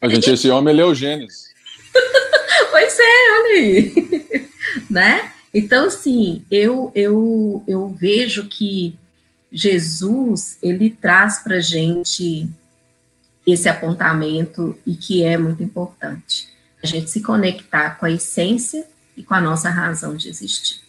A 0.00 0.08
gente, 0.08 0.30
esse 0.30 0.48
homem 0.48 0.74
leu 0.74 0.94
Gênesis. 0.94 1.50
pois 2.70 2.98
é, 2.98 3.38
olha 3.38 3.54
aí. 3.54 4.48
né? 4.88 5.32
Então, 5.52 5.86
assim, 5.86 6.44
eu, 6.50 6.92
eu, 6.94 7.64
eu 7.66 7.88
vejo 7.88 8.48
que 8.48 8.96
Jesus, 9.52 10.56
ele 10.62 10.90
traz 10.90 11.40
para 11.40 11.58
gente 11.58 12.48
esse 13.44 13.68
apontamento 13.68 14.78
e 14.86 14.94
que 14.94 15.24
é 15.24 15.36
muito 15.36 15.62
importante 15.62 16.49
a 16.82 16.86
gente 16.86 17.10
se 17.10 17.22
conectar 17.22 17.98
com 17.98 18.06
a 18.06 18.10
essência 18.10 18.86
e 19.16 19.22
com 19.22 19.34
a 19.34 19.40
nossa 19.40 19.68
razão 19.68 20.16
de 20.16 20.28
existir. 20.28 20.80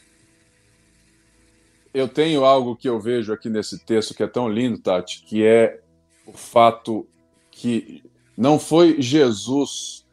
Eu 1.94 2.08
tenho 2.08 2.46
algo 2.46 2.76
que 2.76 2.88
eu 2.88 3.00
vejo 3.00 3.34
aqui 3.34 3.50
nesse 3.50 3.78
texto 3.80 4.14
que 4.14 4.24
é 4.24 4.28
tão 4.28 4.48
lindo, 4.50 4.80
Tati, 4.80 5.24
que 5.24 5.44
é 5.44 5.82
o 6.26 6.32
fato 6.32 7.06
que 7.50 8.02
não 8.38 8.58
foi 8.58 9.02
Jesus 9.02 10.06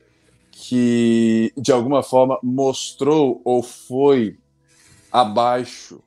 que, 0.51 1.53
de 1.57 1.71
alguma 1.71 2.03
forma, 2.03 2.39
mostrou 2.43 3.41
ou 3.45 3.63
foi 3.63 4.37
abaixo. 5.11 6.03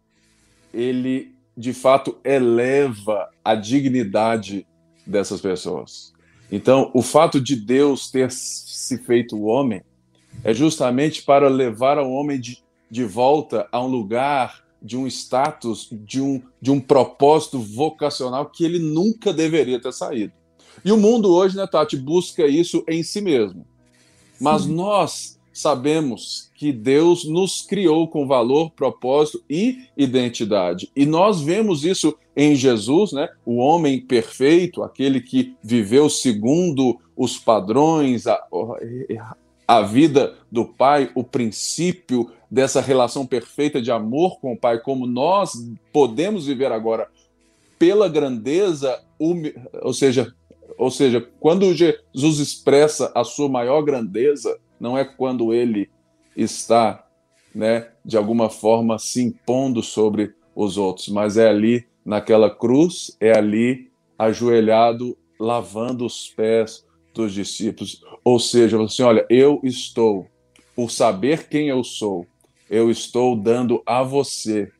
Ele, 0.73 1.34
de 1.55 1.73
fato, 1.73 2.17
eleva 2.23 3.29
a 3.43 3.55
dignidade 3.55 4.67
dessas 5.07 5.39
pessoas. 5.39 6.13
Então, 6.51 6.91
o 6.93 7.01
fato 7.01 7.39
de 7.39 7.55
Deus 7.55 8.11
ter 8.11 8.31
se 8.31 8.97
feito 8.97 9.37
o 9.37 9.45
homem 9.45 9.81
é 10.43 10.53
justamente 10.53 11.23
para 11.23 11.47
levar 11.47 11.97
o 11.97 12.11
homem 12.11 12.39
de, 12.39 12.61
de 12.89 13.05
volta 13.05 13.67
a 13.71 13.81
um 13.81 13.87
lugar, 13.87 14.63
de 14.81 14.97
um 14.97 15.07
status, 15.07 15.87
de 15.91 16.19
um, 16.19 16.41
de 16.61 16.71
um 16.71 16.79
propósito 16.79 17.59
vocacional 17.59 18.47
que 18.47 18.65
ele 18.65 18.79
nunca 18.79 19.31
deveria 19.31 19.79
ter 19.79 19.93
saído. 19.93 20.33
E 20.83 20.91
o 20.91 20.97
mundo 20.97 21.31
hoje, 21.31 21.55
né, 21.55 21.67
Tati, 21.67 21.95
busca 21.95 22.45
isso 22.47 22.83
em 22.87 23.03
si 23.03 23.21
mesmo. 23.21 23.65
Mas 24.39 24.63
Sim. 24.63 24.73
nós 24.73 25.39
sabemos 25.62 26.52
que 26.56 26.71
Deus 26.71 27.24
nos 27.24 27.62
criou 27.62 28.08
com 28.08 28.28
valor, 28.28 28.71
propósito 28.71 29.43
e 29.50 29.86
identidade. 29.95 30.91
E 30.95 31.06
nós 31.06 31.41
vemos 31.41 31.86
isso 31.86 32.17
em 32.36 32.56
Jesus, 32.56 33.12
né? 33.12 33.30
O 33.45 33.58
homem 33.58 34.00
perfeito, 34.00 34.84
aquele 34.84 35.21
que 35.21 35.56
viveu 35.63 36.10
segundo 36.10 37.00
os 37.15 37.38
padrões, 37.38 38.28
a, 38.28 38.39
a 39.67 39.82
vida 39.82 40.36
do 40.52 40.65
Pai, 40.65 41.12
o 41.15 41.24
princípio 41.24 42.30
dessa 42.50 42.82
relação 42.82 43.26
perfeita 43.26 43.82
de 43.82 43.91
amor 43.91 44.39
com 44.39 44.54
o 44.54 44.58
Pai, 44.58 44.80
como 44.80 45.08
nós 45.08 45.54
podemos 45.93 46.45
viver 46.45 46.71
agora 46.71 47.08
pela 47.80 48.10
grandeza, 48.10 49.02
ou 49.82 49.93
seja, 49.93 50.34
ou 50.78 50.91
seja, 50.91 51.26
quando 51.39 51.74
Jesus 51.74 52.39
expressa 52.39 53.12
a 53.15 53.24
sua 53.24 53.47
maior 53.47 53.82
grandeza, 53.82 54.60
não 54.82 54.98
é 54.98 55.06
quando 55.06 55.54
ele 55.54 55.88
está, 56.36 57.08
né, 57.54 57.89
de 58.04 58.17
alguma 58.17 58.50
forma 58.50 58.98
se 58.98 59.22
impondo 59.22 59.84
sobre 59.84 60.34
os 60.56 60.76
outros, 60.76 61.08
mas 61.08 61.38
é 61.38 61.48
ali 61.48 61.86
naquela 62.04 62.50
cruz, 62.50 63.15
é 63.20 63.38
ali 63.38 63.91
ajoelhado 64.17 65.15
lavando 65.39 66.04
os 66.04 66.30
pés 66.30 66.84
dos 67.13 67.32
discípulos. 67.32 68.02
Ou 68.24 68.39
seja, 68.39 68.82
assim, 68.82 69.04
olha, 69.04 69.24
eu 69.30 69.60
estou 69.63 70.28
por 70.76 70.89
saber 70.89 71.48
quem 71.48 71.67
eu 71.67 71.84
sou, 71.84 72.26
eu 72.67 72.89
estou 72.89 73.36
dando 73.36 73.84
a 73.86 74.02
você 74.02 74.72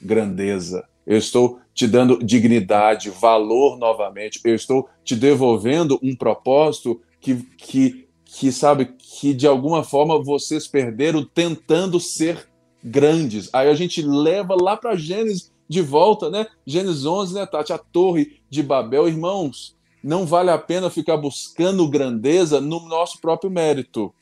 grandeza. 0.00 0.86
Eu 1.06 1.16
estou 1.16 1.58
te 1.72 1.86
dando 1.86 2.22
dignidade, 2.22 3.08
valor 3.08 3.78
novamente. 3.78 4.40
Eu 4.44 4.54
estou 4.54 4.88
te 5.02 5.16
devolvendo 5.16 5.98
um 6.02 6.14
propósito 6.14 7.00
que, 7.18 7.36
que 7.56 8.07
que 8.30 8.52
sabe 8.52 8.84
que 8.84 9.32
de 9.32 9.46
alguma 9.46 9.82
forma 9.82 10.22
vocês 10.22 10.68
perderam 10.68 11.24
tentando 11.24 11.98
ser 11.98 12.46
grandes. 12.84 13.48
Aí 13.54 13.70
a 13.70 13.74
gente 13.74 14.02
leva 14.02 14.54
lá 14.54 14.76
para 14.76 14.94
Gênesis 14.94 15.50
de 15.66 15.80
volta, 15.80 16.28
né? 16.28 16.46
Gênesis 16.66 17.06
11, 17.06 17.34
né, 17.34 17.46
Tati? 17.46 17.72
A 17.72 17.78
Torre 17.78 18.38
de 18.50 18.62
Babel. 18.62 19.08
Irmãos, 19.08 19.74
não 20.04 20.26
vale 20.26 20.50
a 20.50 20.58
pena 20.58 20.90
ficar 20.90 21.16
buscando 21.16 21.88
grandeza 21.88 22.60
no 22.60 22.86
nosso 22.86 23.18
próprio 23.18 23.50
mérito. 23.50 24.12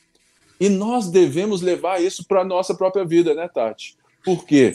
E 0.60 0.68
nós 0.68 1.10
devemos 1.10 1.60
levar 1.60 2.00
isso 2.00 2.24
para 2.26 2.42
a 2.42 2.44
nossa 2.44 2.74
própria 2.74 3.04
vida, 3.04 3.34
né, 3.34 3.48
Tati? 3.48 3.96
Por 4.24 4.46
quê? 4.46 4.72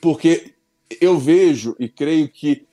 Porque 0.00 0.52
eu 1.00 1.16
vejo 1.16 1.76
e 1.78 1.88
creio 1.88 2.28
que 2.28 2.66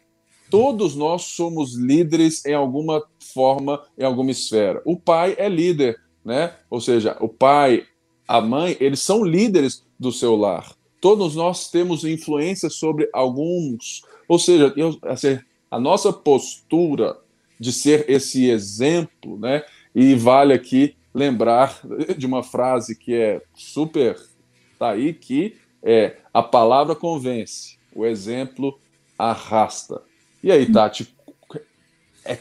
todos 0.49 0.95
nós 0.95 1.23
somos 1.23 1.75
líderes 1.75 2.45
em 2.45 2.53
alguma 2.53 3.03
forma, 3.33 3.81
em 3.97 4.03
alguma 4.03 4.31
esfera. 4.31 4.81
O 4.85 4.97
pai 4.97 5.35
é 5.37 5.49
líder, 5.49 5.99
né? 6.23 6.53
Ou 6.69 6.79
seja, 6.79 7.17
o 7.19 7.27
pai, 7.27 7.83
a 8.27 8.41
mãe, 8.41 8.77
eles 8.79 9.01
são 9.01 9.23
líderes 9.23 9.83
do 9.99 10.11
seu 10.11 10.35
lar. 10.35 10.73
Todos 11.01 11.35
nós 11.35 11.69
temos 11.69 12.03
influência 12.03 12.69
sobre 12.69 13.09
alguns. 13.13 14.01
Ou 14.27 14.39
seja, 14.39 14.73
eu, 14.75 14.97
assim, 15.03 15.39
a 15.69 15.79
nossa 15.79 16.11
postura 16.11 17.17
de 17.59 17.71
ser 17.71 18.09
esse 18.09 18.49
exemplo, 18.49 19.37
né? 19.37 19.63
E 19.93 20.15
vale 20.15 20.53
aqui 20.53 20.95
lembrar 21.13 21.79
de 22.17 22.25
uma 22.25 22.43
frase 22.43 22.97
que 22.97 23.13
é 23.13 23.41
super 23.53 24.17
tá 24.77 24.91
aí 24.91 25.13
que 25.13 25.55
é 25.81 26.17
a 26.33 26.41
palavra 26.41 26.95
convence, 26.95 27.77
o 27.93 28.05
exemplo 28.05 28.79
arrasta. 29.17 30.01
E 30.45 30.51
aí, 30.51 30.71
Tati, 30.71 31.11
é, 32.23 32.37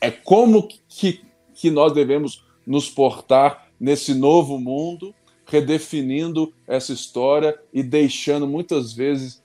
é 0.00 0.10
como 0.10 0.66
que, 0.88 1.20
que 1.54 1.70
nós 1.70 1.92
devemos 1.92 2.42
nos 2.66 2.88
portar 2.88 3.68
nesse 3.78 4.14
novo 4.14 4.58
mundo, 4.58 5.14
redefinindo 5.44 6.54
essa 6.66 6.94
história 6.94 7.54
e 7.70 7.82
deixando 7.82 8.46
muitas 8.46 8.94
vezes, 8.94 9.42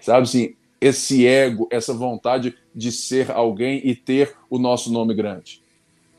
sabe 0.00 0.22
assim, 0.22 0.56
esse 0.80 1.24
ego, 1.24 1.68
essa 1.70 1.94
vontade 1.94 2.56
de 2.74 2.90
ser 2.90 3.30
alguém 3.30 3.80
e 3.84 3.94
ter 3.94 4.34
o 4.50 4.58
nosso 4.58 4.90
nome 4.92 5.14
grande. 5.14 5.62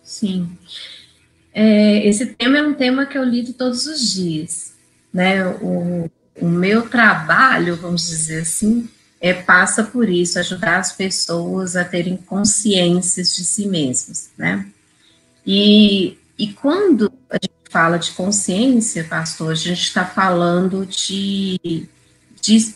Sim. 0.01 0.58
É, 1.54 2.08
esse 2.08 2.27
tema 2.27 2.60
é 2.60 2.63
um 2.63 2.73
tema 2.73 3.06
que 3.06 3.17
eu 3.17 3.25
lido 3.25 3.51
todos 3.51 3.86
os 3.88 4.13
dias, 4.13 4.73
né? 5.13 5.45
O, 5.45 6.10
o 6.39 6.47
meu 6.47 6.88
trabalho, 6.88 7.75
vamos 7.75 8.08
dizer 8.08 8.43
assim, 8.43 8.88
é, 9.21 9.34
passa 9.34 9.84
por 9.84 10.10
isso, 10.10 10.39
ajudar 10.39 10.79
as 10.79 10.91
pessoas 10.93 11.75
a 11.75 11.86
terem 11.86 12.17
consciências 12.17 13.36
de 13.36 13.43
si 13.43 13.67
mesmas, 13.67 14.31
né? 14.36 14.65
E, 15.45 16.17
e 16.38 16.51
quando 16.53 17.13
a 17.29 17.36
gente 17.36 17.53
fala 17.69 17.99
de 17.99 18.12
consciência, 18.12 19.03
pastor, 19.03 19.51
a 19.51 19.55
gente 19.55 19.84
está 19.84 20.03
falando 20.03 20.88
de, 20.88 21.88
de, 22.41 22.75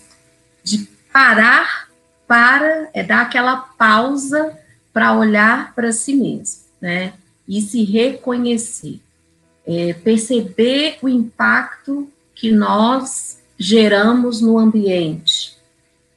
de 0.63 0.87
parar 1.11 1.89
para, 2.27 2.89
é 2.93 3.01
dar 3.01 3.23
aquela 3.23 3.57
pausa 3.57 4.55
para 4.93 5.17
olhar 5.17 5.73
para 5.73 5.91
si 5.91 6.13
mesmo, 6.13 6.61
né? 6.79 7.13
E 7.47 7.59
se 7.59 7.83
reconhecer, 7.83 8.99
é, 9.65 9.93
perceber 9.93 10.99
o 11.01 11.09
impacto 11.09 12.07
que 12.35 12.51
nós 12.51 13.39
geramos 13.57 14.41
no 14.41 14.59
ambiente, 14.59 15.55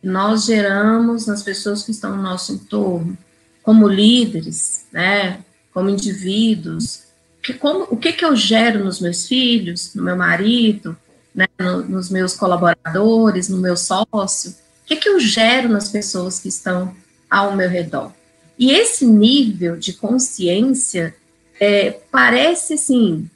nós 0.02 0.44
geramos 0.44 1.26
nas 1.26 1.42
pessoas 1.42 1.82
que 1.82 1.90
estão 1.90 2.16
no 2.16 2.22
nosso 2.22 2.52
entorno, 2.52 3.16
como 3.62 3.88
líderes, 3.88 4.86
né, 4.92 5.44
como 5.72 5.90
indivíduos, 5.90 7.02
que, 7.42 7.52
como, 7.54 7.86
o 7.90 7.96
que, 7.96 8.12
que 8.12 8.24
eu 8.24 8.34
gero 8.34 8.84
nos 8.84 9.00
meus 9.00 9.26
filhos, 9.26 9.94
no 9.94 10.02
meu 10.02 10.16
marido, 10.16 10.96
né, 11.34 11.46
no, 11.58 11.82
nos 11.84 12.10
meus 12.10 12.34
colaboradores, 12.34 13.48
no 13.48 13.58
meu 13.58 13.76
sócio, 13.76 14.52
o 14.52 14.86
que, 14.86 14.96
que 14.96 15.08
eu 15.08 15.20
gero 15.20 15.68
nas 15.68 15.88
pessoas 15.88 16.38
que 16.38 16.48
estão 16.48 16.94
ao 17.28 17.54
meu 17.54 17.68
redor. 17.68 18.12
E 18.58 18.70
esse 18.70 19.06
nível 19.06 19.76
de 19.76 19.92
consciência 19.92 21.14
é, 21.60 21.90
parece 22.10 22.74
assim, 22.74 23.28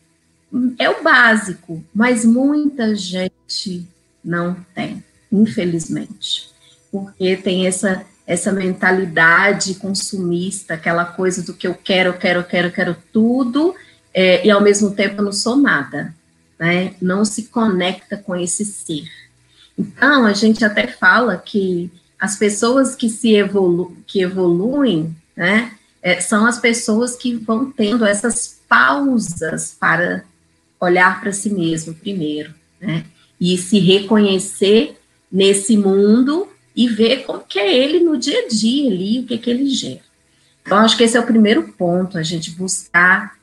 é 0.78 0.88
o 0.88 1.02
básico, 1.02 1.84
mas 1.94 2.24
muita 2.24 2.94
gente 2.94 3.86
não 4.24 4.56
tem, 4.74 5.04
infelizmente 5.30 6.51
porque 6.92 7.36
tem 7.36 7.66
essa 7.66 8.04
essa 8.24 8.52
mentalidade 8.52 9.74
consumista, 9.74 10.74
aquela 10.74 11.04
coisa 11.04 11.42
do 11.42 11.52
que 11.52 11.66
eu 11.66 11.74
quero, 11.74 12.14
quero, 12.14 12.44
quero, 12.44 12.70
quero 12.70 12.96
tudo, 13.12 13.74
é, 14.14 14.46
e 14.46 14.50
ao 14.50 14.60
mesmo 14.60 14.92
tempo 14.92 15.16
eu 15.20 15.24
não 15.24 15.32
sou 15.32 15.56
nada, 15.56 16.14
né? 16.58 16.94
Não 17.02 17.24
se 17.24 17.44
conecta 17.44 18.16
com 18.16 18.36
esse 18.36 18.64
ser. 18.64 19.10
Então, 19.76 20.24
a 20.24 20.32
gente 20.32 20.64
até 20.64 20.86
fala 20.86 21.36
que 21.36 21.90
as 22.18 22.36
pessoas 22.36 22.94
que 22.94 23.08
se 23.08 23.34
evolu 23.34 23.96
que 24.06 24.20
evoluem, 24.20 25.14
né, 25.34 25.72
é, 26.00 26.20
são 26.20 26.46
as 26.46 26.60
pessoas 26.60 27.16
que 27.16 27.34
vão 27.34 27.70
tendo 27.70 28.04
essas 28.04 28.60
pausas 28.68 29.76
para 29.78 30.24
olhar 30.80 31.20
para 31.20 31.32
si 31.32 31.50
mesmo 31.50 31.94
primeiro, 31.94 32.54
né? 32.80 33.04
E 33.40 33.58
se 33.58 33.80
reconhecer 33.80 34.96
nesse 35.30 35.76
mundo 35.76 36.51
e 36.74 36.88
ver 36.88 37.24
como 37.24 37.40
que 37.40 37.58
é 37.58 37.76
ele 37.76 38.00
no 38.00 38.16
dia 38.16 38.46
a 38.46 38.48
dia 38.48 38.90
ali, 38.90 39.20
o 39.20 39.26
que, 39.26 39.38
que 39.38 39.50
ele 39.50 39.68
gera. 39.68 40.00
Então, 40.62 40.78
acho 40.78 40.96
que 40.96 41.02
esse 41.02 41.16
é 41.16 41.20
o 41.20 41.26
primeiro 41.26 41.72
ponto, 41.72 42.16
a 42.16 42.22
gente 42.22 42.50
buscar 42.52 43.36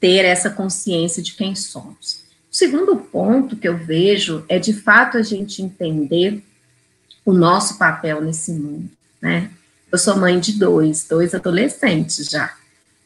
ter 0.00 0.24
essa 0.24 0.50
consciência 0.50 1.22
de 1.22 1.34
quem 1.34 1.54
somos. 1.54 2.24
O 2.50 2.56
segundo 2.56 2.96
ponto 2.96 3.56
que 3.56 3.68
eu 3.68 3.76
vejo 3.76 4.44
é, 4.48 4.58
de 4.58 4.72
fato, 4.72 5.16
a 5.16 5.22
gente 5.22 5.62
entender 5.62 6.42
o 7.24 7.32
nosso 7.32 7.78
papel 7.78 8.20
nesse 8.20 8.52
mundo, 8.52 8.90
né? 9.20 9.50
Eu 9.90 9.98
sou 9.98 10.16
mãe 10.16 10.38
de 10.38 10.52
dois, 10.52 11.06
dois 11.08 11.34
adolescentes 11.34 12.28
já. 12.28 12.54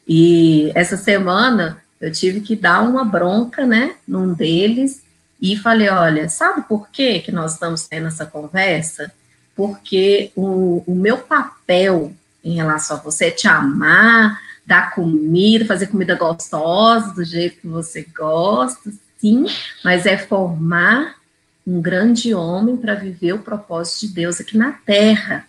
E 0.07 0.71
essa 0.75 0.97
semana 0.97 1.81
eu 1.99 2.11
tive 2.11 2.41
que 2.41 2.55
dar 2.55 2.81
uma 2.81 3.05
bronca, 3.05 3.65
né, 3.65 3.95
num 4.07 4.33
deles, 4.33 5.01
e 5.39 5.55
falei, 5.55 5.89
olha, 5.89 6.27
sabe 6.29 6.67
por 6.67 6.89
que 6.89 7.19
que 7.19 7.31
nós 7.31 7.53
estamos 7.53 7.87
tendo 7.87 8.07
essa 8.07 8.25
conversa? 8.25 9.11
Porque 9.61 10.31
o, 10.35 10.83
o 10.87 10.95
meu 10.95 11.19
papel 11.19 12.11
em 12.43 12.55
relação 12.55 12.97
a 12.97 12.99
você 12.99 13.25
é 13.25 13.31
te 13.31 13.47
amar, 13.47 14.41
dar 14.65 14.95
comida, 14.95 15.67
fazer 15.67 15.85
comida 15.85 16.15
gostosa, 16.15 17.13
do 17.13 17.23
jeito 17.23 17.61
que 17.61 17.67
você 17.67 18.01
gosta, 18.17 18.91
sim, 19.19 19.45
mas 19.83 20.07
é 20.07 20.17
formar 20.17 21.17
um 21.65 21.79
grande 21.79 22.33
homem 22.33 22.75
para 22.75 22.95
viver 22.95 23.33
o 23.33 23.43
propósito 23.43 24.07
de 24.07 24.15
Deus 24.15 24.41
aqui 24.41 24.57
na 24.57 24.71
terra. 24.71 25.45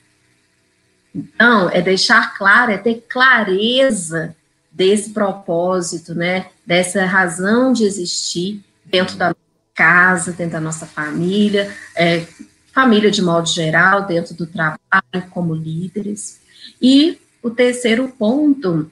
Então, 1.14 1.70
é 1.70 1.80
deixar 1.80 2.36
claro, 2.36 2.70
é 2.70 2.76
ter 2.76 3.06
clareza 3.08 4.36
desse 4.70 5.08
propósito, 5.10 6.14
né? 6.14 6.50
Dessa 6.66 7.06
razão 7.06 7.72
de 7.72 7.84
existir 7.84 8.62
dentro 8.84 9.16
da 9.16 9.34
casa, 9.74 10.32
dentro 10.32 10.52
da 10.52 10.60
nossa 10.60 10.84
família, 10.84 11.74
é, 11.96 12.26
família 12.72 13.10
de 13.10 13.22
modo 13.22 13.48
geral, 13.48 14.06
dentro 14.06 14.34
do 14.34 14.46
trabalho, 14.46 15.30
como 15.30 15.54
líderes. 15.54 16.40
E 16.80 17.18
o 17.42 17.50
terceiro 17.50 18.08
ponto 18.08 18.90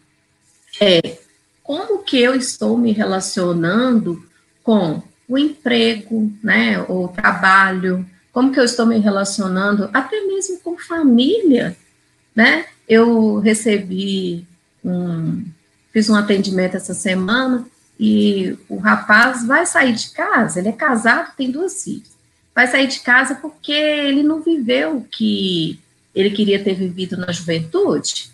é 0.81 1.19
como 1.63 2.03
que 2.03 2.21
eu 2.21 2.35
estou 2.35 2.77
me 2.77 2.93
relacionando 2.93 4.23
com 4.63 5.03
o 5.29 5.39
emprego, 5.39 6.33
né, 6.43 6.81
o 6.89 7.09
trabalho, 7.09 8.05
como 8.33 8.53
que 8.53 8.59
eu 8.59 8.65
estou 8.65 8.87
me 8.87 8.99
relacionando 8.99 9.89
até 9.93 10.21
mesmo 10.23 10.59
com 10.61 10.77
família, 10.77 11.77
né? 12.35 12.67
Eu 12.89 13.39
recebi 13.39 14.47
um, 14.85 15.45
fiz 15.93 16.09
um 16.09 16.17
atendimento 16.17 16.77
essa 16.77 16.95
semana 16.95 17.67
e 17.99 18.57
o 18.69 18.79
rapaz 18.79 19.47
vai 19.47 19.67
sair 19.67 19.95
de 19.95 20.11
casa, 20.11 20.59
ele 20.59 20.69
é 20.69 20.73
casado, 20.73 21.35
tem 21.37 21.51
duas 21.51 21.85
filhas, 21.85 22.11
vai 22.55 22.67
sair 22.67 22.87
de 22.87 23.01
casa 23.01 23.37
porque 23.37 23.73
ele 23.73 24.23
não 24.23 24.41
viveu 24.41 24.99
o 24.99 25.05
que 25.05 25.79
ele 26.15 26.31
queria 26.31 26.63
ter 26.63 26.75
vivido 26.75 27.17
na 27.17 27.33
juventude. 27.33 28.31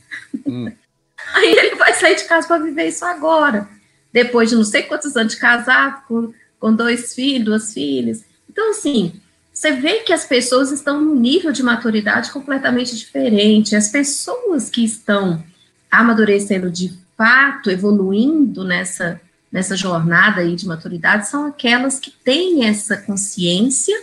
Hum. 0.46 0.70
Aí 1.34 1.52
ele 1.52 1.76
vai 1.76 1.92
sair 1.94 2.16
de 2.16 2.24
casa 2.24 2.46
para 2.46 2.62
viver 2.62 2.88
isso 2.88 3.04
agora, 3.04 3.68
depois 4.12 4.48
de 4.48 4.56
não 4.56 4.64
sei 4.64 4.84
quantos 4.84 5.16
anos 5.16 5.34
de 5.34 5.40
casado, 5.40 6.02
com, 6.06 6.32
com 6.58 6.72
dois 6.72 7.14
filhos, 7.14 7.44
duas 7.44 7.74
filhas. 7.74 8.24
Então, 8.48 8.70
assim, 8.70 9.20
você 9.52 9.72
vê 9.72 10.00
que 10.00 10.12
as 10.12 10.24
pessoas 10.24 10.70
estão 10.70 11.00
num 11.00 11.14
nível 11.14 11.50
de 11.50 11.62
maturidade 11.62 12.30
completamente 12.30 12.94
diferente. 12.94 13.74
As 13.74 13.88
pessoas 13.88 14.70
que 14.70 14.84
estão 14.84 15.42
amadurecendo 15.90 16.70
de 16.70 16.92
fato, 17.16 17.70
evoluindo 17.70 18.64
nessa 18.64 19.20
nessa 19.50 19.76
jornada 19.76 20.40
aí 20.40 20.56
de 20.56 20.66
maturidade 20.66 21.28
são 21.28 21.46
aquelas 21.46 21.98
que 21.98 22.10
têm 22.10 22.66
essa 22.66 22.96
consciência, 22.96 23.96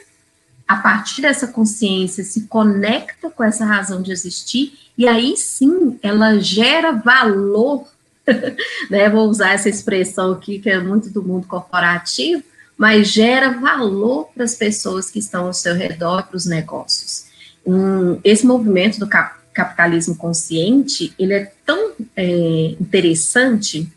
a 0.67 0.77
partir 0.77 1.21
dessa 1.21 1.47
consciência 1.47 2.23
se 2.23 2.47
conecta 2.47 3.29
com 3.29 3.43
essa 3.43 3.65
razão 3.65 4.01
de 4.01 4.11
existir, 4.11 4.73
e 4.97 5.07
aí 5.07 5.35
sim 5.35 5.99
ela 6.01 6.39
gera 6.39 6.91
valor, 6.91 7.87
né? 8.89 9.09
Vou 9.09 9.27
usar 9.27 9.53
essa 9.53 9.69
expressão 9.69 10.31
aqui, 10.33 10.59
que 10.59 10.69
é 10.69 10.79
muito 10.79 11.09
do 11.09 11.21
mundo 11.21 11.47
corporativo, 11.47 12.43
mas 12.77 13.09
gera 13.09 13.51
valor 13.51 14.29
para 14.33 14.43
as 14.43 14.55
pessoas 14.55 15.09
que 15.09 15.19
estão 15.19 15.45
ao 15.45 15.53
seu 15.53 15.75
redor, 15.75 16.23
para 16.23 16.37
os 16.37 16.45
negócios. 16.45 17.25
Um, 17.65 18.19
esse 18.23 18.45
movimento 18.45 18.99
do 18.99 19.07
capitalismo 19.07 20.15
consciente, 20.15 21.13
ele 21.17 21.33
é 21.33 21.51
tão 21.65 21.91
é, 22.15 22.75
interessante 22.79 23.91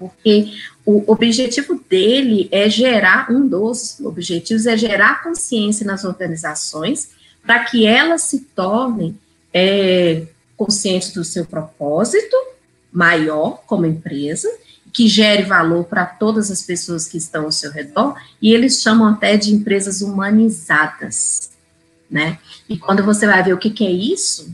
porque 0.00 0.54
o 0.84 1.12
objetivo 1.12 1.78
dele 1.88 2.48
é 2.50 2.70
gerar, 2.70 3.30
um 3.30 3.46
dos 3.46 4.00
objetivos 4.00 4.66
é 4.66 4.78
gerar 4.78 5.22
consciência 5.22 5.86
nas 5.86 6.04
organizações 6.04 7.10
para 7.42 7.62
que 7.64 7.86
elas 7.86 8.22
se 8.22 8.40
tornem 8.40 9.14
é, 9.52 10.22
conscientes 10.56 11.12
do 11.12 11.22
seu 11.22 11.44
propósito 11.44 12.34
maior 12.90 13.62
como 13.66 13.84
empresa, 13.84 14.48
que 14.90 15.06
gere 15.06 15.42
valor 15.42 15.84
para 15.84 16.06
todas 16.06 16.50
as 16.50 16.62
pessoas 16.62 17.06
que 17.06 17.18
estão 17.18 17.44
ao 17.44 17.52
seu 17.52 17.70
redor, 17.70 18.16
e 18.40 18.52
eles 18.52 18.80
chamam 18.80 19.06
até 19.06 19.36
de 19.36 19.54
empresas 19.54 20.00
humanizadas, 20.00 21.50
né? 22.10 22.38
E 22.68 22.76
quando 22.76 23.04
você 23.04 23.26
vai 23.26 23.42
ver 23.44 23.52
o 23.52 23.58
que, 23.58 23.70
que 23.70 23.86
é 23.86 23.90
isso, 23.90 24.52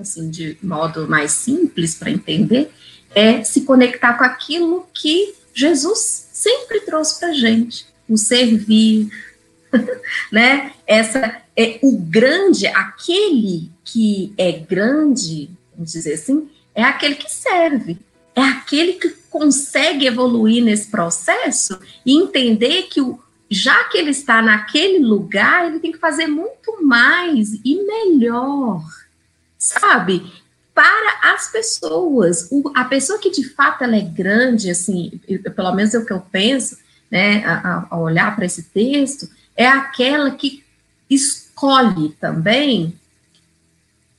assim, 0.00 0.30
de 0.30 0.56
modo 0.62 1.06
mais 1.08 1.32
simples 1.32 1.94
para 1.94 2.10
entender, 2.10 2.70
é 3.14 3.42
se 3.42 3.62
conectar 3.62 4.14
com 4.14 4.24
aquilo 4.24 4.86
que 4.92 5.34
Jesus 5.54 6.28
sempre 6.32 6.80
trouxe 6.80 7.18
para 7.18 7.32
gente, 7.32 7.86
o 8.08 8.16
servir, 8.16 9.10
né? 10.32 10.72
Essa 10.86 11.42
é 11.56 11.78
o 11.82 11.98
grande, 11.98 12.66
aquele 12.68 13.70
que 13.84 14.32
é 14.38 14.52
grande, 14.52 15.50
vamos 15.74 15.92
dizer 15.92 16.14
assim, 16.14 16.48
é 16.74 16.82
aquele 16.84 17.16
que 17.16 17.30
serve, 17.30 17.98
é 18.34 18.42
aquele 18.42 18.94
que 18.94 19.08
consegue 19.28 20.06
evoluir 20.06 20.62
nesse 20.62 20.88
processo 20.88 21.78
e 22.06 22.16
entender 22.16 22.84
que 22.84 23.00
o, 23.00 23.18
já 23.50 23.84
que 23.84 23.98
ele 23.98 24.10
está 24.10 24.40
naquele 24.40 24.98
lugar, 24.98 25.66
ele 25.66 25.80
tem 25.80 25.90
que 25.90 25.98
fazer 25.98 26.26
muito 26.26 26.84
mais 26.84 27.54
e 27.64 27.82
melhor, 27.82 28.84
sabe? 29.58 30.24
Para 30.78 31.34
as 31.34 31.50
pessoas. 31.50 32.46
O, 32.52 32.70
a 32.72 32.84
pessoa 32.84 33.18
que 33.18 33.32
de 33.32 33.48
fato 33.48 33.82
ela 33.82 33.96
é 33.96 34.00
grande, 34.00 34.70
assim, 34.70 35.20
pelo 35.56 35.74
menos 35.74 35.92
é 35.92 35.98
o 35.98 36.06
que 36.06 36.12
eu 36.12 36.20
penso, 36.20 36.78
né, 37.10 37.44
a, 37.44 37.88
a 37.90 37.98
olhar 37.98 38.36
para 38.36 38.46
esse 38.46 38.62
texto, 38.62 39.28
é 39.56 39.66
aquela 39.66 40.30
que 40.30 40.64
escolhe 41.10 42.10
também 42.20 42.96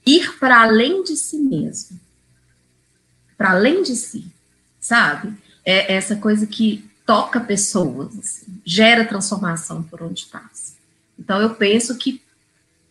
ir 0.06 0.38
para 0.38 0.64
além 0.64 1.02
de 1.02 1.16
si 1.16 1.38
mesmo, 1.38 1.98
para 3.38 3.52
além 3.52 3.82
de 3.82 3.96
si, 3.96 4.26
sabe? 4.82 5.34
É 5.64 5.94
essa 5.94 6.18
coisa 6.18 6.46
que 6.46 6.84
toca 7.06 7.40
pessoas, 7.40 8.20
assim, 8.20 8.62
gera 8.66 9.06
transformação 9.06 9.82
por 9.82 10.04
onde 10.04 10.26
passa. 10.26 10.74
Então, 11.18 11.42
eu 11.42 11.56
penso 11.56 11.98
que 11.98 12.22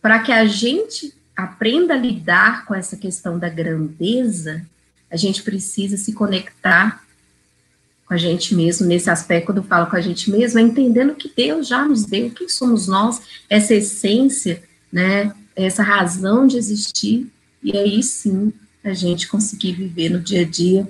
para 0.01 0.17
que 0.17 0.31
a 0.31 0.45
gente 0.45 1.13
aprenda 1.43 1.93
a 1.93 1.97
lidar 1.97 2.65
com 2.65 2.75
essa 2.75 2.97
questão 2.97 3.39
da 3.39 3.49
grandeza, 3.49 4.65
a 5.09 5.17
gente 5.17 5.41
precisa 5.41 5.97
se 5.97 6.13
conectar 6.13 7.03
com 8.05 8.13
a 8.13 8.17
gente 8.17 8.55
mesmo, 8.55 8.87
nesse 8.87 9.09
aspecto, 9.09 9.45
quando 9.47 9.57
eu 9.59 9.63
falo 9.63 9.87
com 9.87 9.95
a 9.95 10.01
gente 10.01 10.31
mesmo, 10.31 10.57
é 10.57 10.63
entendendo 10.63 11.13
que 11.13 11.31
Deus 11.35 11.67
já 11.67 11.85
nos 11.85 12.05
deu, 12.05 12.31
quem 12.31 12.49
somos 12.49 12.87
nós, 12.87 13.21
essa 13.47 13.75
essência, 13.75 14.63
né, 14.91 15.31
essa 15.55 15.83
razão 15.83 16.47
de 16.47 16.57
existir, 16.57 17.31
e 17.61 17.77
aí 17.77 18.01
sim 18.01 18.51
a 18.83 18.93
gente 18.93 19.27
conseguir 19.27 19.73
viver 19.73 20.09
no 20.09 20.19
dia 20.19 20.41
a 20.41 20.45
dia, 20.45 20.87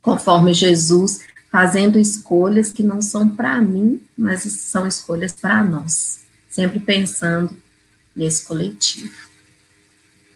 conforme 0.00 0.54
Jesus, 0.54 1.20
fazendo 1.52 1.98
escolhas 1.98 2.72
que 2.72 2.82
não 2.82 3.02
são 3.02 3.28
para 3.28 3.60
mim, 3.60 4.00
mas 4.16 4.42
são 4.42 4.86
escolhas 4.86 5.32
para 5.32 5.62
nós, 5.62 6.20
sempre 6.48 6.80
pensando 6.80 7.54
nesse 8.16 8.46
coletivo. 8.46 9.27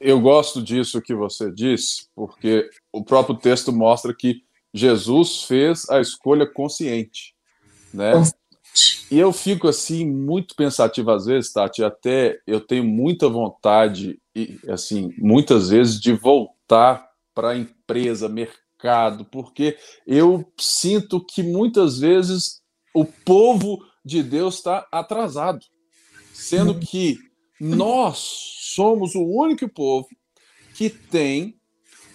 Eu 0.04 0.20
gosto 0.20 0.60
disso 0.60 1.00
que 1.00 1.14
você 1.14 1.48
disse, 1.50 2.08
porque 2.12 2.68
o 2.92 3.04
próprio 3.04 3.36
texto 3.36 3.72
mostra 3.72 4.12
que 4.12 4.42
Jesus 4.74 5.44
fez 5.44 5.88
a 5.88 6.00
escolha 6.00 6.44
consciente, 6.44 7.34
né? 7.94 8.14
E 9.08 9.18
eu 9.18 9.32
fico 9.32 9.68
assim 9.68 10.04
muito 10.04 10.56
pensativo 10.56 11.10
às 11.12 11.26
vezes, 11.26 11.52
Tati, 11.52 11.84
até 11.84 12.40
eu 12.46 12.60
tenho 12.60 12.82
muita 12.82 13.28
vontade 13.28 14.18
e 14.34 14.58
assim, 14.68 15.14
muitas 15.18 15.68
vezes 15.68 16.00
de 16.00 16.12
voltar 16.14 17.06
para 17.32 17.50
a 17.50 17.56
empresa, 17.56 18.28
mercado, 18.28 19.24
porque 19.26 19.76
eu 20.04 20.50
sinto 20.58 21.24
que 21.24 21.44
muitas 21.44 22.00
vezes 22.00 22.60
o 22.92 23.04
povo 23.04 23.78
de 24.04 24.20
Deus 24.20 24.56
está 24.56 24.84
atrasado, 24.90 25.60
sendo 26.32 26.76
que 26.80 27.18
nós 27.64 28.18
somos 28.74 29.14
o 29.14 29.22
único 29.22 29.68
povo 29.68 30.08
que 30.74 30.90
tem 30.90 31.56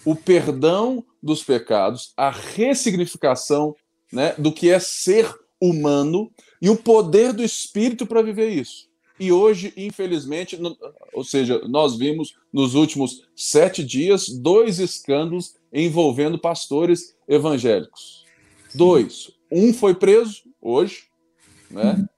o 0.04 0.14
perdão 0.14 1.02
dos 1.22 1.42
pecados, 1.42 2.12
a 2.14 2.30
ressignificação 2.30 3.74
né, 4.12 4.34
do 4.36 4.52
que 4.52 4.68
é 4.68 4.78
ser 4.78 5.34
humano 5.58 6.30
e 6.60 6.68
o 6.68 6.76
poder 6.76 7.32
do 7.32 7.42
Espírito 7.42 8.06
para 8.06 8.20
viver 8.20 8.50
isso. 8.50 8.88
E 9.18 9.32
hoje, 9.32 9.72
infelizmente, 9.74 10.58
no, 10.58 10.76
ou 11.14 11.24
seja, 11.24 11.60
nós 11.66 11.96
vimos 11.96 12.34
nos 12.52 12.74
últimos 12.74 13.26
sete 13.34 13.82
dias 13.82 14.28
dois 14.28 14.78
escândalos 14.78 15.54
envolvendo 15.72 16.38
pastores 16.38 17.16
evangélicos. 17.26 18.26
Dois. 18.74 19.30
Um 19.50 19.72
foi 19.72 19.94
preso 19.94 20.42
hoje, 20.60 21.04
né? 21.70 21.94
Uhum. 21.94 22.08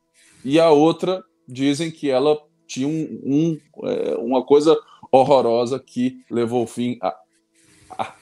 E 0.44 0.58
a 0.58 0.70
outra 0.70 1.22
dizem 1.46 1.92
que 1.92 2.10
ela 2.10 2.49
tinha 2.70 2.86
um, 2.86 3.20
um, 3.24 3.88
é, 3.88 4.14
uma 4.18 4.44
coisa 4.44 4.78
horrorosa 5.10 5.76
que 5.80 6.22
levou 6.30 6.68
fim 6.68 6.96
à 7.02 7.08
a, 7.98 8.04
a, 8.04 8.14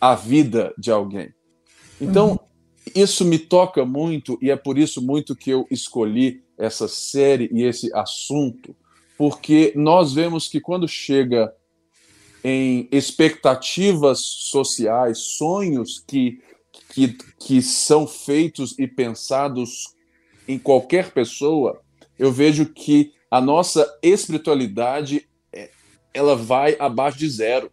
a, 0.00 0.14
vida 0.14 0.72
de 0.78 0.92
alguém. 0.92 1.34
Então, 2.00 2.30
uhum. 2.30 2.38
isso 2.94 3.24
me 3.24 3.36
toca 3.36 3.84
muito 3.84 4.38
e 4.40 4.48
é 4.48 4.54
por 4.54 4.78
isso 4.78 5.02
muito 5.02 5.34
que 5.34 5.50
eu 5.50 5.66
escolhi 5.72 6.44
essa 6.56 6.86
série 6.86 7.50
e 7.52 7.64
esse 7.64 7.92
assunto, 7.92 8.76
porque 9.18 9.72
nós 9.74 10.12
vemos 10.12 10.46
que 10.46 10.60
quando 10.60 10.86
chega 10.86 11.52
em 12.44 12.88
expectativas 12.92 14.20
sociais, 14.20 15.18
sonhos 15.18 15.98
que, 16.06 16.40
que, 16.90 17.16
que 17.40 17.60
são 17.60 18.06
feitos 18.06 18.78
e 18.78 18.86
pensados 18.86 19.94
em 20.46 20.60
qualquer 20.60 21.10
pessoa, 21.10 21.82
eu 22.16 22.30
vejo 22.30 22.66
que 22.66 23.12
a 23.34 23.40
nossa 23.40 23.98
espiritualidade 24.00 25.28
é, 25.52 25.68
ela 26.14 26.36
vai 26.36 26.76
abaixo 26.78 27.18
de 27.18 27.28
zero. 27.28 27.68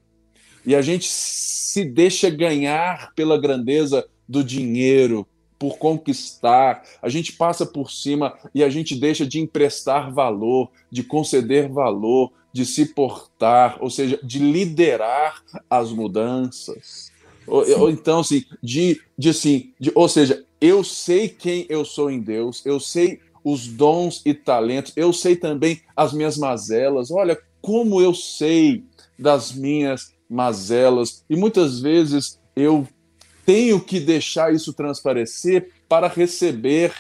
E 0.66 0.74
a 0.74 0.82
gente 0.82 1.08
se 1.08 1.86
deixa 1.86 2.32
ganhar 2.32 3.14
pela 3.14 3.40
grandeza 3.40 4.04
do 4.28 4.44
dinheiro, 4.44 5.24
por 5.60 5.78
conquistar, 5.78 6.84
a 7.00 7.08
gente 7.10 7.34
passa 7.34 7.64
por 7.64 7.92
cima 7.92 8.36
e 8.56 8.64
a 8.64 8.70
gente 8.72 8.96
deixa 8.96 9.24
de 9.24 9.40
emprestar 9.40 10.12
valor, 10.12 10.72
de 10.90 11.04
conceder 11.04 11.70
valor, 11.70 12.34
de 12.52 12.66
se 12.66 12.88
portar, 12.96 13.78
ou 13.80 13.92
seja, 13.92 14.20
de 14.24 14.40
liderar 14.40 15.44
as 15.70 15.92
mudanças. 15.92 17.12
Ou, 17.46 17.82
ou, 17.82 17.92
então, 17.92 18.22
assim, 18.22 18.46
de, 18.64 19.00
de 19.16 19.30
assim, 19.30 19.72
de, 19.80 19.92
ou 19.94 20.10
seja, 20.10 20.44
eu 20.60 20.84
sei 20.84 21.30
quem 21.30 21.68
eu 21.70 21.86
sou 21.86 22.10
em 22.10 22.20
Deus, 22.20 22.66
eu 22.66 22.80
sei 22.80 23.20
os 23.44 23.68
dons 23.68 24.22
e 24.26 24.34
talentos, 24.34 24.94
eu 24.96 25.12
sei 25.12 25.36
também 25.36 25.82
as 25.96 26.14
minhas 26.14 26.38
mazelas. 26.38 27.12
Olha 27.12 27.38
como 27.62 28.02
eu 28.02 28.14
sei 28.14 28.84
das 29.18 29.52
minhas 29.52 30.14
mazelas. 30.30 31.24
E 31.30 31.36
muitas 31.36 31.80
vezes 31.80 32.40
eu 32.56 32.88
tenho 33.46 33.80
que 33.80 34.00
deixar 34.00 34.54
isso 34.54 34.74
transparecer 34.74 35.70
para 35.88 36.08
receber 36.08 36.94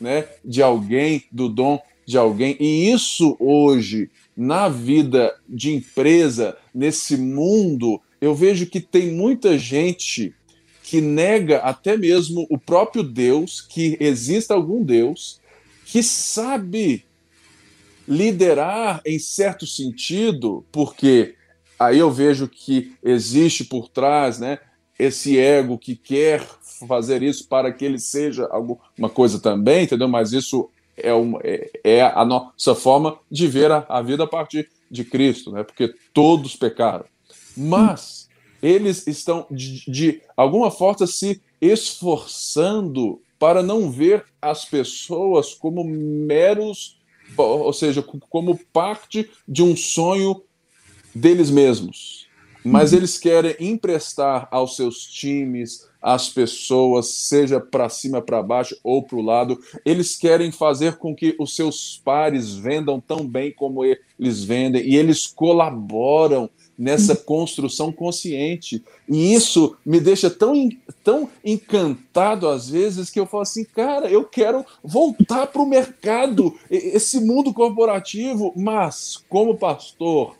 né, 0.00 0.26
de 0.44 0.62
alguém, 0.62 1.24
do 1.32 1.48
dom 1.48 1.80
de 2.06 2.18
alguém. 2.18 2.56
E 2.60 2.90
isso 2.92 3.36
hoje, 3.40 4.10
na 4.36 4.68
vida 4.68 5.34
de 5.48 5.72
empresa, 5.72 6.56
nesse 6.74 7.16
mundo, 7.16 8.00
eu 8.20 8.34
vejo 8.34 8.66
que 8.66 8.80
tem 8.80 9.12
muita 9.12 9.58
gente 9.58 10.34
que 10.82 11.00
nega 11.00 11.58
até 11.58 11.96
mesmo 11.96 12.46
o 12.50 12.58
próprio 12.58 13.02
Deus, 13.02 13.62
que 13.62 13.96
exista 13.98 14.52
algum 14.52 14.84
Deus, 14.84 15.40
que 15.94 16.02
sabe 16.02 17.04
liderar 18.08 19.00
em 19.06 19.16
certo 19.16 19.64
sentido, 19.64 20.66
porque 20.72 21.36
aí 21.78 22.00
eu 22.00 22.10
vejo 22.10 22.48
que 22.48 22.96
existe 23.00 23.62
por 23.62 23.88
trás, 23.88 24.40
né, 24.40 24.58
esse 24.98 25.38
ego 25.38 25.78
que 25.78 25.94
quer 25.94 26.44
fazer 26.88 27.22
isso 27.22 27.46
para 27.46 27.72
que 27.72 27.84
ele 27.84 28.00
seja 28.00 28.48
alguma 28.50 29.08
coisa 29.08 29.38
também, 29.38 29.84
entendeu? 29.84 30.08
Mas 30.08 30.32
isso 30.32 30.68
é, 30.96 31.14
uma, 31.14 31.38
é, 31.44 31.70
é 31.84 32.02
a 32.02 32.24
nossa 32.24 32.74
forma 32.74 33.16
de 33.30 33.46
ver 33.46 33.70
a, 33.70 33.86
a, 33.88 34.02
vida 34.02 34.24
a 34.24 34.26
partir 34.26 34.68
de 34.90 35.04
Cristo, 35.04 35.52
né? 35.52 35.62
Porque 35.62 35.94
todos 36.12 36.56
pecaram. 36.56 37.04
Mas 37.56 38.28
eles 38.60 39.06
estão, 39.06 39.46
de, 39.48 39.88
de 39.88 40.22
alguma 40.36 40.72
forma, 40.72 41.06
se 41.06 41.40
esforçando 41.60 43.22
para 43.44 43.62
não 43.62 43.90
ver 43.90 44.24
as 44.40 44.64
pessoas 44.64 45.52
como 45.52 45.84
meros, 45.84 46.98
ou 47.36 47.74
seja, 47.74 48.02
como 48.02 48.58
parte 48.72 49.30
de 49.46 49.62
um 49.62 49.76
sonho 49.76 50.42
deles 51.14 51.50
mesmos 51.50 52.24
mas 52.64 52.92
uhum. 52.92 52.98
eles 52.98 53.18
querem 53.18 53.54
emprestar 53.60 54.48
aos 54.50 54.74
seus 54.74 55.04
times, 55.04 55.86
às 56.00 56.30
pessoas, 56.30 57.08
seja 57.08 57.60
para 57.60 57.90
cima, 57.90 58.22
para 58.22 58.42
baixo 58.42 58.74
ou 58.82 59.02
para 59.02 59.18
o 59.18 59.22
lado. 59.22 59.60
Eles 59.84 60.16
querem 60.16 60.50
fazer 60.50 60.96
com 60.96 61.14
que 61.14 61.36
os 61.38 61.54
seus 61.54 62.00
pares 62.02 62.54
vendam 62.54 62.98
tão 62.98 63.26
bem 63.26 63.52
como 63.52 63.84
eles 63.84 64.42
vendem 64.42 64.82
e 64.82 64.96
eles 64.96 65.26
colaboram 65.26 66.48
nessa 66.78 67.14
construção 67.14 67.92
consciente. 67.92 68.82
E 69.08 69.34
isso 69.34 69.76
me 69.84 70.00
deixa 70.00 70.28
tão, 70.28 70.68
tão 71.02 71.28
encantado 71.44 72.48
às 72.48 72.68
vezes 72.68 73.10
que 73.10 73.20
eu 73.20 73.26
falo 73.26 73.42
assim, 73.42 73.64
cara, 73.64 74.10
eu 74.10 74.24
quero 74.24 74.64
voltar 74.82 75.46
para 75.46 75.62
o 75.62 75.68
mercado, 75.68 76.54
esse 76.70 77.20
mundo 77.20 77.52
corporativo, 77.52 78.52
mas 78.56 79.22
como 79.28 79.56
pastor, 79.56 80.36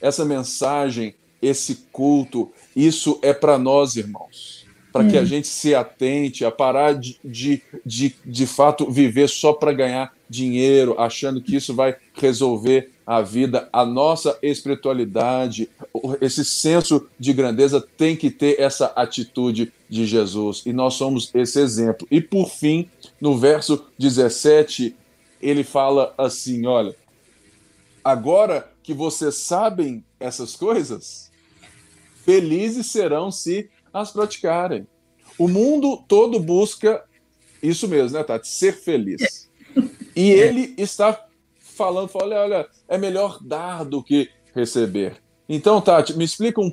essa 0.00 0.24
mensagem 0.24 1.14
esse 1.40 1.86
culto, 1.90 2.50
isso 2.74 3.18
é 3.22 3.32
para 3.32 3.58
nós, 3.58 3.96
irmãos. 3.96 4.66
Para 4.92 5.08
que 5.08 5.16
a 5.16 5.22
hum. 5.22 5.26
gente 5.26 5.46
se 5.46 5.74
atente 5.74 6.44
a 6.44 6.50
parar 6.50 6.94
de, 6.94 7.18
de, 7.24 7.62
de, 7.86 8.14
de 8.24 8.46
fato, 8.46 8.90
viver 8.90 9.28
só 9.28 9.52
para 9.52 9.72
ganhar 9.72 10.12
dinheiro, 10.28 10.96
achando 10.98 11.40
que 11.40 11.56
isso 11.56 11.74
vai 11.74 11.96
resolver 12.14 12.90
a 13.10 13.22
vida. 13.22 13.68
A 13.72 13.84
nossa 13.84 14.38
espiritualidade, 14.40 15.68
esse 16.20 16.44
senso 16.44 17.08
de 17.18 17.32
grandeza 17.32 17.80
tem 17.80 18.16
que 18.16 18.30
ter 18.30 18.60
essa 18.60 18.86
atitude 18.94 19.72
de 19.88 20.06
Jesus. 20.06 20.62
E 20.64 20.72
nós 20.72 20.94
somos 20.94 21.28
esse 21.34 21.58
exemplo. 21.58 22.06
E 22.08 22.20
por 22.20 22.48
fim, 22.48 22.88
no 23.20 23.36
verso 23.36 23.84
17, 23.98 24.94
ele 25.42 25.64
fala 25.64 26.14
assim: 26.16 26.64
olha, 26.66 26.94
agora 28.04 28.70
que 28.80 28.94
vocês 28.94 29.34
sabem 29.38 30.04
essas 30.20 30.54
coisas, 30.54 31.32
felizes 32.24 32.86
serão 32.92 33.32
se 33.32 33.68
as 33.92 34.12
praticarem. 34.12 34.86
O 35.36 35.48
mundo 35.48 36.00
todo 36.06 36.38
busca 36.38 37.02
isso 37.60 37.88
mesmo, 37.88 38.16
né, 38.16 38.22
Tati? 38.22 38.46
Ser 38.46 38.72
feliz. 38.72 39.50
E 40.14 40.30
é. 40.30 40.36
ele 40.46 40.74
está 40.78 41.26
falando, 41.80 42.10
olha, 42.12 42.40
olha, 42.40 42.68
é 42.86 42.98
melhor 42.98 43.38
dar 43.42 43.84
do 43.84 44.02
que 44.02 44.28
receber. 44.54 45.16
Então, 45.48 45.80
Tati, 45.80 46.14
me 46.14 46.24
explica 46.24 46.60
um, 46.60 46.70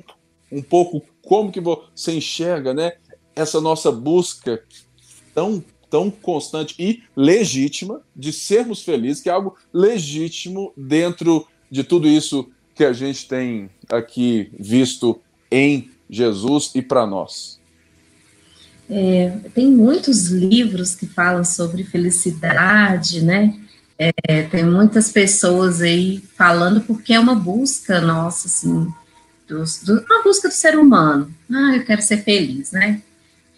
um 0.52 0.60
pouco 0.60 1.02
como 1.22 1.50
que 1.50 1.60
você 1.60 2.12
enxerga, 2.12 2.74
né, 2.74 2.92
essa 3.34 3.58
nossa 3.58 3.90
busca 3.90 4.62
tão 5.34 5.64
tão 5.90 6.10
constante 6.10 6.74
e 6.78 7.02
legítima 7.16 8.02
de 8.14 8.30
sermos 8.30 8.82
felizes, 8.82 9.22
que 9.22 9.30
é 9.30 9.32
algo 9.32 9.56
legítimo 9.72 10.70
dentro 10.76 11.48
de 11.70 11.82
tudo 11.82 12.06
isso 12.06 12.46
que 12.74 12.84
a 12.84 12.92
gente 12.92 13.26
tem 13.26 13.70
aqui 13.88 14.52
visto 14.60 15.18
em 15.50 15.90
Jesus 16.10 16.72
e 16.74 16.82
para 16.82 17.06
nós? 17.06 17.58
É, 18.90 19.30
tem 19.54 19.70
muitos 19.70 20.28
livros 20.28 20.94
que 20.94 21.06
falam 21.06 21.42
sobre 21.42 21.84
felicidade, 21.84 23.22
né? 23.22 23.58
É, 23.98 24.42
tem 24.42 24.64
muitas 24.64 25.10
pessoas 25.10 25.80
aí 25.80 26.22
falando 26.36 26.80
porque 26.82 27.12
é 27.12 27.18
uma 27.18 27.34
busca 27.34 28.00
nossa, 28.00 28.46
assim, 28.46 28.92
dos, 29.48 29.82
do, 29.82 30.04
uma 30.04 30.22
busca 30.22 30.48
do 30.48 30.54
ser 30.54 30.78
humano. 30.78 31.34
Ah, 31.52 31.76
eu 31.76 31.84
quero 31.84 32.00
ser 32.00 32.18
feliz, 32.18 32.70
né? 32.70 33.02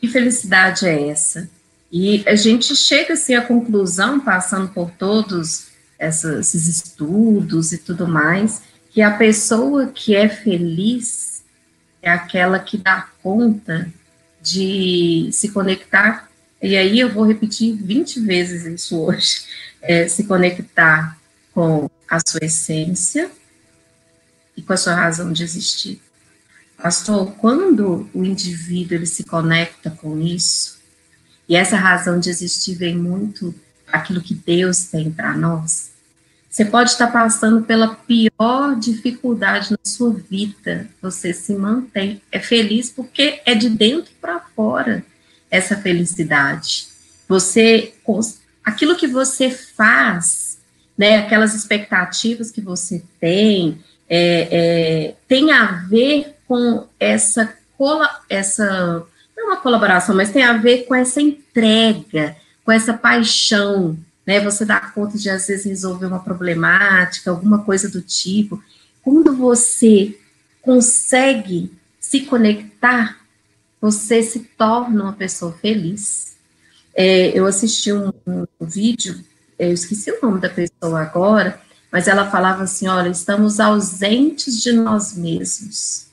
Que 0.01 0.09
felicidade 0.09 0.87
é 0.87 1.09
essa? 1.11 1.51
E 1.93 2.23
a 2.27 2.35
gente 2.35 2.75
chega 2.75 3.15
assim 3.15 3.35
à 3.35 3.43
conclusão, 3.43 4.21
passando 4.21 4.69
por 4.69 4.91
todos 4.93 5.67
esses 5.99 6.67
estudos 6.69 7.73
e 7.73 7.79
tudo 7.79 8.09
mais, 8.09 8.63
que 8.91 9.03
a 9.03 9.11
pessoa 9.11 9.89
que 9.89 10.15
é 10.15 10.29
feliz 10.29 11.45
é 12.01 12.11
aquela 12.11 12.59
que 12.59 12.79
dá 12.79 13.09
conta 13.23 13.93
de 14.41 15.29
se 15.33 15.51
conectar, 15.51 16.30
e 16.63 16.77
aí 16.77 17.01
eu 17.01 17.13
vou 17.13 17.25
repetir 17.27 17.75
20 17.75 18.21
vezes 18.21 18.67
isso 18.67 19.01
hoje, 19.01 19.45
é, 19.81 20.07
se 20.09 20.25
conectar 20.25 21.19
com 21.55 21.89
a 22.09 22.21
sua 22.27 22.45
essência 22.45 23.31
e 24.57 24.63
com 24.63 24.73
a 24.73 24.77
sua 24.77 24.95
razão 24.95 25.33
de 25.33 25.43
existir. 25.43 26.01
Pastor, 26.77 27.33
quando 27.37 28.09
o 28.13 28.25
indivíduo 28.25 28.97
ele 28.97 29.07
se 29.07 29.25
conecta 29.25 29.91
com 29.91 30.21
isso, 30.21 30.79
e 31.49 31.57
essa 31.57 31.77
razão 31.77 32.21
de 32.21 32.31
existir 32.31 32.75
vem 32.75 32.97
muito 32.97 33.55
aquilo 33.91 34.21
que 34.21 34.35
Deus 34.35 34.85
tem 34.85 35.11
para 35.11 35.37
nós, 35.37 35.91
você 36.49 36.65
pode 36.65 36.91
estar 36.91 37.07
passando 37.07 37.63
pela 37.63 37.95
pior 37.95 38.77
dificuldade 38.79 39.71
na 39.71 39.79
sua 39.85 40.13
vida. 40.13 40.89
Você 41.01 41.33
se 41.33 41.55
mantém, 41.55 42.21
é 42.33 42.41
feliz 42.41 42.91
porque 42.91 43.41
é 43.47 43.55
de 43.55 43.71
dentro 43.71 44.13
para 44.21 44.41
fora 44.41 45.05
essa 45.51 45.77
felicidade. 45.77 46.87
Você, 47.29 47.95
aquilo 48.65 48.97
que 48.97 49.07
você 49.07 49.51
faz, 49.51 50.59
né, 50.97 51.19
aquelas 51.19 51.55
expectativas 51.55 52.51
que 52.51 52.61
você 52.61 53.03
tem, 53.19 53.83
é, 54.09 54.49
é, 54.51 55.15
tem 55.29 55.53
a 55.53 55.67
ver 55.89 56.35
com 56.47 56.87
essa, 56.99 57.55
essa, 58.29 59.07
não 59.37 59.45
é 59.45 59.47
uma 59.47 59.57
colaboração, 59.61 60.15
mas 60.15 60.33
tem 60.33 60.43
a 60.43 60.57
ver 60.57 60.85
com 60.87 60.95
essa 60.95 61.21
entrega, 61.21 62.37
com 62.65 62.73
essa 62.73 62.93
paixão, 62.93 63.97
né? 64.27 64.41
Você 64.41 64.65
dá 64.65 64.81
conta 64.81 65.17
de 65.17 65.31
às 65.31 65.47
vezes 65.47 65.65
resolver 65.65 66.07
uma 66.07 66.21
problemática, 66.21 67.31
alguma 67.31 67.65
coisa 67.65 67.89
do 67.89 68.03
tipo. 68.03 68.63
Quando 69.03 69.35
você 69.35 70.19
consegue 70.61 71.73
se 71.99 72.21
conectar, 72.21 73.20
você 73.81 74.23
se 74.23 74.41
torna 74.41 75.05
uma 75.05 75.13
pessoa 75.13 75.53
feliz. 75.53 76.37
É, 76.95 77.29
eu 77.29 77.47
assisti 77.47 77.93
um, 77.93 78.13
um, 78.27 78.47
vídeo, 78.61 79.19
eu 79.59 79.73
esqueci 79.73 80.11
o 80.11 80.21
nome 80.21 80.41
da 80.41 80.49
pessoa 80.49 81.01
agora, 81.01 81.61
mas 81.91 82.09
ela 82.09 82.31
falava 82.31 82.65
assim: 82.65 82.89
olha, 82.89 83.09
estamos 83.09 83.59
ausentes 83.59 84.61
de 84.61 84.73
nós 84.73 85.17
mesmos. 85.17 86.07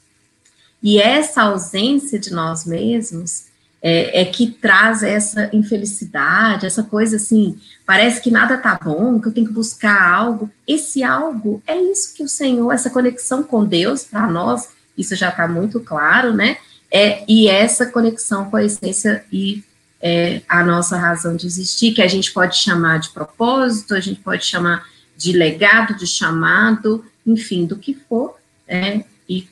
E 0.82 1.00
essa 1.00 1.44
ausência 1.44 2.20
de 2.20 2.32
nós 2.32 2.66
mesmos 2.66 3.48
é, 3.82 4.22
é, 4.22 4.26
que 4.26 4.48
traz 4.48 5.04
essa 5.04 5.50
infelicidade, 5.54 6.66
essa 6.66 6.84
coisa 6.84 7.18
assim, 7.18 7.60
parece 7.86 8.22
que 8.22 8.32
nada 8.32 8.58
tá 8.58 8.80
bom, 8.82 9.20
que 9.20 9.28
eu 9.28 9.34
tenho 9.34 9.48
que 9.48 9.54
buscar 9.54 10.14
algo. 10.14 10.50
Esse 10.68 11.04
algo 11.04 11.62
é 11.66 11.76
isso 11.76 12.14
que 12.14 12.24
o 12.24 12.30
Senhor, 12.30 12.72
essa 12.72 12.90
conexão 12.90 13.44
com 13.44 13.66
Deus, 13.66 14.04
para 14.04 14.28
nós, 14.28 14.70
isso 14.98 15.16
já 15.16 15.30
está 15.30 15.48
muito 15.48 15.80
claro, 15.80 16.34
né? 16.34 16.58
É, 16.92 17.24
e 17.28 17.48
essa 17.48 17.86
conexão 17.86 18.50
com 18.50 18.58
a 18.58 18.64
essência 18.64 19.26
e 19.32 19.64
é, 20.02 20.42
a 20.48 20.64
nossa 20.64 20.98
razão 20.98 21.36
de 21.36 21.46
existir, 21.46 21.94
que 21.94 22.02
a 22.02 22.08
gente 22.08 22.32
pode 22.32 22.56
chamar 22.58 23.00
de 23.00 23.10
propósito, 23.10 23.94
a 23.94 24.00
gente 24.00 24.22
pode 24.22 24.46
chamar 24.46 24.88
de 25.18 25.34
legado, 25.34 25.98
de 25.98 26.06
chamado, 26.06 27.04
enfim, 27.26 27.66
do 27.66 27.78
que 27.78 27.94
for, 27.94 28.38
é, 28.68 29.04
e 29.28 29.48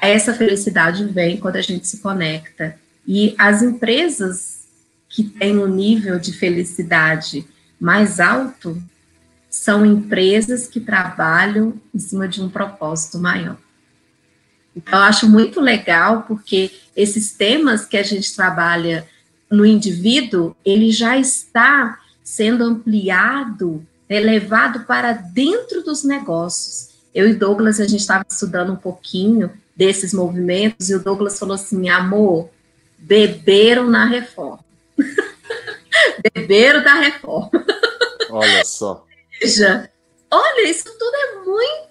essa 0.00 0.32
felicidade 0.32 1.04
vem 1.04 1.36
quando 1.36 1.56
a 1.56 1.62
gente 1.62 1.86
se 1.86 1.98
conecta 1.98 2.78
e 3.06 3.34
as 3.38 3.62
empresas 3.62 4.60
que 5.08 5.24
têm 5.24 5.58
um 5.58 5.66
nível 5.66 6.18
de 6.18 6.32
felicidade 6.32 7.46
mais 7.78 8.20
alto 8.20 8.80
são 9.50 9.84
empresas 9.84 10.68
que 10.68 10.78
trabalham 10.78 11.74
em 11.92 11.98
cima 11.98 12.28
de 12.28 12.40
um 12.40 12.48
propósito 12.48 13.18
maior. 13.18 13.56
Então, 14.76 14.98
eu 14.98 15.04
acho 15.04 15.28
muito 15.28 15.60
legal, 15.60 16.22
porque 16.22 16.70
esses 16.96 17.32
temas 17.32 17.84
que 17.84 17.96
a 17.96 18.02
gente 18.02 18.34
trabalha 18.34 19.06
no 19.50 19.66
indivíduo, 19.66 20.54
ele 20.64 20.92
já 20.92 21.18
está 21.18 21.98
sendo 22.22 22.64
ampliado, 22.64 23.84
elevado 24.08 24.84
para 24.84 25.12
dentro 25.12 25.82
dos 25.82 26.04
negócios. 26.04 26.90
Eu 27.14 27.28
e 27.28 27.34
Douglas, 27.34 27.80
a 27.80 27.86
gente 27.86 28.00
estava 28.00 28.24
estudando 28.28 28.72
um 28.72 28.76
pouquinho 28.76 29.50
desses 29.74 30.12
movimentos, 30.12 30.90
e 30.90 30.94
o 30.94 31.02
Douglas 31.02 31.38
falou 31.38 31.54
assim, 31.54 31.88
amor, 31.88 32.50
beberam 32.98 33.88
na 33.88 34.04
reforma. 34.04 34.64
beberam 36.34 36.84
da 36.84 36.94
reforma. 36.94 37.50
Olha 38.30 38.64
só. 38.64 39.04
Veja, 39.40 39.90
olha, 40.30 40.70
isso 40.70 40.84
tudo 40.84 41.16
é 41.16 41.34
muito 41.44 41.89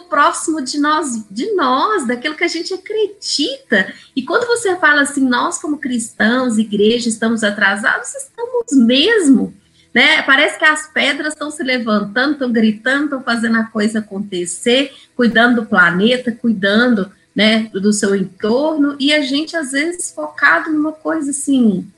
próximo 0.00 0.60
de 0.62 0.78
nós, 0.78 1.24
de 1.30 1.52
nós, 1.52 2.06
daquilo 2.06 2.34
que 2.34 2.44
a 2.44 2.48
gente 2.48 2.74
acredita. 2.74 3.92
E 4.14 4.22
quando 4.22 4.46
você 4.46 4.76
fala 4.76 5.02
assim, 5.02 5.26
nós 5.26 5.58
como 5.58 5.78
cristãos, 5.78 6.58
igreja, 6.58 7.08
estamos 7.08 7.44
atrasados, 7.44 8.14
estamos 8.14 8.86
mesmo. 8.86 9.54
Né? 9.94 10.22
Parece 10.22 10.58
que 10.58 10.64
as 10.64 10.92
pedras 10.92 11.32
estão 11.32 11.50
se 11.50 11.62
levantando, 11.62 12.32
estão 12.32 12.52
gritando, 12.52 13.04
estão 13.04 13.22
fazendo 13.22 13.58
a 13.58 13.64
coisa 13.64 14.00
acontecer, 14.00 14.92
cuidando 15.16 15.62
do 15.62 15.66
planeta, 15.66 16.32
cuidando 16.32 17.10
né, 17.38 17.70
do 17.72 17.92
seu 17.92 18.16
entorno, 18.16 18.96
e 18.98 19.12
a 19.12 19.22
gente, 19.22 19.56
às 19.56 19.70
vezes, 19.70 20.10
focado 20.10 20.72
numa 20.72 20.90
coisa 20.90 21.30
assim, 21.30 21.88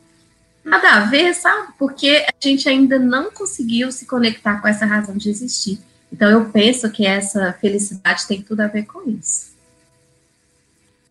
nada 0.62 0.90
a 0.90 1.00
ver, 1.06 1.34
sabe? 1.34 1.72
Porque 1.78 2.26
a 2.28 2.34
gente 2.38 2.68
ainda 2.68 2.98
não 2.98 3.30
conseguiu 3.30 3.90
se 3.90 4.04
conectar 4.04 4.60
com 4.60 4.68
essa 4.68 4.84
razão 4.84 5.16
de 5.16 5.30
existir. 5.30 5.80
Então, 6.12 6.28
eu 6.28 6.50
penso 6.50 6.90
que 6.90 7.06
essa 7.06 7.52
felicidade 7.52 8.26
tem 8.26 8.42
tudo 8.42 8.60
a 8.60 8.66
ver 8.66 8.84
com 8.84 9.08
isso. 9.08 9.50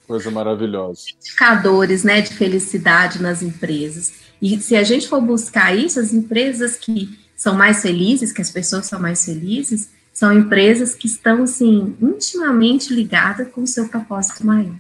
Coisa 0.06 0.32
maravilhosa. 0.32 1.06
Indicadores, 1.20 2.04
né, 2.04 2.22
de 2.22 2.34
felicidade 2.34 3.22
nas 3.22 3.42
empresas. 3.42 4.14
E 4.42 4.60
se 4.60 4.76
a 4.76 4.84
gente 4.84 5.08
for 5.08 5.22
buscar 5.22 5.76
isso, 5.76 6.00
as 6.00 6.14
empresas 6.14 6.76
que 6.76 7.20
são 7.36 7.56
mais 7.56 7.82
felizes, 7.82 8.32
que 8.32 8.42
as 8.42 8.50
pessoas 8.50 8.88
são 8.88 9.00
mais 9.00 9.24
felizes, 9.24 9.90
são 10.12 10.34
empresas 10.34 10.96
que 10.96 11.08
estão, 11.08 11.44
assim, 11.44 11.96
intimamente 12.02 12.94
ligadas 12.94 13.50
com 13.54 13.62
o 13.62 13.68
seu 13.68 13.88
propósito 13.88 14.46
maior. 14.46 14.76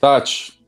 Tati, 0.00 0.58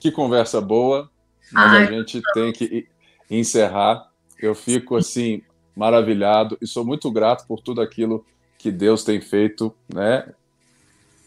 que 0.00 0.10
conversa 0.10 0.60
boa, 0.60 1.10
mas 1.52 1.72
Ai, 1.72 1.86
a 1.86 1.92
gente 1.92 2.20
tem 2.32 2.52
que 2.52 2.88
encerrar. 3.30 4.10
Eu 4.38 4.54
fico, 4.54 4.96
assim, 4.96 5.42
maravilhado 5.74 6.58
e 6.60 6.66
sou 6.66 6.84
muito 6.84 7.10
grato 7.10 7.46
por 7.46 7.60
tudo 7.60 7.80
aquilo 7.80 8.24
que 8.58 8.70
Deus 8.70 9.04
tem 9.04 9.20
feito, 9.20 9.74
né? 9.92 10.28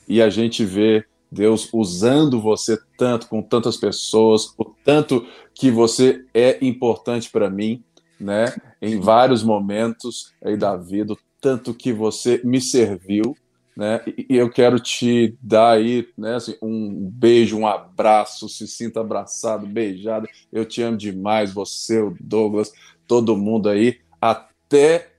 E 0.08 0.22
a 0.22 0.30
gente 0.30 0.66
vê 0.66 1.06
Deus 1.32 1.70
usando 1.74 2.40
você 2.40 2.78
tanto, 2.98 3.28
com 3.28 3.42
tantas 3.42 3.78
pessoas, 3.78 4.54
o 4.58 4.66
tanto 4.66 5.26
que 5.54 5.72
você 5.72 6.24
é 6.34 6.64
importante 6.64 7.32
para 7.32 7.50
mim 7.50 7.84
né, 8.24 8.46
em 8.82 9.00
vários 9.00 9.44
momentos 9.44 10.34
aí 10.44 10.56
da 10.56 10.76
vida, 10.76 11.16
tanto 11.42 11.74
que 11.74 11.92
você 11.92 12.42
me 12.44 12.62
serviu, 12.62 13.36
né, 13.76 14.02
e 14.08 14.38
eu 14.38 14.50
quero 14.50 14.80
te 14.80 15.36
dar 15.42 15.72
aí, 15.72 16.08
né, 16.18 16.36
assim, 16.36 16.56
um 16.62 17.10
beijo, 17.12 17.58
um 17.58 17.68
abraço, 17.68 18.48
se 18.48 18.68
sinta 18.68 19.02
abraçado, 19.02 19.68
beijado, 19.68 20.28
eu 20.52 20.64
te 20.64 20.82
amo 20.82 20.98
demais, 20.98 21.52
você, 21.52 22.00
o 22.00 22.16
Douglas, 22.20 22.72
todo 23.08 23.36
mundo 23.36 23.68
aí, 23.68 24.00
até 24.32 25.10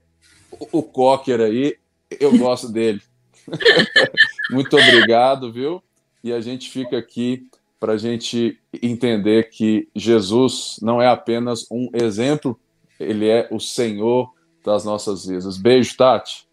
o 0.71 0.81
Cocker 0.81 1.41
aí, 1.41 1.77
eu 2.19 2.37
gosto 2.37 2.69
dele. 2.69 3.01
Muito 4.49 4.75
obrigado, 4.75 5.51
viu? 5.51 5.83
E 6.23 6.33
a 6.33 6.41
gente 6.41 6.69
fica 6.69 6.97
aqui 6.97 7.47
para 7.79 7.93
a 7.93 7.97
gente 7.97 8.59
entender 8.81 9.49
que 9.49 9.87
Jesus 9.95 10.79
não 10.81 10.99
é 11.01 11.07
apenas 11.07 11.67
um 11.69 11.89
exemplo 11.93 12.59
ele 12.99 13.27
é 13.27 13.47
o 13.51 13.59
Senhor 13.59 14.33
das 14.63 14.85
nossas 14.85 15.25
vidas. 15.25 15.57
Beijo, 15.57 15.95
Tati. 15.97 16.47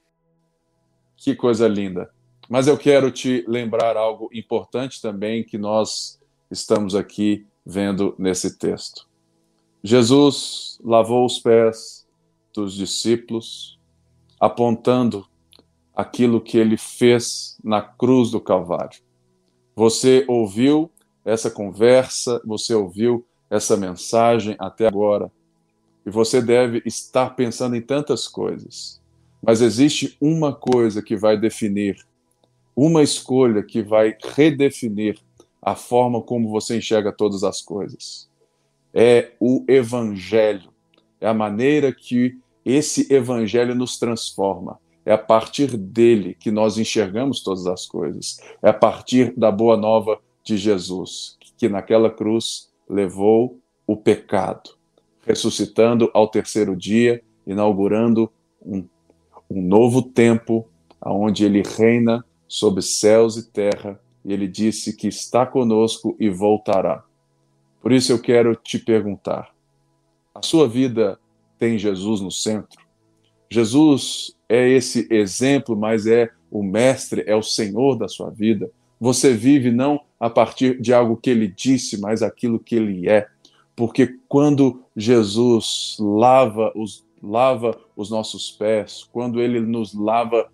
Que 1.17 1.35
coisa 1.35 1.69
linda. 1.69 2.11
Mas 2.49 2.67
eu 2.67 2.77
quero 2.77 3.11
te 3.11 3.45
lembrar 3.47 3.97
algo 3.97 4.29
importante 4.33 5.01
também 5.01 5.45
que 5.45 5.57
nós 5.57 6.21
estamos 6.51 6.95
aqui 6.95 7.47
vendo 7.65 8.15
nesse 8.19 8.59
texto. 8.59 9.09
Jesus 9.83 10.79
lavou 10.85 11.25
os 11.25 11.39
pés 11.39 12.02
dos 12.55 12.75
discípulos, 12.75 13.79
apontando 14.39 15.27
aquilo 15.95 16.41
que 16.41 16.59
ele 16.59 16.77
fez 16.77 17.59
na 17.63 17.81
cruz 17.81 18.31
do 18.31 18.41
Calvário. 18.41 19.01
Você 19.75 20.25
ouviu 20.29 20.91
essa 21.25 21.51
conversa, 21.51 22.41
você 22.45 22.75
ouviu 22.75 23.25
essa 23.49 23.77
mensagem 23.77 24.57
até 24.59 24.87
agora 24.87 25.31
e 26.05 26.11
você 26.11 26.43
deve 26.43 26.83
estar 26.85 27.31
pensando 27.31 27.77
em 27.77 27.81
tantas 27.81 28.27
coisas. 28.27 29.01
Mas 29.43 29.61
existe 29.61 30.17
uma 30.21 30.55
coisa 30.55 31.03
que 31.03 31.17
vai 31.17 31.37
definir, 31.37 32.05
uma 32.75 33.03
escolha 33.03 33.63
que 33.63 33.83
vai 33.83 34.17
redefinir 34.35 35.19
a 35.61 35.77
forma 35.77 36.21
como 36.21 36.51
você 36.51 36.77
enxerga 36.77 37.13
todas 37.13 37.45
as 37.45 37.61
coisas. 37.61 38.29
É 38.93 39.33
o 39.39 39.65
Evangelho. 39.69 40.71
É 41.21 41.29
a 41.29 41.35
maneira 41.35 41.93
que 41.93 42.39
esse 42.65 43.13
Evangelho 43.13 43.75
nos 43.75 43.99
transforma. 43.99 44.79
É 45.05 45.13
a 45.13 45.19
partir 45.19 45.77
dele 45.77 46.37
que 46.39 46.51
nós 46.51 46.79
enxergamos 46.79 47.43
todas 47.43 47.67
as 47.67 47.87
coisas. 47.87 48.39
É 48.63 48.69
a 48.69 48.75
partir 48.75 49.35
da 49.37 49.51
boa 49.51 49.77
nova 49.77 50.21
de 50.45 50.57
Jesus, 50.57 51.37
que 51.57 51.69
naquela 51.69 52.11
cruz 52.11 52.71
levou 52.89 53.59
o 53.87 53.97
pecado 53.97 54.83
ressuscitando 55.27 56.11
ao 56.13 56.29
terceiro 56.29 56.77
dia, 56.77 57.23
inaugurando 57.47 58.31
um, 58.65 58.85
um 59.51 59.63
novo 59.63 60.03
tempo, 60.03 60.69
onde 61.05 61.45
ele 61.45 61.63
reina 61.63 62.25
sobre 62.47 62.83
céus 62.83 63.37
e 63.37 63.51
terra, 63.51 64.01
e 64.25 64.33
ele 64.33 64.47
disse 64.47 64.95
que 64.95 65.09
está 65.09 65.47
conosco 65.47 66.17
e 66.19 66.29
voltará. 66.29 67.05
Por 67.81 67.93
isso 67.93 68.13
eu 68.13 68.21
quero 68.21 68.55
te 68.55 68.79
perguntar: 68.79 69.53
a 70.35 70.43
sua 70.43 70.69
vida 70.69 71.19
tem 71.63 71.79
Jesus 71.79 72.21
no 72.21 72.31
centro? 72.31 72.81
Jesus 73.51 74.35
é 74.49 74.69
esse 74.69 75.07
exemplo, 75.11 75.77
mas 75.77 76.07
é 76.07 76.31
o 76.51 76.63
mestre, 76.63 77.23
é 77.27 77.37
o 77.37 77.43
Senhor 77.43 77.97
da 77.97 78.09
sua 78.09 78.31
vida. 78.31 78.71
Você 79.01 79.33
vive 79.33 79.71
não 79.71 80.01
a 80.19 80.29
partir 80.29 80.81
de 80.81 80.93
algo 80.93 81.17
que 81.17 81.31
ele 81.31 81.47
disse, 81.47 82.01
mas 82.01 82.23
aquilo 82.23 82.59
que 82.59 82.75
ele 82.75 83.09
é 83.09 83.29
porque 83.75 84.17
quando 84.29 84.83
Jesus 84.97 85.97
lava 85.99 86.73
os, 86.75 87.05
lava 87.23 87.77
os 87.97 88.11
nossos 88.11 88.51
pés, 88.51 89.09
quando 89.13 89.41
ele 89.41 89.61
nos 89.61 89.95
lava 89.95 90.49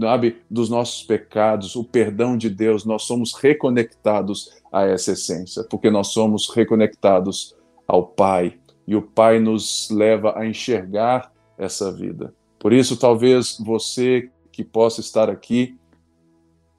sabe, 0.00 0.38
dos 0.50 0.68
nossos 0.68 1.02
pecados, 1.02 1.74
o 1.74 1.84
perdão 1.84 2.36
de 2.36 2.48
Deus, 2.48 2.84
nós 2.84 3.02
somos 3.02 3.34
reconectados 3.34 4.52
a 4.72 4.84
essa 4.84 5.12
essência, 5.12 5.64
porque 5.64 5.90
nós 5.90 6.08
somos 6.08 6.48
reconectados 6.48 7.56
ao 7.86 8.06
Pai, 8.06 8.57
e 8.88 8.96
o 8.96 9.02
Pai 9.02 9.38
nos 9.38 9.90
leva 9.90 10.32
a 10.34 10.46
enxergar 10.46 11.30
essa 11.58 11.92
vida. 11.92 12.34
Por 12.58 12.72
isso, 12.72 12.96
talvez 12.96 13.58
você 13.60 14.30
que 14.50 14.64
possa 14.64 15.02
estar 15.02 15.28
aqui 15.28 15.76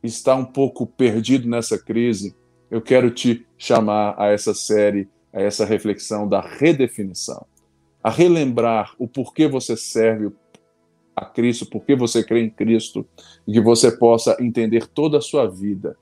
está 0.01 0.34
um 0.34 0.43
pouco 0.43 0.88
perdido 0.88 1.47
nessa 1.47 1.78
crise, 1.78 2.36
eu 2.72 2.82
quero 2.82 3.12
te 3.12 3.45
chamar 3.60 4.16
a 4.18 4.30
essa 4.30 4.55
série 4.55 5.07
a 5.32 5.39
essa 5.39 5.64
reflexão 5.64 6.28
da 6.28 6.41
redefinição, 6.41 7.45
a 8.03 8.10
relembrar 8.10 8.95
o 8.97 9.07
porquê 9.07 9.47
você 9.47 9.78
serve 9.78 10.32
a 11.16 11.24
Cristo, 11.26 11.68
porquê 11.68 11.95
você 11.95 12.24
crê 12.24 12.41
em 12.41 12.49
Cristo, 12.49 13.05
e 13.47 13.53
que 13.53 13.62
você 13.62 13.91
possa 13.91 14.36
entender 14.39 14.88
toda 14.88 15.20
a 15.20 15.22
sua 15.22 15.45
vida, 15.45 15.95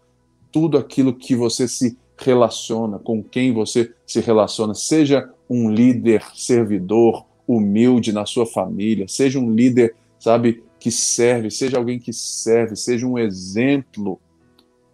tudo 0.53 0.77
aquilo 0.77 1.13
que 1.13 1.35
você 1.35 1.67
se 1.67 1.97
relaciona, 2.17 2.97
com 2.97 3.21
quem 3.21 3.51
você 3.51 3.93
se 4.05 4.21
relaciona. 4.21 4.73
Seja 4.73 5.29
um 5.49 5.69
líder 5.69 6.23
servidor, 6.35 7.25
humilde 7.47 8.11
na 8.11 8.25
sua 8.25 8.45
família, 8.45 9.07
seja 9.07 9.39
um 9.39 9.51
líder, 9.51 9.95
sabe, 10.19 10.63
que 10.79 10.91
serve, 10.91 11.49
seja 11.49 11.77
alguém 11.77 11.99
que 11.99 12.13
serve, 12.13 12.75
seja 12.75 13.07
um 13.07 13.17
exemplo. 13.17 14.19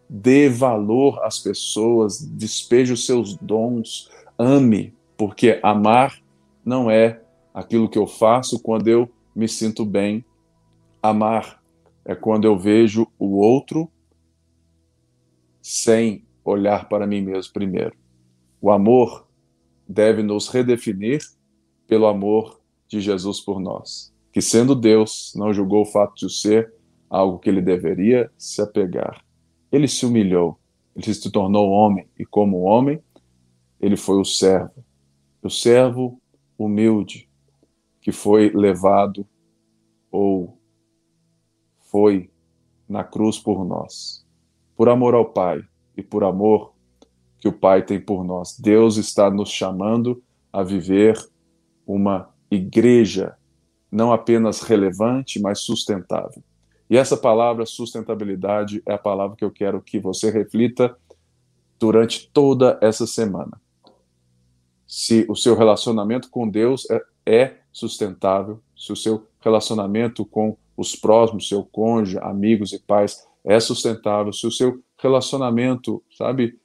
Dê 0.10 0.48
valor 0.48 1.24
às 1.24 1.40
pessoas, 1.40 2.20
despeje 2.22 2.94
os 2.94 3.06
seus 3.06 3.36
dons, 3.38 4.10
ame, 4.38 4.94
porque 5.18 5.60
amar 5.64 6.22
não 6.64 6.90
é 6.90 7.22
aquilo 7.54 7.90
que 7.90 7.98
eu 7.98 8.08
faço 8.08 8.60
quando 8.60 8.88
eu 8.88 9.10
me 9.36 9.48
sinto 9.48 9.84
bem. 9.86 10.24
Amar 11.02 11.62
é 12.06 12.16
quando 12.16 12.46
eu 12.46 12.58
vejo 12.58 13.08
o 13.18 13.38
outro 13.38 13.90
sem 15.62 16.26
olhar 16.44 16.90
para 16.90 17.08
mim 17.08 17.22
mesmo 17.22 17.54
primeiro. 17.54 17.96
O 18.62 18.70
amor 18.70 19.23
deve 19.94 20.24
nos 20.24 20.48
redefinir 20.48 21.22
pelo 21.88 22.08
amor 22.08 22.60
de 22.88 23.00
Jesus 23.00 23.40
por 23.40 23.60
nós, 23.60 24.12
que 24.32 24.42
sendo 24.42 24.74
Deus, 24.74 25.32
não 25.36 25.54
julgou 25.54 25.84
o 25.84 25.86
fato 25.86 26.16
de 26.16 26.34
ser 26.34 26.74
algo 27.08 27.38
que 27.38 27.48
ele 27.48 27.62
deveria 27.62 28.32
se 28.36 28.60
apegar. 28.60 29.24
Ele 29.72 29.88
se 29.88 30.04
humilhou, 30.06 30.58
ele 30.96 31.14
se 31.14 31.32
tornou 31.32 31.70
homem, 31.70 32.08
e 32.18 32.26
como 32.26 32.62
homem, 32.62 33.00
ele 33.80 33.96
foi 33.96 34.20
o 34.20 34.26
servo. 34.26 34.84
O 35.44 35.50
servo 35.50 36.20
humilde, 36.58 37.30
que 38.02 38.12
foi 38.12 38.50
levado 38.50 39.28
ou 40.12 40.58
foi 41.82 42.32
na 42.90 43.04
cruz 43.04 43.38
por 43.38 43.64
nós. 43.64 44.26
Por 44.76 44.90
amor 44.90 45.14
ao 45.14 45.26
Pai 45.26 45.64
e 45.96 46.02
por 46.02 46.24
amor 46.24 46.73
que 47.44 47.50
o 47.50 47.52
Pai 47.52 47.84
tem 47.84 48.00
por 48.00 48.24
nós. 48.24 48.58
Deus 48.58 48.96
está 48.96 49.30
nos 49.30 49.50
chamando 49.52 50.24
a 50.54 50.64
viver 50.64 51.22
uma 51.86 52.30
igreja 52.50 53.36
não 53.92 54.14
apenas 54.14 54.62
relevante, 54.62 55.42
mas 55.42 55.60
sustentável. 55.60 56.42
E 56.90 56.96
essa 56.96 57.18
palavra 57.18 57.66
sustentabilidade 57.66 58.82
é 58.88 58.94
a 58.94 58.98
palavra 58.98 59.36
que 59.36 59.44
eu 59.44 59.52
quero 59.52 59.82
que 59.82 60.00
você 60.00 60.32
reflita 60.32 60.98
durante 61.78 62.30
toda 62.32 62.80
essa 62.82 63.06
semana. 63.06 63.62
Se 64.88 65.26
o 65.28 65.36
seu 65.36 65.54
relacionamento 65.54 66.30
com 66.30 66.48
Deus 66.48 66.90
é, 66.90 67.02
é 67.26 67.58
sustentável, 67.74 68.62
se 68.74 68.94
o 68.94 68.96
seu 68.96 69.28
relacionamento 69.42 70.26
com 70.26 70.56
os 70.78 70.96
próximos, 70.96 71.50
seu 71.50 71.66
cônjuge, 71.66 72.18
amigos 72.20 72.72
e 72.72 72.80
pais 72.80 73.28
é 73.44 73.60
sustentável, 73.60 74.32
se 74.32 74.48
o 74.48 74.52
seu 74.52 74.82
relacionamento, 74.98 76.02
sabe, 76.18 76.58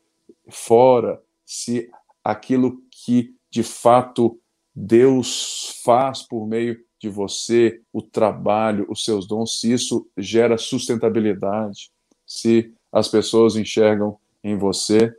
fora, 0.48 1.20
se 1.44 1.90
aquilo 2.22 2.82
que 2.90 3.34
de 3.50 3.62
fato 3.62 4.38
Deus 4.74 5.80
faz 5.84 6.22
por 6.22 6.46
meio 6.46 6.78
de 7.00 7.08
você, 7.08 7.80
o 7.92 8.02
trabalho, 8.02 8.86
os 8.90 9.04
seus 9.04 9.26
dons, 9.26 9.60
se 9.60 9.72
isso 9.72 10.06
gera 10.16 10.58
sustentabilidade, 10.58 11.90
se 12.26 12.74
as 12.92 13.08
pessoas 13.08 13.56
enxergam 13.56 14.18
em 14.42 14.56
você 14.56 15.14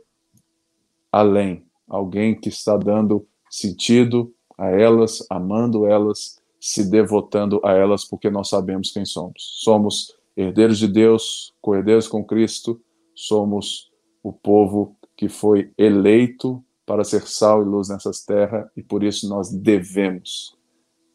além, 1.10 1.64
alguém 1.88 2.38
que 2.38 2.48
está 2.48 2.76
dando 2.76 3.26
sentido 3.50 4.32
a 4.56 4.68
elas, 4.68 5.26
amando 5.28 5.86
elas, 5.86 6.40
se 6.60 6.88
devotando 6.88 7.60
a 7.64 7.72
elas, 7.72 8.04
porque 8.04 8.30
nós 8.30 8.48
sabemos 8.48 8.92
quem 8.92 9.04
somos. 9.04 9.60
Somos 9.62 10.14
herdeiros 10.36 10.78
de 10.78 10.86
Deus, 10.86 11.52
co-herdeiros 11.60 12.06
com 12.06 12.22
Cristo, 12.22 12.80
somos 13.14 13.90
o 14.22 14.32
povo 14.32 14.96
que 15.20 15.28
foi 15.28 15.70
eleito 15.76 16.64
para 16.86 17.04
ser 17.04 17.28
sal 17.28 17.60
e 17.60 17.66
luz 17.66 17.90
nessas 17.90 18.24
terras 18.24 18.66
e 18.74 18.82
por 18.82 19.04
isso 19.04 19.28
nós 19.28 19.50
devemos 19.52 20.56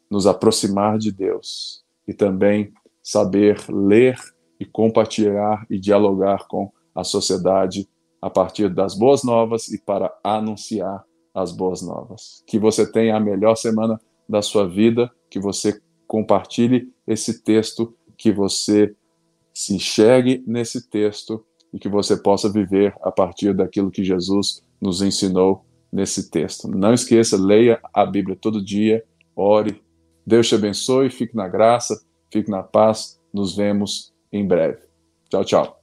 nos 0.08 0.28
aproximar 0.28 0.96
de 0.96 1.10
Deus 1.10 1.82
e 2.06 2.14
também 2.14 2.72
saber 3.02 3.58
ler 3.68 4.16
e 4.60 4.64
compartilhar 4.64 5.66
e 5.68 5.76
dialogar 5.76 6.46
com 6.46 6.70
a 6.94 7.02
sociedade 7.02 7.88
a 8.22 8.30
partir 8.30 8.72
das 8.72 8.94
boas 8.94 9.24
novas 9.24 9.66
e 9.72 9.76
para 9.76 10.16
anunciar 10.22 11.04
as 11.34 11.50
boas 11.50 11.82
novas. 11.82 12.44
Que 12.46 12.60
você 12.60 12.88
tenha 12.88 13.16
a 13.16 13.20
melhor 13.20 13.56
semana 13.56 14.00
da 14.28 14.40
sua 14.40 14.68
vida, 14.68 15.10
que 15.28 15.40
você 15.40 15.82
compartilhe 16.06 16.92
esse 17.08 17.42
texto, 17.42 17.92
que 18.16 18.30
você 18.30 18.94
se 19.52 19.74
enxergue 19.74 20.44
nesse 20.46 20.88
texto 20.88 21.44
e 21.72 21.78
que 21.78 21.88
você 21.88 22.16
possa 22.16 22.50
viver 22.50 22.94
a 23.02 23.10
partir 23.10 23.54
daquilo 23.54 23.90
que 23.90 24.04
Jesus 24.04 24.62
nos 24.80 25.02
ensinou 25.02 25.64
nesse 25.92 26.30
texto. 26.30 26.68
Não 26.68 26.92
esqueça, 26.92 27.36
leia 27.36 27.80
a 27.92 28.04
Bíblia 28.04 28.36
todo 28.40 28.64
dia, 28.64 29.04
ore. 29.34 29.82
Deus 30.26 30.48
te 30.48 30.54
abençoe, 30.54 31.10
fique 31.10 31.36
na 31.36 31.48
graça, 31.48 32.00
fique 32.32 32.50
na 32.50 32.62
paz. 32.62 33.20
Nos 33.32 33.56
vemos 33.56 34.12
em 34.32 34.46
breve. 34.46 34.82
Tchau, 35.30 35.44
tchau. 35.44 35.75